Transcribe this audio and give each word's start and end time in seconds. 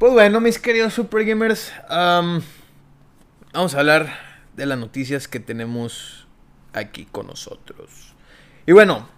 Pues 0.00 0.14
bueno, 0.14 0.40
mis 0.40 0.58
queridos 0.58 0.94
Super 0.94 1.26
Gamers, 1.26 1.74
vamos 1.90 3.74
a 3.74 3.78
hablar 3.78 4.08
de 4.56 4.64
las 4.64 4.78
noticias 4.78 5.28
que 5.28 5.40
tenemos 5.40 6.26
aquí 6.72 7.04
con 7.04 7.26
nosotros. 7.26 8.14
Y 8.66 8.72
bueno, 8.72 9.10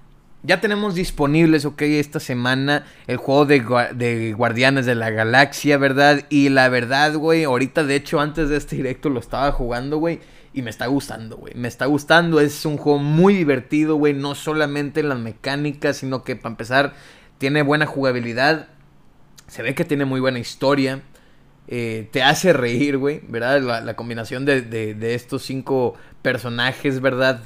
ya 0.43 0.61
tenemos 0.61 0.97
disponibles, 0.97 1.67
ok, 1.67 1.83
esta 1.83 2.19
semana 2.19 2.85
el 3.07 3.17
juego 3.17 3.47
de, 3.47 3.61
de, 3.95 4.33
Guardianes 4.33 4.85
de 4.85 4.97
la 4.97 5.11
Galaxia, 5.11 5.79
¿verdad? 5.79 6.27
Y 6.31 6.49
la 6.49 6.69
verdad, 6.69 7.15
güey, 7.15 7.45
ahorita 7.45 7.85
de 7.85 7.95
hecho 7.95 8.19
antes 8.19 8.49
de 8.49 8.57
este 8.57 8.75
directo 8.75 9.09
lo 9.09 9.21
estaba 9.21 9.53
jugando, 9.53 9.99
güey. 9.99 10.19
Y 10.53 10.63
me 10.63 10.71
está 10.71 10.89
gustando, 10.89 11.37
güey. 11.37 11.55
Me 11.55 11.69
está 11.69 11.87
gustando. 11.87 12.41
Es 12.41 12.67
un 12.67 12.77
juego 12.77 12.99
muy 12.99 13.35
divertido, 13.35 13.95
güey. 13.95 14.15
No 14.15 14.35
solamente 14.35 14.99
en 14.99 15.11
las 15.11 15.21
mecánicas, 15.21 15.99
sino 15.99 16.25
que 16.25 16.35
para 16.35 16.51
empezar 16.51 16.95
tiene 17.39 17.63
buena 17.63 17.87
jugabilidad. 17.87 18.67
Se 19.53 19.63
ve 19.63 19.75
que 19.75 19.85
tiene 19.85 20.07
muy 20.07 20.19
buena 20.19 20.39
historia. 20.39 21.03
Eh, 21.69 22.09
te 22.11 22.23
hace 22.23 22.55
reír, 22.55 22.97
güey, 22.97 23.21
¿verdad? 23.29 23.83
La, 23.85 23.97
combinación 23.97 24.47
de, 24.47 25.15
estos 25.15 25.43
cinco 25.43 25.95
personajes, 26.23 27.03
¿verdad? 27.03 27.43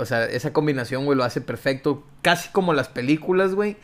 o 0.00 0.04
sea, 0.04 0.24
esa 0.24 0.52
combinación, 0.52 1.04
güey, 1.04 1.16
lo 1.16 1.22
hace 1.22 1.40
perfecto. 1.40 2.04
Casi 2.22 2.48
como 2.48 2.74
las 2.74 2.88
películas, 2.88 3.54
güey. 3.54 3.76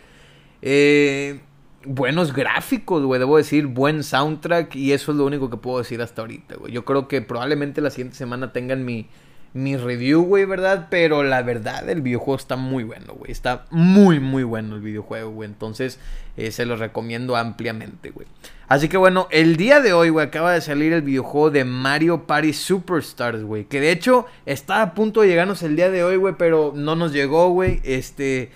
Eh, 0.63 1.43
buenos 1.85 2.33
gráficos, 2.33 3.05
güey, 3.05 3.21
debo 3.21 3.37
decir, 3.37 3.69
buen 3.69 4.03
soundtrack. 4.03 4.75
Y 4.75 4.93
eso 4.93 5.13
es 5.13 5.19
lo 5.19 5.25
único 5.25 5.49
que 5.49 5.57
puedo 5.57 5.79
decir 5.79 6.03
hasta 6.03 6.23
ahorita, 6.23 6.57
güey. 6.57 6.73
Yo 6.73 6.85
creo 6.85 7.07
que 7.07 7.23
probablemente 7.23 7.81
la 7.81 7.91
siguiente 7.91 8.17
semana 8.17 8.53
tengan 8.53 8.85
mi, 8.85 9.07
mi 9.53 9.77
review, 9.77 10.23
güey, 10.23 10.45
¿verdad? 10.45 10.87
Pero 10.91 11.23
la 11.25 11.43
verdad, 11.43 11.89
el 11.89 12.03
videojuego 12.03 12.37
está 12.37 12.57
muy 12.57 12.85
bueno, 12.85 13.15
güey. 13.15 13.33
Está 13.33 13.67
muy, 13.71 14.21
muy 14.21 14.45
bueno 14.45 14.77
el 14.77 14.81
videojuego, 14.81 15.31
güey. 15.31 15.49
Entonces, 15.49 15.99
eh, 16.37 16.53
se 16.53 16.67
lo 16.67 16.77
recomiendo 16.77 17.37
ampliamente, 17.37 18.11
güey. 18.11 18.29
Así 18.69 18.89
que 18.89 18.97
bueno, 18.97 19.27
el 19.33 19.57
día 19.57 19.81
de 19.81 19.93
hoy, 19.93 20.11
güey, 20.11 20.27
acaba 20.27 20.53
de 20.53 20.61
salir 20.61 20.93
el 20.93 21.03
videojuego 21.03 21.51
de 21.51 21.65
Mario 21.65 22.29
Party 22.29 22.53
Superstars, 22.53 23.43
güey. 23.43 23.65
Que 23.65 23.81
de 23.81 23.91
hecho 23.91 24.27
está 24.47 24.83
a 24.83 24.95
punto 24.95 25.23
de 25.23 25.29
llegarnos 25.29 25.65
el 25.65 25.75
día 25.75 25.91
de 25.91 26.05
hoy, 26.05 26.17
güey, 26.17 26.35
pero 26.39 26.73
no 26.77 26.95
nos 26.95 27.13
llegó, 27.13 27.51
güey. 27.51 27.81
Este. 27.83 28.53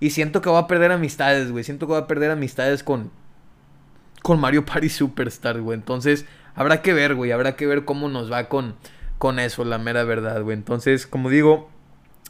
Y 0.00 0.10
siento 0.10 0.42
que 0.42 0.48
voy 0.48 0.58
a 0.58 0.66
perder 0.66 0.90
amistades, 0.90 1.52
güey. 1.52 1.62
Siento 1.62 1.86
que 1.86 1.92
voy 1.92 2.02
a 2.02 2.08
perder 2.08 2.32
amistades 2.32 2.82
con. 2.82 3.12
Con 4.22 4.40
Mario 4.40 4.64
Party 4.66 4.88
Superstars, 4.88 5.60
güey. 5.60 5.78
Entonces, 5.78 6.26
habrá 6.56 6.82
que 6.82 6.92
ver, 6.92 7.14
güey. 7.14 7.30
Habrá 7.30 7.54
que 7.54 7.66
ver 7.66 7.84
cómo 7.84 8.08
nos 8.08 8.30
va 8.32 8.48
con 8.48 8.74
con 9.22 9.38
eso, 9.38 9.64
la 9.64 9.78
mera 9.78 10.02
verdad, 10.02 10.42
güey. 10.42 10.56
Entonces, 10.56 11.06
como 11.06 11.30
digo, 11.30 11.70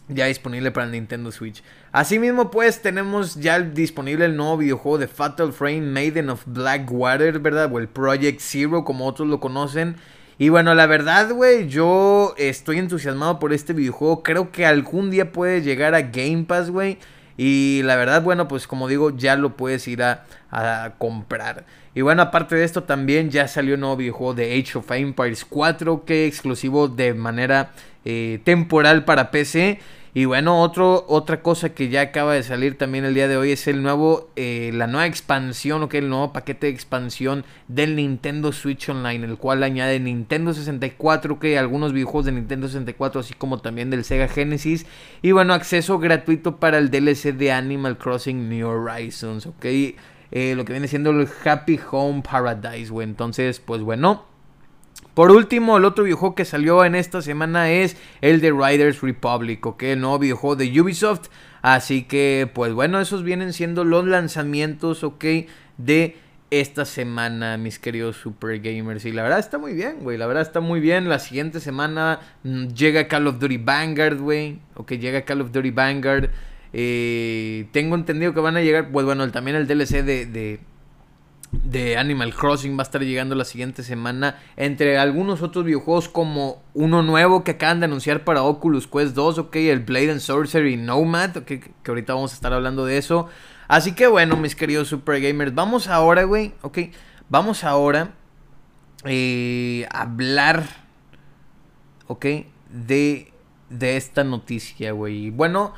ya 0.09 0.27
disponible 0.27 0.73
para 0.73 0.85
el 0.85 0.93
Nintendo 0.93 1.33
Switch. 1.33 1.65
Asimismo, 1.91 2.51
pues 2.51 2.83
tenemos 2.83 3.37
ya 3.37 3.61
disponible 3.61 4.27
el 4.27 4.37
nuevo 4.37 4.59
videojuego 4.59 4.99
de 4.99 5.09
Fatal 5.09 5.55
Frame 5.55 5.81
Maiden 5.81 6.29
of 6.29 6.43
Blackwater, 6.45 7.39
¿verdad? 7.39 7.73
O 7.73 7.79
el 7.79 7.89
Project 7.89 8.41
Zero, 8.43 8.85
como 8.85 9.07
otros 9.07 9.27
lo 9.27 9.41
conocen. 9.41 9.97
Y 10.37 10.51
bueno, 10.51 10.75
la 10.75 10.85
verdad, 10.85 11.33
güey, 11.33 11.67
yo 11.67 12.35
estoy 12.37 12.77
entusiasmado 12.77 13.39
por 13.39 13.55
este 13.55 13.73
videojuego. 13.73 14.23
Creo 14.23 14.53
que 14.53 14.67
algún 14.67 15.11
día 15.11 15.33
puede 15.33 15.63
llegar 15.63 15.95
a 15.95 16.03
Game 16.03 16.45
Pass, 16.47 16.69
güey. 16.69 16.99
Y 17.39 17.81
la 17.85 17.97
verdad, 17.97 18.21
bueno, 18.23 18.49
pues 18.49 18.67
como 18.67 18.87
digo, 18.87 19.17
ya 19.17 19.37
lo 19.37 19.57
puedes 19.57 19.89
ir 19.89 20.03
a, 20.03 20.27
a 20.51 20.93
comprar. 20.99 21.65
Y 21.95 22.01
bueno, 22.01 22.23
aparte 22.23 22.57
de 22.57 22.65
esto, 22.65 22.85
también 22.85 23.31
ya 23.31 23.49
salió 23.49 23.75
un 23.75 23.81
nuevo 23.81 23.97
videojuego 23.97 24.35
de 24.35 24.59
Age 24.59 24.79
of 24.79 24.91
Empires 24.91 25.45
4, 25.45 26.05
que 26.05 26.27
exclusivo 26.27 26.89
de 26.89 27.13
manera 27.13 27.73
eh, 28.05 28.41
temporal 28.45 29.05
para 29.05 29.31
PC. 29.31 29.79
Y 30.15 30.27
bueno, 30.27 30.61
otro, 30.61 31.07
otra 31.09 31.41
cosa 31.41 31.71
que 31.71 31.89
ya 31.89 32.03
acaba 32.03 32.35
de 32.35 32.43
salir 32.43 32.77
también 32.77 33.07
el 33.07 33.15
día 33.15 33.29
de 33.29 33.39
hoy 33.39 33.53
es 33.53 33.67
el 33.67 33.83
nuevo, 33.83 34.29
eh, 34.37 34.71
la 34.75 34.87
nueva 34.87 35.07
expansión, 35.07 35.89
que 35.89 35.99
el 35.99 36.11
nuevo 36.11 36.35
paquete 36.35 36.67
de 36.67 36.73
expansión 36.73 37.47
del 37.69 37.97
Nintendo 37.97 38.53
Switch 38.53 38.91
Online, 38.91 39.25
el 39.25 39.39
cual 39.39 39.63
añade 39.63 40.01
Nintendo 40.01 40.53
64, 40.53 41.39
que 41.39 41.59
algunos 41.59 41.95
videojuegos 41.95 42.27
de 42.27 42.33
Nintendo 42.33 42.69
64, 42.69 43.21
así 43.21 43.33
como 43.33 43.59
también 43.61 43.89
del 43.89 44.05
Sega 44.05 44.29
Genesis. 44.29 44.85
Y 45.23 45.33
bueno, 45.33 45.55
acceso 45.55 45.99
gratuito 45.99 46.57
para 46.57 46.77
el 46.77 46.91
DLC 46.91 47.33
de 47.33 47.53
Animal 47.53 47.97
Crossing 47.97 48.51
New 48.51 48.69
Horizons, 48.69 49.47
ok. 49.47 49.65
Eh, 50.33 50.55
lo 50.57 50.65
que 50.65 50.73
viene 50.73 50.89
siendo 50.89 51.11
el 51.11 51.29
Happy 51.45 51.79
Home 51.91 52.23
Paradise, 52.23 52.91
güey. 52.91 53.07
Entonces, 53.07 53.61
pues 53.61 53.83
bueno. 53.83 54.27
Por 55.15 55.31
último, 55.31 55.77
el 55.77 55.85
otro 55.85 56.05
videojuego 56.05 56.35
que 56.35 56.47
salió 56.47 56.87
en 56.87 56.95
esta 56.95 57.21
semana 57.21 57.71
es 57.71 57.99
el 58.23 58.41
de 58.41 58.51
Riders 58.51 59.03
Republic, 59.03 59.65
ok, 59.67 59.83
el 59.83 60.01
nuevo 60.01 60.19
videojuego 60.19 60.57
de 60.57 60.81
Ubisoft. 60.81 61.29
Así 61.61 62.05
que, 62.05 62.51
pues 62.55 62.73
bueno, 62.73 62.99
esos 62.99 63.23
vienen 63.23 63.53
siendo 63.53 63.85
los 63.85 64.07
lanzamientos, 64.07 65.05
ok, 65.05 65.25
de 65.77 66.17
esta 66.53 66.85
semana, 66.85 67.57
mis 67.57 67.79
queridos 67.79 68.17
super 68.17 68.59
gamers. 68.61 69.05
Y 69.05 69.13
la 69.13 69.23
verdad 69.23 69.39
está 69.39 69.59
muy 69.59 69.73
bien, 69.73 70.01
güey. 70.01 70.19
La 70.19 70.27
verdad 70.27 70.43
está 70.43 70.61
muy 70.61 70.81
bien. 70.81 71.09
La 71.09 71.19
siguiente 71.19 71.61
semana 71.61 72.21
mm, 72.43 72.69
llega 72.69 73.09
Call 73.09 73.27
of 73.27 73.39
Duty 73.39 73.57
Vanguard, 73.59 74.19
güey. 74.19 74.61
Ok, 74.75 74.93
llega 74.93 75.23
Call 75.23 75.41
of 75.41 75.53
Duty 75.53 75.71
Vanguard. 75.71 76.31
Eh, 76.73 77.69
tengo 77.73 77.95
entendido 77.95 78.33
que 78.33 78.41
van 78.41 78.57
a 78.57 78.63
llegar, 78.63 78.91
pues 78.91 79.05
bueno, 79.05 79.31
también 79.31 79.57
el 79.57 79.67
DLC 79.67 80.03
de, 80.03 80.59
de, 81.53 81.99
Animal 81.99 82.35
Crossing 82.35 82.79
va 82.79 82.81
a 82.81 82.85
estar 82.85 83.03
llegando 83.03 83.35
la 83.35 83.45
siguiente 83.45 83.83
semana. 83.83 84.39
Entre 84.57 84.99
algunos 84.99 85.43
otros 85.43 85.65
videojuegos 85.65 86.09
como 86.09 86.63
uno 86.73 87.03
nuevo 87.03 87.45
que 87.45 87.53
acaban 87.53 87.81
de 87.81 87.87
anunciar 87.87 88.25
para 88.25 88.43
Oculus 88.43 88.87
Quest 88.87 89.15
2, 89.15 89.39
ok, 89.39 89.57
el 89.57 89.81
Blade 89.81 90.13
and 90.13 90.21
Sorcery 90.21 90.77
Nomad, 90.77 91.37
okay, 91.37 91.61
que 91.61 91.91
ahorita 91.91 92.15
vamos 92.15 92.33
a 92.33 92.35
estar 92.35 92.53
hablando 92.53 92.87
de 92.87 92.97
eso. 92.97 93.29
Así 93.69 93.95
que 93.95 94.07
bueno, 94.07 94.37
mis 94.37 94.57
queridos 94.57 94.89
super 94.89 95.21
gamers, 95.21 95.55
vamos 95.55 95.89
ahora, 95.89 96.25
güey, 96.25 96.55
ok, 96.63 96.79
vamos 97.29 97.65
ahora 97.65 98.15
eh, 99.05 99.87
a 99.91 100.03
hablar, 100.03 100.65
ok, 102.07 102.27
de, 102.71 103.33
de 103.69 103.97
esta 103.99 104.25
noticia, 104.25 104.93
güey. 104.93 105.29
Bueno... 105.29 105.75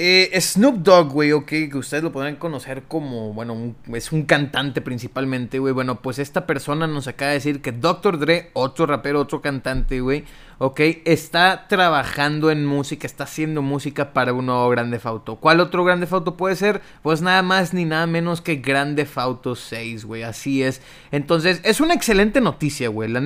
Eh, 0.00 0.40
Snoop 0.40 0.76
Dogg, 0.76 1.12
güey, 1.12 1.32
ok, 1.32 1.48
que 1.48 1.72
ustedes 1.74 2.04
lo 2.04 2.12
podrán 2.12 2.36
conocer 2.36 2.84
como, 2.84 3.32
bueno, 3.32 3.74
es 3.92 4.12
un 4.12 4.22
cantante 4.22 4.80
principalmente, 4.80 5.58
güey. 5.58 5.74
Bueno, 5.74 6.00
pues 6.00 6.20
esta 6.20 6.46
persona 6.46 6.86
nos 6.86 7.08
acaba 7.08 7.30
de 7.30 7.38
decir 7.38 7.60
que 7.60 7.72
Dr. 7.72 8.20
Dre, 8.20 8.50
otro 8.52 8.86
rapero, 8.86 9.18
otro 9.18 9.42
cantante, 9.42 10.00
güey, 10.00 10.24
ok, 10.58 10.78
está 11.04 11.66
trabajando 11.66 12.52
en 12.52 12.64
música, 12.64 13.08
está 13.08 13.24
haciendo 13.24 13.60
música 13.60 14.12
para 14.12 14.32
un 14.32 14.46
nuevo 14.46 14.68
Grande 14.68 15.00
Fauto. 15.00 15.34
¿Cuál 15.34 15.58
otro 15.58 15.82
Grande 15.82 16.06
Fauto 16.06 16.36
puede 16.36 16.54
ser? 16.54 16.80
Pues 17.02 17.20
nada 17.20 17.42
más 17.42 17.74
ni 17.74 17.84
nada 17.84 18.06
menos 18.06 18.40
que 18.40 18.54
Grande 18.54 19.04
Fauto 19.04 19.56
6, 19.56 20.04
güey, 20.04 20.22
así 20.22 20.62
es. 20.62 20.80
Entonces, 21.10 21.60
es 21.64 21.80
una 21.80 21.94
excelente 21.94 22.40
noticia, 22.40 22.88
güey. 22.88 23.10
La, 23.10 23.20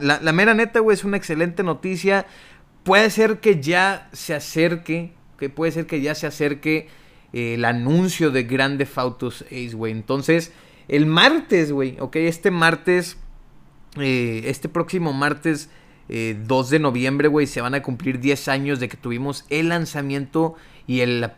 la 0.00 0.32
mera 0.32 0.54
neta, 0.54 0.80
güey, 0.80 0.94
es 0.94 1.04
una 1.04 1.18
excelente 1.18 1.62
noticia. 1.62 2.24
Puede 2.82 3.10
ser 3.10 3.40
que 3.40 3.60
ya 3.60 4.08
se 4.14 4.34
acerque 4.34 5.12
que 5.38 5.50
puede 5.50 5.72
ser 5.72 5.86
que 5.86 6.00
ya 6.00 6.14
se 6.14 6.26
acerque 6.26 6.88
eh, 7.32 7.54
el 7.54 7.64
anuncio 7.64 8.30
de 8.30 8.44
Grande 8.44 8.86
Autos 8.96 9.42
Ace, 9.48 9.74
güey. 9.74 9.92
Entonces, 9.92 10.52
el 10.88 11.06
martes, 11.06 11.72
güey, 11.72 11.96
ok, 11.98 12.16
este 12.16 12.50
martes, 12.50 13.18
eh, 13.98 14.42
este 14.46 14.68
próximo 14.68 15.12
martes 15.12 15.70
2 16.08 16.08
eh, 16.08 16.70
de 16.70 16.78
noviembre, 16.78 17.28
güey, 17.28 17.46
se 17.46 17.60
van 17.60 17.74
a 17.74 17.82
cumplir 17.82 18.20
10 18.20 18.48
años 18.48 18.78
de 18.78 18.88
que 18.88 18.96
tuvimos 18.96 19.46
el 19.48 19.70
lanzamiento 19.70 20.54
y 20.86 21.00
el, 21.00 21.30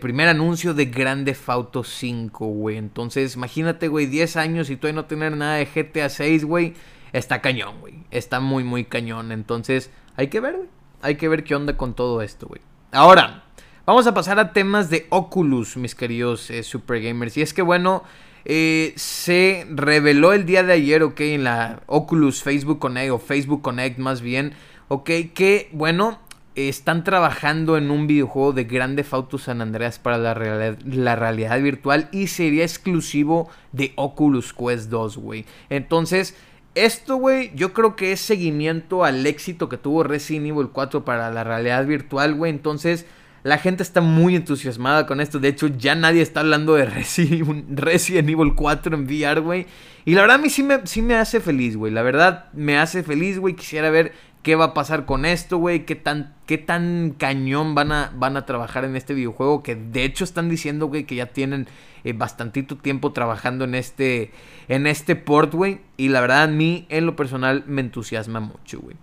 primer 0.00 0.28
anuncio 0.28 0.72
de 0.72 0.86
Grande 0.86 1.36
Auto 1.46 1.84
5, 1.84 2.46
güey. 2.46 2.78
Entonces, 2.78 3.36
imagínate, 3.36 3.88
güey, 3.88 4.06
10 4.06 4.36
años 4.36 4.70
y 4.70 4.76
todavía 4.76 5.02
no 5.02 5.06
tener 5.06 5.36
nada 5.36 5.56
de 5.56 5.66
GTA 5.66 6.08
6, 6.08 6.44
güey. 6.44 6.74
Está 7.12 7.40
cañón, 7.42 7.80
güey. 7.80 7.94
Está 8.10 8.40
muy, 8.40 8.64
muy 8.64 8.84
cañón. 8.84 9.32
Entonces, 9.32 9.90
hay 10.16 10.28
que 10.28 10.40
ver, 10.40 10.56
güey. 10.56 10.68
Hay 11.02 11.16
que 11.16 11.28
ver 11.28 11.44
qué 11.44 11.54
onda 11.54 11.76
con 11.76 11.94
todo 11.94 12.22
esto, 12.22 12.46
güey. 12.46 12.62
Ahora, 12.96 13.42
vamos 13.84 14.06
a 14.06 14.14
pasar 14.14 14.38
a 14.38 14.54
temas 14.54 14.88
de 14.88 15.06
Oculus, 15.10 15.76
mis 15.76 15.94
queridos 15.94 16.48
eh, 16.48 16.62
super 16.62 17.02
gamers. 17.02 17.36
Y 17.36 17.42
es 17.42 17.52
que, 17.52 17.60
bueno, 17.60 18.04
eh, 18.46 18.94
se 18.96 19.66
reveló 19.68 20.32
el 20.32 20.46
día 20.46 20.62
de 20.62 20.72
ayer, 20.72 21.02
ok, 21.02 21.20
en 21.20 21.44
la 21.44 21.82
Oculus 21.84 22.42
Facebook 22.42 22.78
Connect, 22.78 23.12
o 23.12 23.18
Facebook 23.18 23.60
Connect 23.60 23.98
más 23.98 24.22
bien, 24.22 24.54
ok, 24.88 25.10
que, 25.34 25.68
bueno, 25.72 26.18
están 26.54 27.04
trabajando 27.04 27.76
en 27.76 27.90
un 27.90 28.06
videojuego 28.06 28.54
de 28.54 28.64
Grande 28.64 29.04
Auto 29.10 29.36
San 29.36 29.60
Andreas 29.60 29.98
para 29.98 30.16
la, 30.16 30.74
la 30.86 31.16
realidad 31.16 31.60
virtual 31.60 32.08
y 32.12 32.28
sería 32.28 32.62
exclusivo 32.62 33.50
de 33.72 33.92
Oculus 33.96 34.54
Quest 34.54 34.88
2, 34.88 35.18
güey. 35.18 35.44
Entonces, 35.68 36.34
esto, 36.76 37.16
güey, 37.16 37.50
yo 37.54 37.72
creo 37.72 37.96
que 37.96 38.12
es 38.12 38.20
seguimiento 38.20 39.04
al 39.04 39.26
éxito 39.26 39.68
que 39.68 39.78
tuvo 39.78 40.02
Resident 40.02 40.46
Evil 40.46 40.68
4 40.72 41.04
para 41.04 41.30
la 41.30 41.42
realidad 41.42 41.84
virtual, 41.86 42.34
güey. 42.34 42.50
Entonces, 42.52 43.06
la 43.42 43.58
gente 43.58 43.82
está 43.82 44.00
muy 44.00 44.36
entusiasmada 44.36 45.06
con 45.06 45.20
esto. 45.20 45.38
De 45.38 45.48
hecho, 45.48 45.68
ya 45.68 45.94
nadie 45.94 46.20
está 46.20 46.40
hablando 46.40 46.74
de 46.74 46.84
Resident 46.84 48.28
Evil 48.28 48.54
4 48.54 48.94
en 48.94 49.04
VR, 49.04 49.40
güey. 49.40 49.66
Y 50.04 50.14
la 50.14 50.20
verdad, 50.20 50.36
a 50.36 50.42
mí 50.42 50.50
sí 50.50 50.62
me, 50.62 50.86
sí 50.86 51.00
me 51.00 51.14
hace 51.14 51.40
feliz, 51.40 51.76
güey. 51.76 51.92
La 51.92 52.02
verdad, 52.02 52.52
me 52.52 52.78
hace 52.78 53.02
feliz, 53.02 53.38
güey. 53.38 53.54
Quisiera 53.54 53.88
ver 53.88 54.12
qué 54.46 54.54
va 54.54 54.66
a 54.66 54.74
pasar 54.74 55.06
con 55.06 55.24
esto, 55.24 55.58
güey, 55.58 55.86
qué 55.86 55.96
tan, 55.96 56.32
qué 56.46 56.56
tan 56.56 57.16
cañón 57.18 57.74
van 57.74 57.90
a, 57.90 58.12
van 58.14 58.36
a 58.36 58.46
trabajar 58.46 58.84
en 58.84 58.94
este 58.94 59.12
videojuego, 59.12 59.64
que 59.64 59.74
de 59.74 60.04
hecho 60.04 60.22
están 60.22 60.48
diciendo, 60.48 60.86
güey, 60.86 61.02
que 61.02 61.16
ya 61.16 61.26
tienen 61.26 61.66
eh, 62.04 62.12
bastantito 62.12 62.76
tiempo 62.76 63.10
trabajando 63.10 63.64
en 63.64 63.74
este, 63.74 64.30
en 64.68 64.86
este 64.86 65.16
port, 65.16 65.52
güey, 65.52 65.80
y 65.96 66.10
la 66.10 66.20
verdad 66.20 66.44
a 66.44 66.46
mí, 66.46 66.86
en 66.90 67.06
lo 67.06 67.16
personal, 67.16 67.64
me 67.66 67.80
entusiasma 67.80 68.38
mucho, 68.38 68.78
güey. 68.78 68.94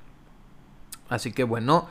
Así 1.10 1.34
que 1.34 1.44
bueno, 1.44 1.90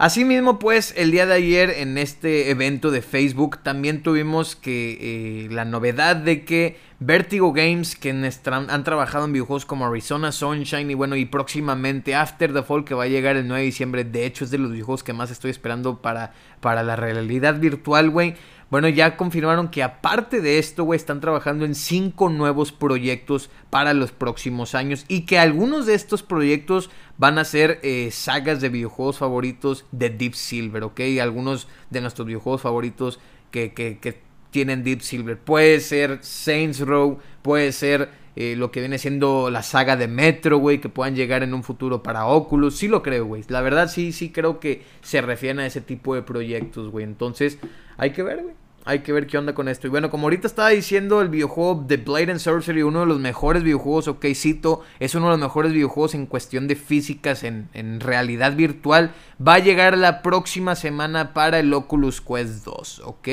Asimismo, 0.00 0.60
pues, 0.60 0.94
el 0.96 1.10
día 1.10 1.26
de 1.26 1.34
ayer 1.34 1.70
en 1.70 1.98
este 1.98 2.50
evento 2.50 2.92
de 2.92 3.02
Facebook 3.02 3.58
también 3.64 4.00
tuvimos 4.04 4.54
que 4.54 4.96
eh, 5.00 5.48
la 5.50 5.64
novedad 5.64 6.14
de 6.14 6.44
que 6.44 6.76
Vertigo 7.00 7.52
Games, 7.52 7.96
que 7.96 8.10
han 8.10 8.84
trabajado 8.84 9.24
en 9.24 9.32
videojuegos 9.32 9.66
como 9.66 9.86
Arizona 9.86 10.30
Sunshine 10.30 10.88
y 10.92 10.94
bueno, 10.94 11.16
y 11.16 11.24
próximamente 11.24 12.14
After 12.14 12.52
the 12.52 12.62
Fall, 12.62 12.84
que 12.84 12.94
va 12.94 13.04
a 13.04 13.08
llegar 13.08 13.34
el 13.34 13.48
9 13.48 13.60
de 13.60 13.66
diciembre, 13.66 14.04
de 14.04 14.24
hecho 14.24 14.44
es 14.44 14.52
de 14.52 14.58
los 14.58 14.70
videojuegos 14.70 15.02
que 15.02 15.12
más 15.12 15.32
estoy 15.32 15.50
esperando 15.50 16.00
para, 16.00 16.32
para 16.60 16.84
la 16.84 16.94
realidad 16.94 17.58
virtual, 17.58 18.10
güey 18.10 18.36
bueno, 18.70 18.88
ya 18.88 19.16
confirmaron 19.16 19.68
que 19.68 19.82
aparte 19.82 20.42
de 20.42 20.58
esto, 20.58 20.84
güey, 20.84 20.98
están 20.98 21.20
trabajando 21.20 21.64
en 21.64 21.74
cinco 21.74 22.28
nuevos 22.28 22.70
proyectos 22.70 23.48
para 23.70 23.94
los 23.94 24.12
próximos 24.12 24.74
años 24.74 25.06
y 25.08 25.22
que 25.22 25.38
algunos 25.38 25.86
de 25.86 25.94
estos 25.94 26.22
proyectos 26.22 26.90
van 27.16 27.38
a 27.38 27.44
ser 27.44 27.80
eh, 27.82 28.10
sagas 28.12 28.60
de 28.60 28.68
videojuegos 28.68 29.18
favoritos 29.18 29.86
de 29.90 30.10
Deep 30.10 30.34
Silver, 30.34 30.84
¿ok? 30.84 31.00
Algunos 31.20 31.66
de 31.88 32.02
nuestros 32.02 32.26
videojuegos 32.26 32.60
favoritos 32.60 33.20
que, 33.50 34.28
tienen 34.50 34.82
Deep 34.82 35.02
Silver. 35.02 35.38
Puede 35.38 35.80
ser 35.80 36.18
Saints 36.22 36.80
Row, 36.80 37.18
puede 37.42 37.72
ser 37.72 38.10
eh, 38.40 38.54
lo 38.54 38.70
que 38.70 38.78
viene 38.78 38.98
siendo 38.98 39.50
la 39.50 39.64
saga 39.64 39.96
de 39.96 40.06
Metro, 40.06 40.58
güey, 40.58 40.80
que 40.80 40.88
puedan 40.88 41.16
llegar 41.16 41.42
en 41.42 41.54
un 41.54 41.64
futuro 41.64 42.04
para 42.04 42.26
Oculus. 42.26 42.76
Sí 42.76 42.86
lo 42.86 43.02
creo, 43.02 43.26
güey. 43.26 43.42
La 43.48 43.62
verdad 43.62 43.88
sí, 43.88 44.12
sí 44.12 44.30
creo 44.30 44.60
que 44.60 44.84
se 45.02 45.20
refieren 45.20 45.58
a 45.58 45.66
ese 45.66 45.80
tipo 45.80 46.14
de 46.14 46.22
proyectos, 46.22 46.88
güey. 46.92 47.04
Entonces, 47.04 47.58
hay 47.96 48.12
que 48.12 48.22
ver, 48.22 48.44
güey. 48.44 48.54
Hay 48.84 49.00
que 49.00 49.12
ver 49.12 49.26
qué 49.26 49.38
onda 49.38 49.56
con 49.56 49.66
esto. 49.66 49.88
Y 49.88 49.90
bueno, 49.90 50.08
como 50.08 50.26
ahorita 50.26 50.46
estaba 50.46 50.68
diciendo, 50.68 51.20
el 51.20 51.30
videojuego 51.30 51.84
The 51.88 51.96
Blade 51.96 52.30
and 52.30 52.38
Sorcery, 52.38 52.84
uno 52.84 53.00
de 53.00 53.06
los 53.06 53.18
mejores 53.18 53.64
videojuegos, 53.64 54.06
ok, 54.06 54.26
cito, 54.36 54.82
es 55.00 55.16
uno 55.16 55.26
de 55.26 55.32
los 55.32 55.40
mejores 55.40 55.72
videojuegos 55.72 56.14
en 56.14 56.26
cuestión 56.26 56.68
de 56.68 56.76
físicas, 56.76 57.42
en, 57.42 57.68
en 57.74 57.98
realidad 57.98 58.54
virtual. 58.54 59.10
Va 59.44 59.54
a 59.54 59.58
llegar 59.58 59.98
la 59.98 60.22
próxima 60.22 60.76
semana 60.76 61.34
para 61.34 61.58
el 61.58 61.74
Oculus 61.74 62.20
Quest 62.20 62.64
2, 62.64 63.02
ok. 63.04 63.28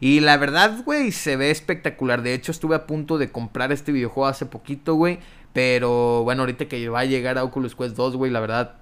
Y 0.00 0.20
la 0.20 0.36
verdad, 0.36 0.82
güey, 0.84 1.12
se 1.12 1.36
ve 1.36 1.50
espectacular. 1.50 2.22
De 2.22 2.34
hecho, 2.34 2.52
estuve 2.52 2.76
a 2.76 2.86
punto 2.86 3.18
de 3.18 3.30
comprar 3.30 3.72
este 3.72 3.92
videojuego 3.92 4.26
hace 4.26 4.46
poquito, 4.46 4.94
güey. 4.94 5.18
Pero 5.52 6.22
bueno, 6.24 6.42
ahorita 6.42 6.66
que 6.66 6.88
va 6.88 7.00
a 7.00 7.04
llegar 7.04 7.38
a 7.38 7.44
Oculus 7.44 7.74
Quest 7.74 7.96
2, 7.96 8.16
güey, 8.16 8.30
la 8.30 8.40
verdad 8.40 8.76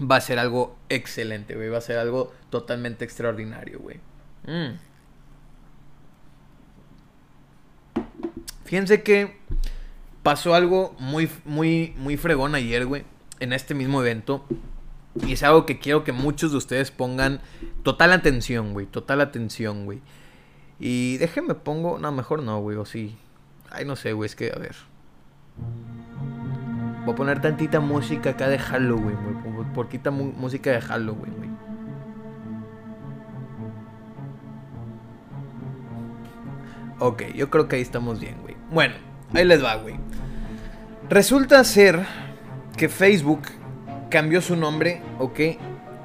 va 0.00 0.16
a 0.16 0.20
ser 0.20 0.38
algo 0.38 0.76
excelente, 0.88 1.56
güey. 1.56 1.68
Va 1.68 1.78
a 1.78 1.82
ser 1.82 1.98
algo 1.98 2.32
totalmente 2.50 3.04
extraordinario, 3.04 3.80
güey. 3.80 3.98
Mm. 4.46 4.78
Fíjense 8.64 9.02
que 9.02 9.36
pasó 10.22 10.54
algo 10.54 10.94
muy, 10.98 11.28
muy, 11.44 11.94
muy 11.96 12.16
fregón 12.16 12.54
ayer, 12.54 12.86
güey. 12.86 13.04
En 13.40 13.52
este 13.52 13.74
mismo 13.74 14.00
evento. 14.00 14.44
Y 15.26 15.32
es 15.32 15.42
algo 15.42 15.66
que 15.66 15.78
quiero 15.78 16.04
que 16.04 16.12
muchos 16.12 16.52
de 16.52 16.58
ustedes 16.58 16.90
pongan 16.90 17.40
total 17.82 18.12
atención, 18.12 18.72
güey. 18.72 18.86
Total 18.86 19.20
atención, 19.20 19.84
güey. 19.84 20.00
Y 20.78 21.16
déjenme 21.18 21.54
pongo. 21.54 21.98
No, 21.98 22.12
mejor 22.12 22.42
no, 22.42 22.60
güey. 22.60 22.76
O 22.76 22.84
sí. 22.84 23.16
Ay, 23.70 23.84
no 23.84 23.96
sé, 23.96 24.12
güey. 24.12 24.26
Es 24.26 24.36
que, 24.36 24.52
a 24.54 24.58
ver. 24.58 24.76
Voy 27.04 27.14
a 27.14 27.16
poner 27.16 27.40
tantita 27.40 27.80
música 27.80 28.30
acá 28.30 28.48
de 28.48 28.58
Halloween, 28.58 29.16
güey. 29.22 29.72
Porquita 29.74 30.10
música 30.10 30.70
de 30.70 30.80
Halloween, 30.80 31.34
güey. 31.36 31.48
Ok, 37.00 37.22
yo 37.34 37.48
creo 37.48 37.68
que 37.68 37.76
ahí 37.76 37.82
estamos 37.82 38.18
bien, 38.18 38.36
güey. 38.42 38.56
Bueno, 38.70 38.94
ahí 39.32 39.44
les 39.44 39.62
va, 39.62 39.76
güey. 39.76 39.96
Resulta 41.08 41.62
ser 41.64 42.04
que 42.76 42.88
Facebook 42.88 43.42
cambió 44.10 44.40
su 44.40 44.56
nombre, 44.56 45.00
ok. 45.18 45.40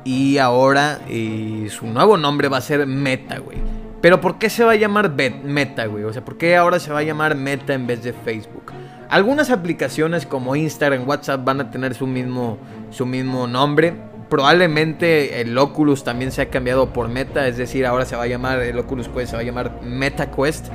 Y 0.04 0.38
ahora 0.38 1.00
eh, 1.08 1.68
su 1.72 1.88
nuevo 1.88 2.18
nombre 2.18 2.48
va 2.48 2.58
a 2.58 2.62
ser 2.62 2.86
Meta, 2.86 3.40
güey. 3.40 3.58
Pero 4.04 4.20
¿por 4.20 4.38
qué 4.38 4.50
se 4.50 4.66
va 4.66 4.74
a 4.74 4.76
llamar 4.76 5.14
Meta, 5.16 5.86
güey? 5.86 6.04
O 6.04 6.12
sea, 6.12 6.26
¿por 6.26 6.38
qué 6.38 6.58
ahora 6.58 6.78
se 6.78 6.92
va 6.92 7.00
a 7.00 7.04
llamar 7.04 7.36
Meta 7.36 7.74
en 7.74 7.88
vez 7.88 8.04
de 8.04 8.12
Facebook? 8.12 8.74
Algunas 9.08 9.50
aplicaciones 9.50 10.26
como 10.26 10.58
Instagram, 10.58 11.08
WhatsApp 11.08 11.46
van 11.46 11.62
a 11.62 11.72
tener 11.72 11.96
su 11.96 12.06
mismo, 12.06 12.58
su 12.90 13.06
mismo 13.06 13.48
nombre. 13.48 13.94
Probablemente 14.30 15.40
el 15.40 15.58
Oculus 15.58 16.04
también 16.04 16.34
se 16.34 16.42
ha 16.42 16.50
cambiado 16.50 16.92
por 16.92 17.08
Meta, 17.08 17.48
es 17.48 17.56
decir, 17.56 17.86
ahora 17.86 18.04
se 18.04 18.18
va 18.18 18.24
a 18.24 18.28
llamar, 18.28 18.60
el 18.60 18.78
Oculus 18.78 19.08
Quest 19.08 19.30
se 19.30 19.36
va 19.38 19.42
a 19.42 19.46
llamar 19.46 19.80
Meta 19.82 20.30
Quest. 20.30 20.68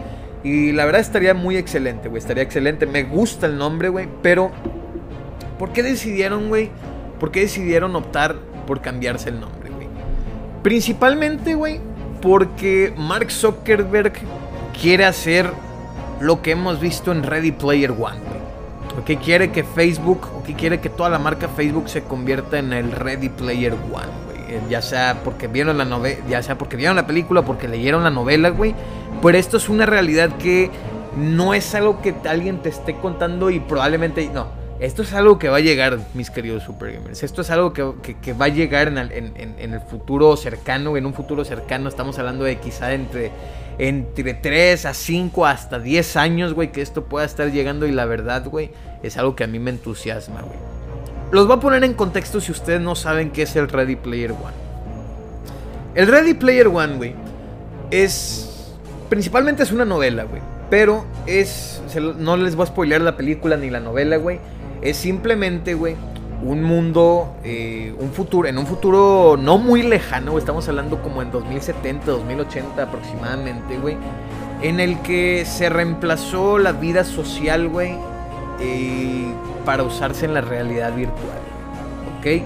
Y 0.42 0.72
la 0.72 0.86
verdad 0.86 1.02
estaría 1.02 1.34
muy 1.34 1.58
excelente, 1.58 2.08
güey, 2.08 2.20
estaría 2.20 2.42
excelente. 2.42 2.86
Me 2.86 3.02
gusta 3.02 3.44
el 3.44 3.58
nombre, 3.58 3.90
güey, 3.90 4.08
pero 4.22 4.50
¿por 5.58 5.75
qué 5.75 5.82
decidieron, 5.82 6.48
güey? 6.48 6.70
¿Por 7.20 7.30
qué 7.30 7.40
decidieron 7.40 7.94
optar 7.94 8.36
por 8.66 8.80
cambiarse 8.80 9.28
el 9.28 9.38
nombre, 9.38 9.69
güey? 9.69 9.86
Principalmente, 10.62 11.54
güey, 11.54 11.78
porque 12.20 12.93
Mark 12.97 13.31
Zuckerberg 13.31 14.12
quiere 14.81 15.05
hacer 15.05 15.53
lo 16.20 16.43
que 16.43 16.53
hemos 16.53 16.81
visto 16.81 17.12
en 17.12 17.23
Ready 17.23 17.53
Player 17.53 17.91
One. 17.93 18.19
Que 19.06 19.17
quiere 19.17 19.53
que 19.53 19.62
Facebook, 19.62 20.29
o 20.37 20.43
que 20.43 20.55
quiere 20.55 20.81
que 20.81 20.88
toda 20.88 21.09
la 21.09 21.20
marca 21.20 21.49
Facebook 21.49 21.88
se 21.88 22.03
convierta 22.03 22.59
en 22.59 22.73
el 22.73 22.91
Ready 22.91 23.29
Player 23.29 23.73
One. 23.73 24.29
Eh, 24.49 24.61
ya 24.69 24.82
sea 24.82 25.20
porque 25.23 25.47
vieron 25.47 25.79
la 25.79 25.85
novela, 25.85 26.19
ya 26.29 26.43
sea 26.43 26.59
porque 26.59 26.76
vieron 26.76 26.97
la 26.97 27.06
película, 27.06 27.43
porque 27.43 27.69
leyeron 27.69 28.03
la 28.03 28.11
novela, 28.11 28.49
güey. 28.49 28.75
Pero 29.23 29.38
esto 29.38 29.56
es 29.56 29.69
una 29.69 29.87
realidad 29.87 30.37
que 30.38 30.71
no 31.17 31.55
es 31.55 31.75
algo 31.75 32.00
que 32.00 32.14
alguien 32.29 32.59
te 32.61 32.71
esté 32.71 32.97
contando 32.97 33.50
y 33.50 33.61
probablemente 33.61 34.29
no. 34.32 34.57
Esto 34.80 35.02
es 35.02 35.12
algo 35.12 35.40
que 35.40 35.48
va 35.48 35.56
a 35.56 35.60
llegar, 35.60 35.98
mis 36.14 36.30
queridos 36.30 36.62
Super 36.62 36.92
Gamers. 36.92 37.25
Esto 37.25 37.42
es 37.42 37.50
algo 37.50 37.72
que, 37.72 37.82
va 38.34 38.44
a 38.44 38.48
llegar 38.48 38.86
en 38.86 38.98
el, 38.98 39.80
futuro 39.80 40.36
cercano. 40.36 40.96
En 40.96 41.04
un 41.04 41.14
futuro 41.14 41.44
cercano 41.44 41.88
estamos 41.88 42.16
hablando 42.20 42.44
de 42.44 42.58
quizá 42.58 42.94
entre, 42.94 43.32
entre 43.78 44.34
3 44.34 44.86
a 44.86 44.94
5 44.94 45.46
hasta 45.46 45.80
10 45.80 46.16
años, 46.16 46.54
güey, 46.54 46.70
que 46.70 46.80
esto 46.80 47.06
pueda 47.06 47.26
estar 47.26 47.50
llegando. 47.50 47.86
Y 47.86 47.92
la 47.92 48.04
verdad, 48.04 48.46
güey, 48.46 48.70
es 49.02 49.16
algo 49.16 49.34
que 49.34 49.42
a 49.42 49.48
mí 49.48 49.58
me 49.58 49.70
entusiasma, 49.70 50.42
güey. 50.42 50.58
Los 51.32 51.48
voy 51.48 51.56
a 51.56 51.60
poner 51.60 51.82
en 51.82 51.94
contexto 51.94 52.40
si 52.40 52.52
ustedes 52.52 52.80
no 52.80 52.94
saben 52.94 53.32
qué 53.32 53.42
es 53.42 53.56
el 53.56 53.69
Ready 53.69 53.96
Player 53.96 54.30
One. 54.30 54.69
El 55.96 56.06
Ready 56.06 56.34
Player 56.34 56.69
One, 56.69 56.96
güey, 56.96 57.14
es... 57.90 58.76
Principalmente 59.08 59.64
es 59.64 59.72
una 59.72 59.84
novela, 59.84 60.22
güey. 60.22 60.40
Pero 60.70 61.04
es... 61.26 61.82
No 62.18 62.37
les 62.37 62.54
voy 62.54 62.62
a 62.62 62.66
spoilear 62.66 63.00
la 63.00 63.16
película 63.16 63.56
ni 63.56 63.70
la 63.70 63.80
novela, 63.80 64.18
güey 64.18 64.38
es 64.82 64.97
simplemente, 64.97 65.75
güey, 65.75 65.97
un 66.42 66.62
mundo, 66.62 67.35
eh, 67.42 67.94
un 67.99 68.12
futuro, 68.12 68.49
en 68.49 68.58
un 68.58 68.66
futuro 68.66 69.37
no 69.38 69.58
muy 69.58 69.82
lejano, 69.82 70.38
estamos 70.38 70.68
hablando 70.68 71.02
como 71.02 71.23
en 71.23 71.30
2070, 71.30 72.06
2080 72.06 72.82
aproximadamente, 72.82 73.76
güey, 73.78 73.97
en 74.62 74.80
el 74.80 75.00
que 75.02 75.44
se 75.44 75.68
reemplazó 75.68 76.58
la 76.58 76.73
vida 76.73 77.04
social, 77.04 77.68
güey, 77.68 77.97
eh, 78.61 79.32
para 79.64 79.82
usarse 79.82 80.26
en 80.26 80.35
la 80.35 80.40
realidad 80.40 80.94
virtual, 80.94 81.38
¿ok? 82.18 82.42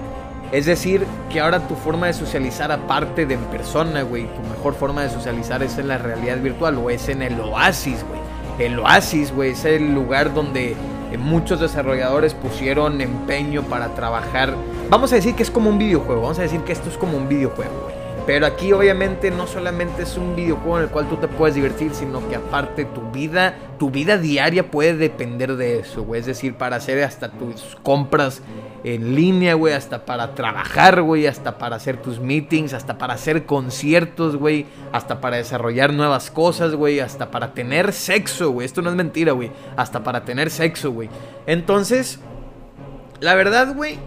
Es 0.51 0.67
decir, 0.67 1.05
que 1.31 1.39
ahora 1.39 1.67
tu 1.67 1.75
forma 1.75 2.07
de 2.07 2.13
socializar 2.13 2.71
aparte 2.71 3.25
de 3.25 3.33
en 3.33 3.43
persona, 3.45 4.03
güey, 4.03 4.23
tu 4.23 4.41
mejor 4.49 4.75
forma 4.75 5.01
de 5.01 5.09
socializar 5.09 5.63
es 5.63 5.79
en 5.79 5.87
la 5.87 5.97
realidad 5.97 6.37
virtual 6.37 6.77
o 6.77 6.91
es 6.91 7.09
en 7.09 7.23
el 7.23 7.39
oasis, 7.39 8.05
güey. 8.07 8.21
El 8.59 8.77
oasis, 8.77 9.33
güey, 9.33 9.51
es 9.51 9.65
el 9.65 9.95
lugar 9.95 10.31
donde 10.31 10.75
muchos 11.17 11.59
desarrolladores 11.59 12.33
pusieron 12.33 13.01
empeño 13.01 13.63
para 13.63 13.95
trabajar. 13.95 14.53
Vamos 14.89 15.11
a 15.11 15.15
decir 15.15 15.35
que 15.35 15.43
es 15.43 15.51
como 15.51 15.69
un 15.69 15.77
videojuego, 15.77 16.21
vamos 16.21 16.39
a 16.39 16.43
decir 16.43 16.61
que 16.61 16.71
esto 16.71 16.89
es 16.89 16.97
como 16.97 17.17
un 17.17 17.27
videojuego, 17.27 17.89
Pero 18.25 18.45
aquí 18.45 18.71
obviamente 18.71 19.31
no 19.31 19.47
solamente 19.47 20.03
es 20.03 20.15
un 20.15 20.33
videojuego 20.33 20.77
en 20.77 20.83
el 20.85 20.89
cual 20.89 21.09
tú 21.09 21.17
te 21.17 21.27
puedes 21.27 21.55
divertir, 21.55 21.93
sino 21.93 22.27
que 22.29 22.37
aparte 22.37 22.85
tu 22.85 23.11
vida, 23.11 23.55
tu 23.77 23.91
vida 23.91 24.17
diaria 24.17 24.71
puede 24.71 24.95
depender 24.95 25.57
de 25.57 25.79
eso, 25.79 26.03
güey. 26.03 26.21
Es 26.21 26.25
decir, 26.25 26.55
para 26.55 26.77
hacer 26.77 27.03
hasta 27.03 27.31
tus 27.31 27.77
compras 27.83 28.41
en 28.85 29.13
línea, 29.13 29.55
güey, 29.55 29.73
hasta 29.73 30.05
para 30.05 30.35
trabajar, 30.35 31.01
güey, 31.01 31.27
hasta 31.27 31.57
para 31.57 31.75
hacer 31.75 32.01
tus 32.01 32.21
meetings, 32.21 32.73
hasta 32.73 32.97
para 32.97 33.15
hacer 33.15 33.45
conciertos, 33.45 34.37
güey, 34.37 34.67
hasta 34.93 35.19
para 35.19 35.35
desarrollar 35.35 35.91
nuevas 35.91 36.31
cosas, 36.31 36.75
güey, 36.75 37.01
hasta 37.01 37.29
para 37.29 37.53
tener 37.53 37.91
sexo, 37.91 38.51
güey. 38.51 38.65
Esto 38.65 38.81
no 38.81 38.89
es 38.89 38.95
mentira, 38.95 39.33
güey. 39.33 39.51
Hasta 39.75 40.01
para 40.01 40.23
tener 40.23 40.49
sexo, 40.49 40.91
güey. 40.91 41.09
Entonces, 41.45 42.19
la 43.19 43.35
verdad, 43.35 43.75
güey, 43.75 43.97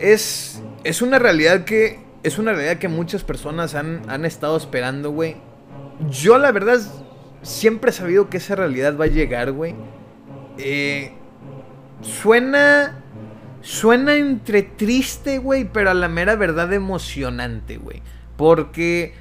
es, 0.00 0.60
es 0.82 1.00
una 1.00 1.20
realidad 1.20 1.64
que 1.64 2.03
es 2.24 2.38
una 2.38 2.52
realidad 2.52 2.78
que 2.78 2.88
muchas 2.88 3.22
personas 3.22 3.74
han, 3.74 4.02
han 4.08 4.24
estado 4.24 4.56
esperando, 4.56 5.10
güey. 5.10 5.36
Yo, 6.10 6.38
la 6.38 6.50
verdad, 6.50 6.80
siempre 7.42 7.90
he 7.90 7.92
sabido 7.92 8.28
que 8.28 8.38
esa 8.38 8.56
realidad 8.56 8.98
va 8.98 9.04
a 9.04 9.08
llegar, 9.08 9.52
güey. 9.52 9.76
Eh, 10.58 11.12
suena 12.00 13.00
suena 13.60 14.16
entre 14.16 14.62
triste, 14.62 15.38
güey, 15.38 15.64
pero 15.64 15.90
a 15.90 15.94
la 15.94 16.08
mera 16.08 16.36
verdad 16.36 16.72
emocionante, 16.72 17.78
güey. 17.78 18.02
Porque 18.36 19.14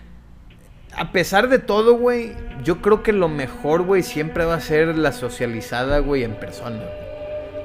a 0.95 1.11
pesar 1.11 1.49
de 1.49 1.59
todo, 1.59 1.97
güey, 1.97 2.33
yo 2.63 2.81
creo 2.81 3.03
que 3.03 3.13
lo 3.13 3.29
mejor, 3.29 3.83
güey, 3.83 4.03
siempre 4.03 4.45
va 4.45 4.55
a 4.55 4.61
ser 4.61 4.97
la 4.97 5.11
socializada, 5.11 5.99
güey, 5.99 6.23
en 6.23 6.35
persona. 6.39 6.81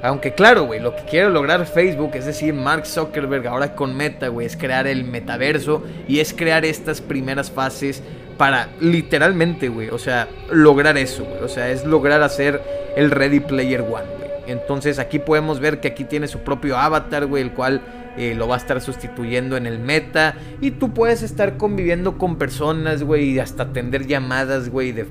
Aunque 0.01 0.33
claro, 0.33 0.63
güey, 0.63 0.79
lo 0.79 0.95
que 0.95 1.03
quiere 1.03 1.29
lograr 1.29 1.65
Facebook, 1.65 2.11
es 2.13 2.25
decir, 2.25 2.53
Mark 2.53 2.85
Zuckerberg 2.85 3.47
ahora 3.47 3.75
con 3.75 3.95
Meta, 3.95 4.29
güey, 4.29 4.47
es 4.47 4.55
crear 4.55 4.87
el 4.87 5.03
metaverso 5.03 5.83
y 6.07 6.19
es 6.19 6.33
crear 6.33 6.63
estas 6.63 7.01
primeras 7.01 7.51
fases 7.51 8.01
para 8.37 8.69
literalmente, 8.79 9.67
güey, 9.67 9.89
o 9.89 9.97
sea, 9.97 10.29
lograr 10.49 10.97
eso, 10.97 11.25
güey. 11.25 11.43
O 11.43 11.49
sea, 11.49 11.69
es 11.69 11.83
lograr 11.83 12.23
hacer 12.23 12.61
el 12.95 13.11
Ready 13.11 13.41
Player 13.41 13.81
One, 13.81 14.05
güey. 14.17 14.29
Entonces 14.47 14.97
aquí 14.99 15.19
podemos 15.19 15.59
ver 15.59 15.81
que 15.81 15.89
aquí 15.89 16.05
tiene 16.05 16.29
su 16.29 16.39
propio 16.39 16.77
avatar, 16.77 17.25
güey, 17.25 17.43
el 17.43 17.51
cual 17.51 17.81
eh, 18.17 18.35
lo 18.35 18.47
va 18.47 18.55
a 18.55 18.57
estar 18.57 18.81
sustituyendo 18.81 19.57
en 19.57 19.65
el 19.65 19.79
meta. 19.79 20.35
Y 20.61 20.71
tú 20.71 20.93
puedes 20.93 21.21
estar 21.21 21.57
conviviendo 21.57 22.17
con 22.17 22.37
personas, 22.37 23.03
güey, 23.03 23.31
y 23.31 23.39
hasta 23.39 23.63
atender 23.63 24.07
llamadas, 24.07 24.69
güey, 24.69 24.91
de, 24.91 25.05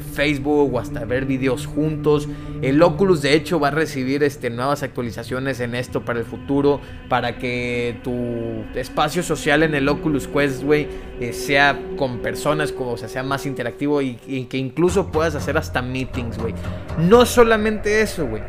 Facebook 0.00 0.74
o 0.74 0.78
hasta 0.78 1.04
ver 1.04 1.24
videos 1.24 1.66
juntos. 1.66 2.28
El 2.62 2.82
Oculus, 2.82 3.22
de 3.22 3.34
hecho, 3.34 3.58
va 3.58 3.68
a 3.68 3.70
recibir 3.70 4.22
este, 4.22 4.50
nuevas 4.50 4.82
actualizaciones 4.82 5.60
en 5.60 5.74
esto 5.74 6.04
para 6.04 6.20
el 6.20 6.24
futuro, 6.24 6.80
para 7.08 7.38
que 7.38 7.98
tu 8.02 8.64
espacio 8.78 9.22
social 9.22 9.62
en 9.62 9.74
el 9.74 9.88
Oculus 9.88 10.28
Quest, 10.28 10.62
güey, 10.62 10.88
eh, 11.20 11.32
sea 11.32 11.78
con 11.96 12.20
personas, 12.20 12.72
como, 12.72 12.92
o 12.92 12.96
sea, 12.96 13.08
sea 13.08 13.22
más 13.22 13.46
interactivo 13.46 14.02
y, 14.02 14.18
y 14.26 14.44
que 14.44 14.58
incluso 14.58 15.10
puedas 15.10 15.34
hacer 15.34 15.56
hasta 15.56 15.82
meetings, 15.82 16.38
güey. 16.38 16.54
No 16.98 17.26
solamente 17.26 18.02
eso, 18.02 18.26
güey. 18.26 18.42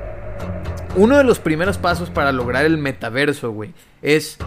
Uno 0.97 1.17
de 1.17 1.25
los 1.25 1.39
primeros 1.39 1.77
pasos 1.77 2.09
para 2.09 2.31
lograr 2.31 2.63
el 2.63 2.77
metaverso, 2.77 3.51
güey, 3.51 3.73
es 4.01 4.37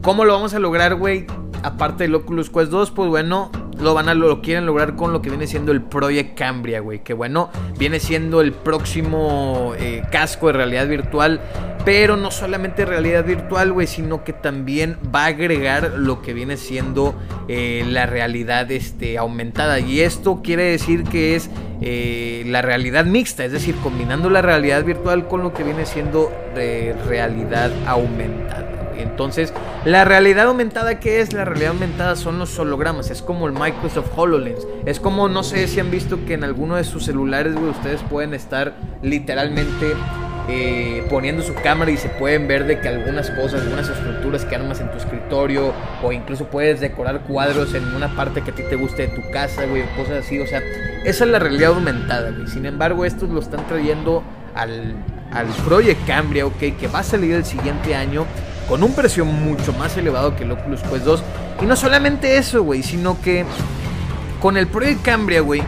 cómo 0.00 0.24
lo 0.24 0.32
vamos 0.32 0.54
a 0.54 0.58
lograr, 0.58 0.94
güey. 0.94 1.26
Aparte 1.62 2.04
del 2.04 2.14
Oculus 2.14 2.48
Quest 2.48 2.70
2, 2.70 2.92
pues 2.92 3.10
bueno, 3.10 3.50
lo 3.78 3.92
van 3.92 4.08
a 4.08 4.14
lo 4.14 4.40
quieren 4.40 4.64
lograr 4.64 4.96
con 4.96 5.12
lo 5.12 5.20
que 5.20 5.28
viene 5.28 5.46
siendo 5.46 5.70
el 5.70 5.82
Project 5.82 6.38
Cambria, 6.38 6.80
güey. 6.80 7.02
Que 7.02 7.12
bueno, 7.12 7.50
viene 7.78 8.00
siendo 8.00 8.40
el 8.40 8.52
próximo 8.52 9.74
eh, 9.78 10.02
casco 10.10 10.46
de 10.46 10.54
realidad 10.54 10.88
virtual. 10.88 11.42
Pero 11.84 12.16
no 12.16 12.30
solamente 12.30 12.86
realidad 12.86 13.24
virtual, 13.24 13.72
güey, 13.72 13.86
sino 13.86 14.24
que 14.24 14.32
también 14.32 14.96
va 15.14 15.24
a 15.24 15.26
agregar 15.26 15.92
lo 15.96 16.22
que 16.22 16.32
viene 16.32 16.56
siendo 16.56 17.14
eh, 17.48 17.84
la 17.86 18.06
realidad 18.06 18.70
este, 18.70 19.18
aumentada. 19.18 19.78
Y 19.78 20.00
esto 20.00 20.40
quiere 20.42 20.64
decir 20.64 21.04
que 21.04 21.36
es 21.36 21.50
eh, 21.80 22.42
la 22.46 22.62
realidad 22.62 23.04
mixta, 23.04 23.44
es 23.44 23.52
decir, 23.52 23.76
combinando 23.76 24.30
la 24.30 24.42
realidad 24.42 24.84
virtual 24.84 25.28
con 25.28 25.42
lo 25.42 25.52
que 25.52 25.64
viene 25.64 25.86
siendo 25.86 26.32
realidad 26.54 27.70
aumentada. 27.86 28.78
Entonces, 28.98 29.52
la 29.84 30.04
realidad 30.04 30.46
aumentada, 30.46 30.98
¿qué 30.98 31.20
es? 31.20 31.32
La 31.32 31.44
realidad 31.44 31.70
aumentada 31.70 32.16
son 32.16 32.38
los 32.38 32.58
hologramas, 32.58 33.10
es 33.10 33.22
como 33.22 33.46
el 33.46 33.52
Microsoft 33.52 34.10
HoloLens. 34.16 34.66
Es 34.86 35.00
como, 35.00 35.28
no 35.28 35.42
sé 35.42 35.68
si 35.68 35.80
han 35.80 35.90
visto 35.90 36.24
que 36.26 36.34
en 36.34 36.44
alguno 36.44 36.76
de 36.76 36.84
sus 36.84 37.04
celulares, 37.04 37.54
ustedes 37.56 38.00
pueden 38.02 38.34
estar 38.34 38.74
literalmente 39.02 39.94
eh, 40.48 41.06
poniendo 41.10 41.42
su 41.42 41.54
cámara 41.54 41.90
y 41.90 41.96
se 41.96 42.08
pueden 42.08 42.48
ver 42.48 42.66
de 42.66 42.80
que 42.80 42.88
algunas 42.88 43.30
cosas, 43.30 43.62
algunas 43.62 43.88
estructuras 43.88 44.44
que 44.44 44.56
armas 44.56 44.80
en 44.80 44.90
tu 44.90 44.96
escritorio 44.96 45.74
o 46.02 46.10
incluso 46.10 46.46
puedes 46.46 46.80
decorar 46.80 47.20
cuadros 47.20 47.74
en 47.74 47.84
una 47.94 48.16
parte 48.16 48.40
que 48.40 48.50
a 48.50 48.54
ti 48.54 48.62
te 48.68 48.76
guste 48.76 49.08
de 49.08 49.08
tu 49.08 49.30
casa, 49.30 49.66
güey, 49.66 49.82
cosas 49.94 50.24
así, 50.24 50.40
o 50.40 50.46
sea, 50.46 50.62
esa 51.04 51.24
es 51.24 51.30
la 51.30 51.38
realidad 51.38 51.70
aumentada, 51.70 52.30
güey. 52.30 52.46
Sin 52.46 52.66
embargo, 52.66 53.04
estos 53.04 53.28
lo 53.28 53.40
están 53.40 53.66
trayendo 53.66 54.22
al, 54.54 54.94
al 55.32 55.46
Project 55.66 56.06
Cambria, 56.06 56.46
ok, 56.46 56.58
que 56.78 56.88
va 56.92 57.00
a 57.00 57.04
salir 57.04 57.34
el 57.34 57.44
siguiente 57.44 57.94
año 57.94 58.26
con 58.68 58.82
un 58.82 58.92
precio 58.94 59.24
mucho 59.24 59.72
más 59.72 59.96
elevado 59.96 60.36
que 60.36 60.44
el 60.44 60.52
Oculus 60.52 60.82
Quest 60.82 61.04
2. 61.04 61.22
Y 61.62 61.66
no 61.66 61.76
solamente 61.76 62.36
eso, 62.36 62.62
güey, 62.62 62.82
sino 62.82 63.20
que 63.20 63.44
con 64.40 64.56
el 64.56 64.66
Project 64.66 65.02
Cambria, 65.02 65.40
güey, 65.40 65.62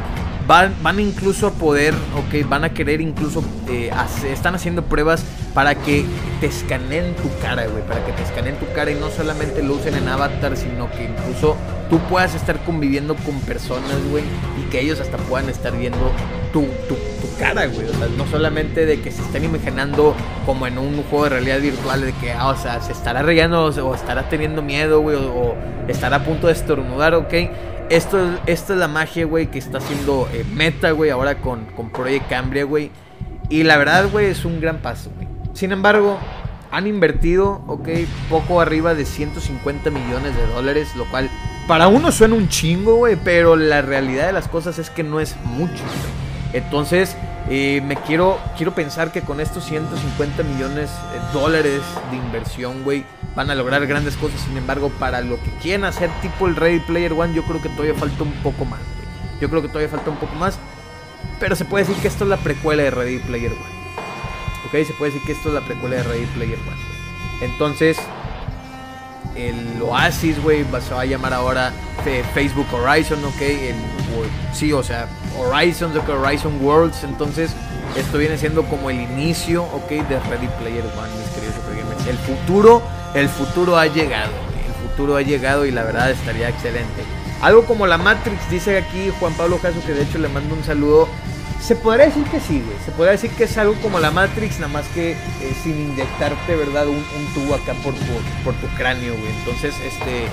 Van, 0.50 0.98
incluso 0.98 1.46
a 1.46 1.52
poder, 1.52 1.94
ok, 2.16 2.48
van 2.48 2.64
a 2.64 2.70
querer 2.70 3.00
incluso, 3.00 3.40
eh, 3.68 3.92
están 4.28 4.56
haciendo 4.56 4.82
pruebas 4.82 5.24
para 5.54 5.76
que 5.76 6.04
te 6.40 6.46
escaneen 6.46 7.14
tu 7.14 7.30
cara, 7.40 7.68
güey, 7.68 7.84
para 7.86 8.04
que 8.04 8.10
te 8.10 8.24
escaneen 8.24 8.56
tu 8.56 8.66
cara 8.74 8.90
y 8.90 8.96
no 8.96 9.10
solamente 9.10 9.62
lo 9.62 9.74
usen 9.74 9.94
en 9.94 10.08
avatar, 10.08 10.56
sino 10.56 10.90
que 10.90 11.04
incluso 11.04 11.56
tú 11.88 12.00
puedas 12.08 12.34
estar 12.34 12.58
conviviendo 12.64 13.14
con 13.14 13.38
personas, 13.42 13.94
güey, 14.10 14.24
y 14.60 14.68
que 14.70 14.80
ellos 14.80 14.98
hasta 14.98 15.18
puedan 15.18 15.48
estar 15.48 15.72
viendo 15.78 16.10
tu, 16.52 16.62
tu, 16.88 16.96
cara, 17.38 17.66
güey, 17.66 17.86
o 17.86 17.94
sea, 17.94 18.08
no 18.18 18.26
solamente 18.26 18.86
de 18.86 19.00
que 19.00 19.12
se 19.12 19.22
estén 19.22 19.44
imaginando 19.44 20.16
como 20.46 20.66
en 20.66 20.78
un 20.78 21.04
juego 21.04 21.24
de 21.26 21.30
realidad 21.30 21.60
virtual, 21.60 22.00
de 22.00 22.12
que, 22.14 22.32
ah, 22.32 22.48
o 22.48 22.56
sea, 22.56 22.82
se 22.82 22.90
estará 22.90 23.22
reyendo 23.22 23.66
o, 23.66 23.94
estará 23.94 24.28
teniendo 24.28 24.62
miedo, 24.62 25.00
güey, 25.00 25.14
o, 25.14 25.32
o 25.32 25.54
estará 25.86 26.16
a 26.16 26.24
punto 26.24 26.48
de 26.48 26.54
estornudar, 26.54 27.14
ok 27.14 27.34
esto, 27.90 28.38
esta 28.46 28.72
es 28.72 28.78
la 28.78 28.88
magia, 28.88 29.26
güey, 29.26 29.50
que 29.50 29.58
está 29.58 29.78
haciendo 29.78 30.28
eh, 30.32 30.44
Meta, 30.54 30.92
güey, 30.92 31.10
ahora 31.10 31.40
con, 31.40 31.66
con 31.76 31.90
Project 31.90 32.28
Cambria, 32.28 32.64
güey. 32.64 32.90
Y 33.48 33.64
la 33.64 33.76
verdad, 33.76 34.08
güey, 34.10 34.26
es 34.26 34.44
un 34.44 34.60
gran 34.60 34.78
paso, 34.78 35.10
güey. 35.16 35.28
Sin 35.54 35.72
embargo, 35.72 36.18
han 36.70 36.86
invertido, 36.86 37.62
ok, 37.66 37.88
poco 38.30 38.60
arriba 38.60 38.94
de 38.94 39.04
150 39.04 39.90
millones 39.90 40.36
de 40.36 40.46
dólares, 40.46 40.94
lo 40.96 41.04
cual 41.10 41.28
para 41.66 41.88
uno 41.88 42.12
suena 42.12 42.36
un 42.36 42.48
chingo, 42.48 42.94
güey, 42.94 43.16
pero 43.16 43.56
la 43.56 43.82
realidad 43.82 44.26
de 44.26 44.32
las 44.32 44.46
cosas 44.46 44.78
es 44.78 44.88
que 44.88 45.02
no 45.02 45.18
es 45.18 45.36
mucho, 45.44 45.72
güey. 45.72 46.29
Entonces, 46.52 47.16
eh, 47.48 47.80
me 47.84 47.96
quiero, 47.96 48.38
quiero 48.56 48.74
pensar 48.74 49.12
que 49.12 49.22
con 49.22 49.40
estos 49.40 49.64
150 49.64 50.42
millones 50.42 50.90
de 51.12 51.38
dólares 51.38 51.82
de 52.10 52.16
inversión, 52.16 52.82
güey, 52.82 53.04
van 53.34 53.50
a 53.50 53.54
lograr 53.54 53.86
grandes 53.86 54.16
cosas. 54.16 54.40
Sin 54.40 54.56
embargo, 54.56 54.90
para 54.98 55.20
lo 55.20 55.40
que 55.42 55.50
quieren 55.62 55.84
hacer, 55.84 56.10
tipo 56.22 56.46
el 56.46 56.56
Ready 56.56 56.80
Player 56.80 57.12
One, 57.12 57.34
yo 57.34 57.44
creo 57.44 57.62
que 57.62 57.68
todavía 57.68 57.94
falta 57.94 58.22
un 58.22 58.32
poco 58.42 58.64
más, 58.64 58.80
güey. 58.80 59.40
Yo 59.40 59.48
creo 59.48 59.62
que 59.62 59.68
todavía 59.68 59.88
falta 59.88 60.10
un 60.10 60.16
poco 60.16 60.34
más. 60.34 60.58
Pero 61.38 61.56
se 61.56 61.64
puede 61.64 61.84
decir 61.84 62.00
que 62.02 62.08
esto 62.08 62.24
es 62.24 62.30
la 62.30 62.36
precuela 62.36 62.82
de 62.82 62.90
Ready 62.90 63.18
Player 63.18 63.52
One. 63.52 63.80
Ok, 64.66 64.86
se 64.86 64.92
puede 64.94 65.12
decir 65.12 65.26
que 65.26 65.32
esto 65.32 65.48
es 65.48 65.54
la 65.54 65.62
precuela 65.62 65.96
de 65.96 66.02
Ready 66.02 66.26
Player 66.26 66.58
One. 66.58 66.90
Entonces, 67.42 67.98
el 69.34 69.80
Oasis, 69.82 70.42
güey, 70.42 70.64
se 70.86 70.94
va 70.94 71.02
a 71.02 71.06
llamar 71.06 71.32
ahora 71.34 71.72
Facebook 72.34 72.66
Horizon, 72.72 73.24
ok. 73.24 73.40
El, 73.40 73.74
sí, 74.52 74.72
o 74.72 74.82
sea, 74.82 75.06
Horizon, 75.38 75.92
Horizon 75.96 76.64
Worlds. 76.64 77.04
Entonces, 77.04 77.52
esto 77.96 78.18
viene 78.18 78.38
siendo 78.38 78.64
como 78.64 78.90
el 78.90 79.00
inicio, 79.00 79.64
ok, 79.64 79.88
de 79.88 80.20
Ready 80.20 80.48
Player 80.58 80.84
One, 80.84 81.10
mis 81.18 81.28
queridos 81.30 82.06
El 82.08 82.16
futuro, 82.18 82.82
el 83.14 83.28
futuro 83.28 83.76
ha 83.76 83.86
llegado, 83.86 84.32
el 84.66 84.88
futuro 84.88 85.16
ha 85.16 85.22
llegado 85.22 85.66
y 85.66 85.70
la 85.70 85.82
verdad 85.82 86.10
estaría 86.10 86.48
excelente. 86.48 87.04
Algo 87.42 87.64
como 87.64 87.86
la 87.86 87.96
Matrix, 87.96 88.50
dice 88.50 88.76
aquí 88.76 89.10
Juan 89.18 89.32
Pablo 89.34 89.58
Caso, 89.58 89.80
que 89.86 89.94
de 89.94 90.02
hecho 90.02 90.18
le 90.18 90.28
mando 90.28 90.54
un 90.54 90.62
saludo. 90.62 91.08
Se 91.60 91.76
podría 91.76 92.06
decir 92.06 92.24
que 92.24 92.40
sí, 92.40 92.62
güey. 92.64 92.76
Se 92.84 92.90
podría 92.90 93.12
decir 93.12 93.30
que 93.30 93.44
es 93.44 93.58
algo 93.58 93.74
como 93.82 94.00
la 94.00 94.10
Matrix, 94.10 94.58
nada 94.60 94.72
más 94.72 94.86
que 94.88 95.12
eh, 95.12 95.16
sin 95.62 95.78
inyectarte, 95.78 96.56
¿verdad? 96.56 96.88
Un, 96.88 97.04
tubo 97.34 97.54
acá 97.54 97.74
por 97.84 97.94
tu, 97.94 98.44
por 98.44 98.54
tu 98.54 98.66
cráneo, 98.76 99.14
güey. 99.16 99.32
Entonces, 99.40 99.74
este. 99.84 100.26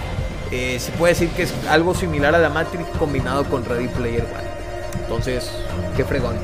Eh, 0.49 0.79
se 0.79 0.93
puede 0.93 1.13
decir 1.13 1.29
que 1.31 1.43
es 1.43 1.53
algo 1.69 1.93
similar 1.93 2.33
a 2.33 2.39
la 2.39 2.49
Matrix 2.49 2.85
combinado 2.97 3.43
con 3.49 3.65
Ready 3.65 3.89
Player 3.89 4.23
One. 4.23 5.01
Entonces, 5.01 5.51
qué 5.97 6.05
fregón. 6.05 6.37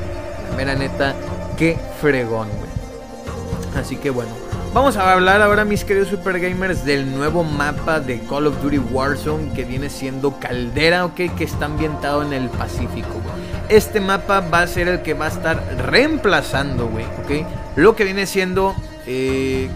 La 0.50 0.56
mera 0.56 0.74
neta, 0.74 1.14
qué 1.56 1.78
fregón, 2.00 2.48
güey. 2.50 3.80
Así 3.80 3.96
que 3.96 4.10
bueno. 4.10 4.30
Vamos 4.74 4.96
a 4.96 5.12
hablar 5.12 5.40
ahora, 5.40 5.64
mis 5.64 5.84
queridos 5.84 6.08
super 6.08 6.40
gamers, 6.40 6.84
del 6.84 7.14
nuevo 7.14 7.44
mapa 7.44 8.00
de 8.00 8.18
Call 8.20 8.48
of 8.48 8.60
Duty 8.60 8.78
Warzone 8.78 9.52
que 9.52 9.64
viene 9.64 9.88
siendo 9.88 10.40
Caldera, 10.40 11.04
ok, 11.04 11.14
que 11.36 11.44
está 11.44 11.66
ambientado 11.66 12.24
en 12.24 12.32
el 12.32 12.48
Pacífico, 12.48 13.12
güey. 13.12 13.43
Este 13.68 14.00
mapa 14.00 14.40
va 14.40 14.60
a 14.60 14.66
ser 14.66 14.88
el 14.88 15.02
que 15.02 15.14
va 15.14 15.26
a 15.26 15.28
estar 15.28 15.62
reemplazando, 15.86 16.88
güey, 16.88 17.04
ok, 17.04 17.46
lo 17.76 17.96
que 17.96 18.04
viene 18.04 18.26
siendo 18.26 18.74
eh, 19.06 19.68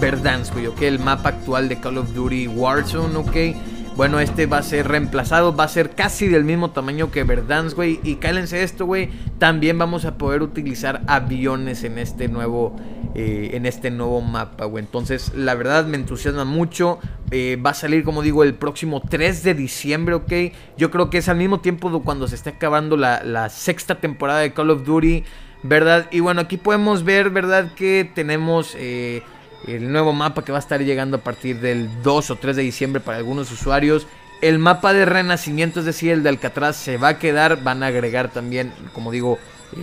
Verdansk, 0.00 0.54
güey, 0.54 0.66
ok, 0.66 0.82
el 0.82 0.98
mapa 0.98 1.30
actual 1.30 1.68
de 1.68 1.78
Call 1.78 1.98
of 1.98 2.12
Duty 2.14 2.48
Warzone, 2.48 3.16
ok 3.16 3.71
bueno, 3.94 4.20
este 4.20 4.46
va 4.46 4.58
a 4.58 4.62
ser 4.62 4.88
reemplazado, 4.88 5.54
va 5.54 5.64
a 5.64 5.68
ser 5.68 5.90
casi 5.90 6.26
del 6.26 6.44
mismo 6.44 6.70
tamaño 6.70 7.10
que 7.10 7.24
Verdansk, 7.24 7.76
güey. 7.76 8.00
Y 8.02 8.16
cálense 8.16 8.62
esto, 8.62 8.86
güey. 8.86 9.10
También 9.38 9.78
vamos 9.78 10.06
a 10.06 10.16
poder 10.16 10.42
utilizar 10.42 11.02
aviones 11.06 11.84
en 11.84 11.98
este 11.98 12.28
nuevo, 12.28 12.74
eh, 13.14 13.50
en 13.52 13.66
este 13.66 13.90
nuevo 13.90 14.22
mapa, 14.22 14.64
güey. 14.64 14.82
Entonces, 14.82 15.32
la 15.34 15.54
verdad 15.54 15.84
me 15.84 15.98
entusiasma 15.98 16.44
mucho. 16.46 17.00
Eh, 17.30 17.56
va 17.64 17.70
a 17.70 17.74
salir, 17.74 18.02
como 18.02 18.22
digo, 18.22 18.44
el 18.44 18.54
próximo 18.54 19.02
3 19.02 19.42
de 19.42 19.54
diciembre, 19.54 20.14
ok. 20.14 20.32
Yo 20.78 20.90
creo 20.90 21.10
que 21.10 21.18
es 21.18 21.28
al 21.28 21.36
mismo 21.36 21.60
tiempo 21.60 22.02
cuando 22.02 22.28
se 22.28 22.36
esté 22.36 22.50
acabando 22.50 22.96
la, 22.96 23.22
la 23.22 23.50
sexta 23.50 23.96
temporada 23.96 24.40
de 24.40 24.54
Call 24.54 24.70
of 24.70 24.84
Duty, 24.86 25.24
¿verdad? 25.62 26.08
Y 26.10 26.20
bueno, 26.20 26.40
aquí 26.40 26.56
podemos 26.56 27.04
ver, 27.04 27.28
¿verdad? 27.28 27.74
Que 27.74 28.10
tenemos... 28.14 28.74
Eh, 28.78 29.22
el 29.66 29.90
nuevo 29.92 30.12
mapa 30.12 30.44
que 30.44 30.52
va 30.52 30.58
a 30.58 30.60
estar 30.60 30.80
llegando 30.82 31.18
a 31.18 31.20
partir 31.20 31.60
del 31.60 31.88
2 32.02 32.30
o 32.30 32.36
3 32.36 32.56
de 32.56 32.62
diciembre 32.62 33.00
para 33.00 33.18
algunos 33.18 33.50
usuarios. 33.50 34.06
El 34.40 34.58
mapa 34.58 34.92
de 34.92 35.04
renacimiento, 35.04 35.80
es 35.80 35.86
decir, 35.86 36.12
el 36.12 36.22
de 36.22 36.30
Alcatraz, 36.30 36.76
se 36.76 36.96
va 36.96 37.08
a 37.08 37.18
quedar. 37.18 37.62
Van 37.62 37.82
a 37.82 37.86
agregar 37.86 38.30
también, 38.30 38.72
como 38.92 39.12
digo, 39.12 39.38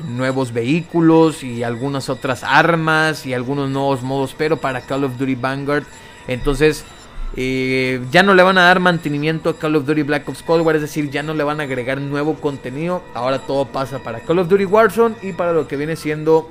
nuevos 0.09 0.51
vehículos 0.51 1.43
y 1.43 1.63
algunas 1.63 2.09
otras 2.09 2.43
armas 2.43 3.25
y 3.25 3.33
algunos 3.33 3.69
nuevos 3.69 4.01
modos, 4.03 4.36
pero 4.38 4.57
para 4.57 4.81
Call 4.81 5.05
of 5.05 5.17
Duty 5.17 5.36
Vanguard. 5.36 5.83
Entonces, 6.27 6.83
eh, 7.36 8.01
ya 8.12 8.24
no 8.24 8.33
le 8.33 8.43
van 8.43 8.57
a 8.57 8.63
dar 8.63 8.79
mantenimiento 8.79 9.50
a 9.50 9.57
Call 9.57 9.75
of 9.75 9.86
Duty 9.86 10.03
Black 10.03 10.27
Ops 10.27 10.43
Cold 10.43 10.65
War, 10.65 10.75
es 10.75 10.81
decir, 10.81 11.09
ya 11.09 11.24
no 11.24 11.33
le 11.33 11.43
van 11.43 11.59
a 11.62 11.63
agregar 11.63 12.00
nuevo 12.01 12.36
contenido. 12.36 13.03
Ahora 13.13 13.39
todo 13.39 13.65
pasa 13.65 14.00
para 14.00 14.19
Call 14.19 14.39
of 14.39 14.50
Duty 14.50 14.65
Warzone 14.65 15.15
y 15.21 15.33
para 15.33 15.53
lo 15.53 15.67
que 15.67 15.77
viene 15.77 15.95
siendo 15.95 16.50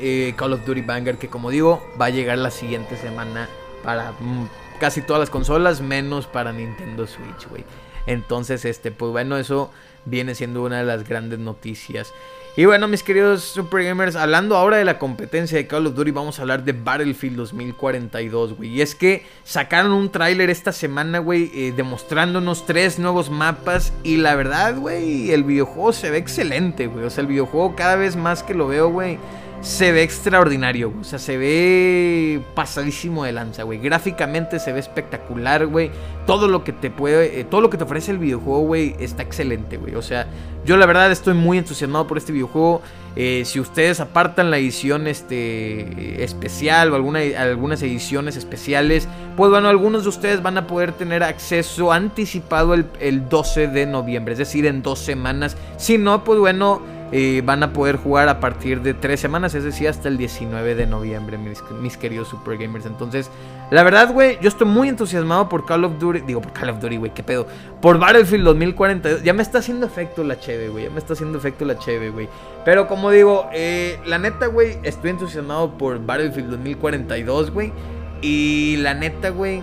eh, 0.00 0.34
Call 0.36 0.52
of 0.52 0.64
Duty 0.64 0.82
Vanguard, 0.82 1.18
que 1.18 1.28
como 1.28 1.50
digo, 1.50 1.82
va 2.00 2.06
a 2.06 2.10
llegar 2.10 2.38
la 2.38 2.50
siguiente 2.50 2.96
semana 2.96 3.48
para 3.82 4.12
mm, 4.12 4.48
casi 4.78 5.02
todas 5.02 5.20
las 5.20 5.30
consolas, 5.30 5.80
menos 5.80 6.26
para 6.26 6.52
Nintendo 6.52 7.06
Switch, 7.06 7.48
güey. 7.48 7.64
Entonces, 8.06 8.64
este, 8.64 8.90
pues 8.90 9.12
bueno, 9.12 9.36
eso 9.36 9.70
viene 10.04 10.34
siendo 10.34 10.62
una 10.62 10.78
de 10.78 10.84
las 10.84 11.06
grandes 11.06 11.38
noticias. 11.38 12.12
Y 12.56 12.64
bueno, 12.64 12.88
mis 12.88 13.04
queridos 13.04 13.42
Super 13.42 13.84
Gamers, 13.84 14.16
hablando 14.16 14.56
ahora 14.56 14.76
de 14.76 14.84
la 14.84 14.98
competencia 14.98 15.56
de 15.56 15.68
Call 15.68 15.86
of 15.86 15.94
Duty, 15.94 16.10
vamos 16.10 16.38
a 16.38 16.42
hablar 16.42 16.64
de 16.64 16.72
Battlefield 16.72 17.36
2042, 17.36 18.56
güey. 18.56 18.70
Y 18.70 18.82
es 18.82 18.96
que 18.96 19.24
sacaron 19.44 19.92
un 19.92 20.10
tráiler 20.10 20.50
esta 20.50 20.72
semana, 20.72 21.20
güey, 21.20 21.50
eh, 21.54 21.72
demostrándonos 21.76 22.66
tres 22.66 22.98
nuevos 22.98 23.30
mapas. 23.30 23.92
Y 24.02 24.16
la 24.16 24.34
verdad, 24.34 24.76
güey, 24.76 25.30
el 25.30 25.44
videojuego 25.44 25.92
se 25.92 26.10
ve 26.10 26.18
excelente, 26.18 26.88
güey. 26.88 27.04
O 27.04 27.10
sea, 27.10 27.22
el 27.22 27.28
videojuego 27.28 27.76
cada 27.76 27.94
vez 27.94 28.16
más 28.16 28.42
que 28.42 28.54
lo 28.54 28.66
veo, 28.66 28.90
güey 28.90 29.18
se 29.60 29.92
ve 29.92 30.02
extraordinario, 30.02 30.92
O 31.00 31.04
sea, 31.04 31.18
se 31.18 31.36
ve 31.36 32.40
pasadísimo 32.54 33.24
de 33.24 33.32
lanza, 33.32 33.62
güey. 33.62 33.78
Gráficamente 33.78 34.58
se 34.58 34.72
ve 34.72 34.80
espectacular, 34.80 35.66
güey. 35.66 35.90
Todo 36.26 36.48
lo 36.48 36.64
que 36.64 36.72
te 36.72 36.90
puede, 36.90 37.40
eh, 37.40 37.44
todo 37.44 37.60
lo 37.60 37.68
que 37.68 37.76
te 37.76 37.84
ofrece 37.84 38.10
el 38.10 38.18
videojuego, 38.18 38.60
güey, 38.60 38.96
está 38.98 39.22
excelente, 39.22 39.76
güey. 39.76 39.96
O 39.96 40.02
sea, 40.02 40.26
yo 40.64 40.78
la 40.78 40.86
verdad 40.86 41.12
estoy 41.12 41.34
muy 41.34 41.58
entusiasmado 41.58 42.06
por 42.06 42.16
este 42.16 42.32
videojuego. 42.32 42.80
Eh, 43.16 43.42
si 43.44 43.60
ustedes 43.60 44.00
apartan 44.00 44.50
la 44.50 44.56
edición 44.56 45.06
este, 45.06 46.22
especial 46.24 46.92
o 46.92 46.96
alguna, 46.96 47.20
algunas 47.38 47.82
ediciones 47.82 48.36
especiales, 48.36 49.08
pues 49.36 49.50
bueno, 49.50 49.68
algunos 49.68 50.04
de 50.04 50.08
ustedes 50.08 50.42
van 50.42 50.56
a 50.56 50.66
poder 50.66 50.92
tener 50.92 51.22
acceso 51.22 51.92
anticipado 51.92 52.72
el, 52.72 52.86
el 53.00 53.28
12 53.28 53.68
de 53.68 53.84
noviembre, 53.84 54.32
es 54.32 54.38
decir, 54.38 54.64
en 54.64 54.82
dos 54.82 55.00
semanas. 55.00 55.56
Si 55.76 55.98
no, 55.98 56.24
pues 56.24 56.38
bueno 56.38 56.99
eh, 57.12 57.42
van 57.44 57.62
a 57.62 57.72
poder 57.72 57.96
jugar 57.96 58.28
a 58.28 58.38
partir 58.38 58.82
de 58.82 58.94
tres 58.94 59.18
semanas, 59.18 59.54
es 59.54 59.64
decir, 59.64 59.88
hasta 59.88 60.08
el 60.08 60.16
19 60.16 60.76
de 60.76 60.86
noviembre, 60.86 61.38
mis, 61.38 61.96
queridos 61.96 62.28
Super 62.28 62.56
Gamers. 62.56 62.86
Entonces, 62.86 63.30
la 63.70 63.82
verdad, 63.82 64.12
güey, 64.12 64.38
yo 64.40 64.48
estoy 64.48 64.68
muy 64.68 64.88
entusiasmado 64.88 65.48
por 65.48 65.66
Call 65.66 65.84
of 65.84 65.98
Duty. 65.98 66.20
Digo, 66.20 66.40
por 66.40 66.52
Call 66.52 66.70
of 66.70 66.80
Duty, 66.80 66.96
güey, 66.98 67.12
qué 67.12 67.22
pedo. 67.22 67.46
Por 67.80 67.98
Battlefield 67.98 68.44
2042. 68.44 69.22
Ya 69.24 69.32
me 69.32 69.42
está 69.42 69.58
haciendo 69.58 69.86
efecto 69.86 70.22
la 70.22 70.38
cheve, 70.38 70.68
güey. 70.68 70.84
Ya 70.84 70.90
me 70.90 70.98
está 70.98 71.14
haciendo 71.14 71.38
efecto 71.38 71.64
la 71.64 71.78
cheve, 71.78 72.10
güey. 72.10 72.28
Pero 72.64 72.86
como 72.86 73.10
digo, 73.10 73.48
eh, 73.52 73.98
la 74.06 74.18
neta, 74.18 74.46
güey, 74.46 74.78
estoy 74.84 75.10
entusiasmado 75.10 75.76
por 75.76 76.04
Battlefield 76.04 76.50
2042, 76.50 77.50
güey. 77.50 77.72
Y 78.22 78.76
la 78.78 78.94
neta, 78.94 79.30
güey, 79.30 79.62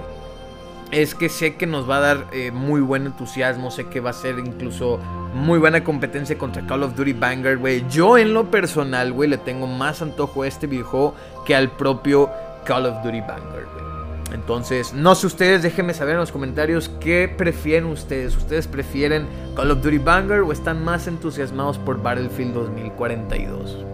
es 0.91 1.15
que 1.15 1.29
sé 1.29 1.55
que 1.55 1.65
nos 1.65 1.89
va 1.89 1.97
a 1.97 1.99
dar 1.99 2.27
eh, 2.31 2.51
muy 2.51 2.81
buen 2.81 3.05
entusiasmo. 3.05 3.71
Sé 3.71 3.85
que 3.87 3.99
va 3.99 4.11
a 4.11 4.13
ser 4.13 4.39
incluso 4.39 4.99
muy 5.33 5.59
buena 5.59 5.83
competencia 5.83 6.37
contra 6.37 6.65
Call 6.65 6.83
of 6.83 6.95
Duty 6.95 7.13
Vanguard, 7.13 7.59
güey. 7.59 7.85
Yo 7.89 8.17
en 8.17 8.33
lo 8.33 8.49
personal, 8.49 9.11
güey, 9.11 9.29
le 9.29 9.37
tengo 9.37 9.67
más 9.67 10.01
antojo 10.01 10.43
a 10.43 10.47
este 10.47 10.67
videojuego 10.67 11.15
que 11.45 11.55
al 11.55 11.71
propio 11.71 12.29
Call 12.65 12.85
of 12.85 13.03
Duty 13.03 13.21
Vanguard, 13.21 13.65
güey. 13.73 13.87
Entonces, 14.33 14.93
no 14.93 15.15
sé 15.15 15.27
ustedes, 15.27 15.63
déjenme 15.63 15.93
saber 15.93 16.15
en 16.15 16.19
los 16.19 16.31
comentarios 16.31 16.89
qué 16.99 17.33
prefieren 17.35 17.85
ustedes. 17.85 18.35
¿Ustedes 18.35 18.67
prefieren 18.67 19.27
Call 19.55 19.71
of 19.71 19.81
Duty 19.81 19.99
Vanguard 19.99 20.43
o 20.43 20.51
están 20.51 20.83
más 20.83 21.07
entusiasmados 21.07 21.77
por 21.77 22.01
Battlefield 22.01 22.53
2042? 22.53 23.85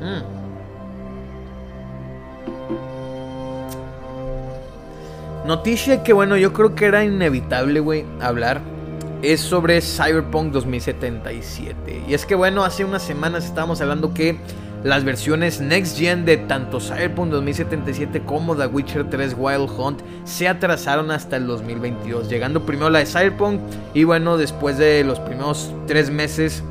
Mm. 0.00 0.33
Noticia 5.44 6.02
que, 6.02 6.12
bueno, 6.12 6.36
yo 6.36 6.52
creo 6.52 6.74
que 6.74 6.86
era 6.86 7.04
inevitable, 7.04 7.80
güey, 7.80 8.04
hablar 8.20 8.60
es 9.24 9.40
sobre 9.40 9.80
Cyberpunk 9.80 10.52
2077. 10.52 12.02
Y 12.08 12.14
es 12.14 12.26
que 12.26 12.34
bueno, 12.34 12.62
hace 12.62 12.84
unas 12.84 13.02
semanas 13.02 13.44
estábamos 13.46 13.80
hablando 13.80 14.12
que 14.12 14.38
las 14.82 15.02
versiones 15.02 15.62
Next 15.62 15.98
Gen 15.98 16.26
de 16.26 16.36
tanto 16.36 16.78
Cyberpunk 16.78 17.30
2077 17.30 18.20
como 18.20 18.54
The 18.54 18.66
Witcher 18.66 19.08
3 19.08 19.34
Wild 19.38 19.70
Hunt 19.78 20.02
se 20.24 20.46
atrasaron 20.46 21.10
hasta 21.10 21.38
el 21.38 21.46
2022, 21.46 22.28
llegando 22.28 22.66
primero 22.66 22.90
la 22.90 22.98
de 22.98 23.06
Cyberpunk 23.06 23.60
y 23.94 24.04
bueno, 24.04 24.36
después 24.36 24.76
de 24.76 25.04
los 25.04 25.20
primeros 25.20 25.72
tres 25.86 26.10
meses 26.10 26.62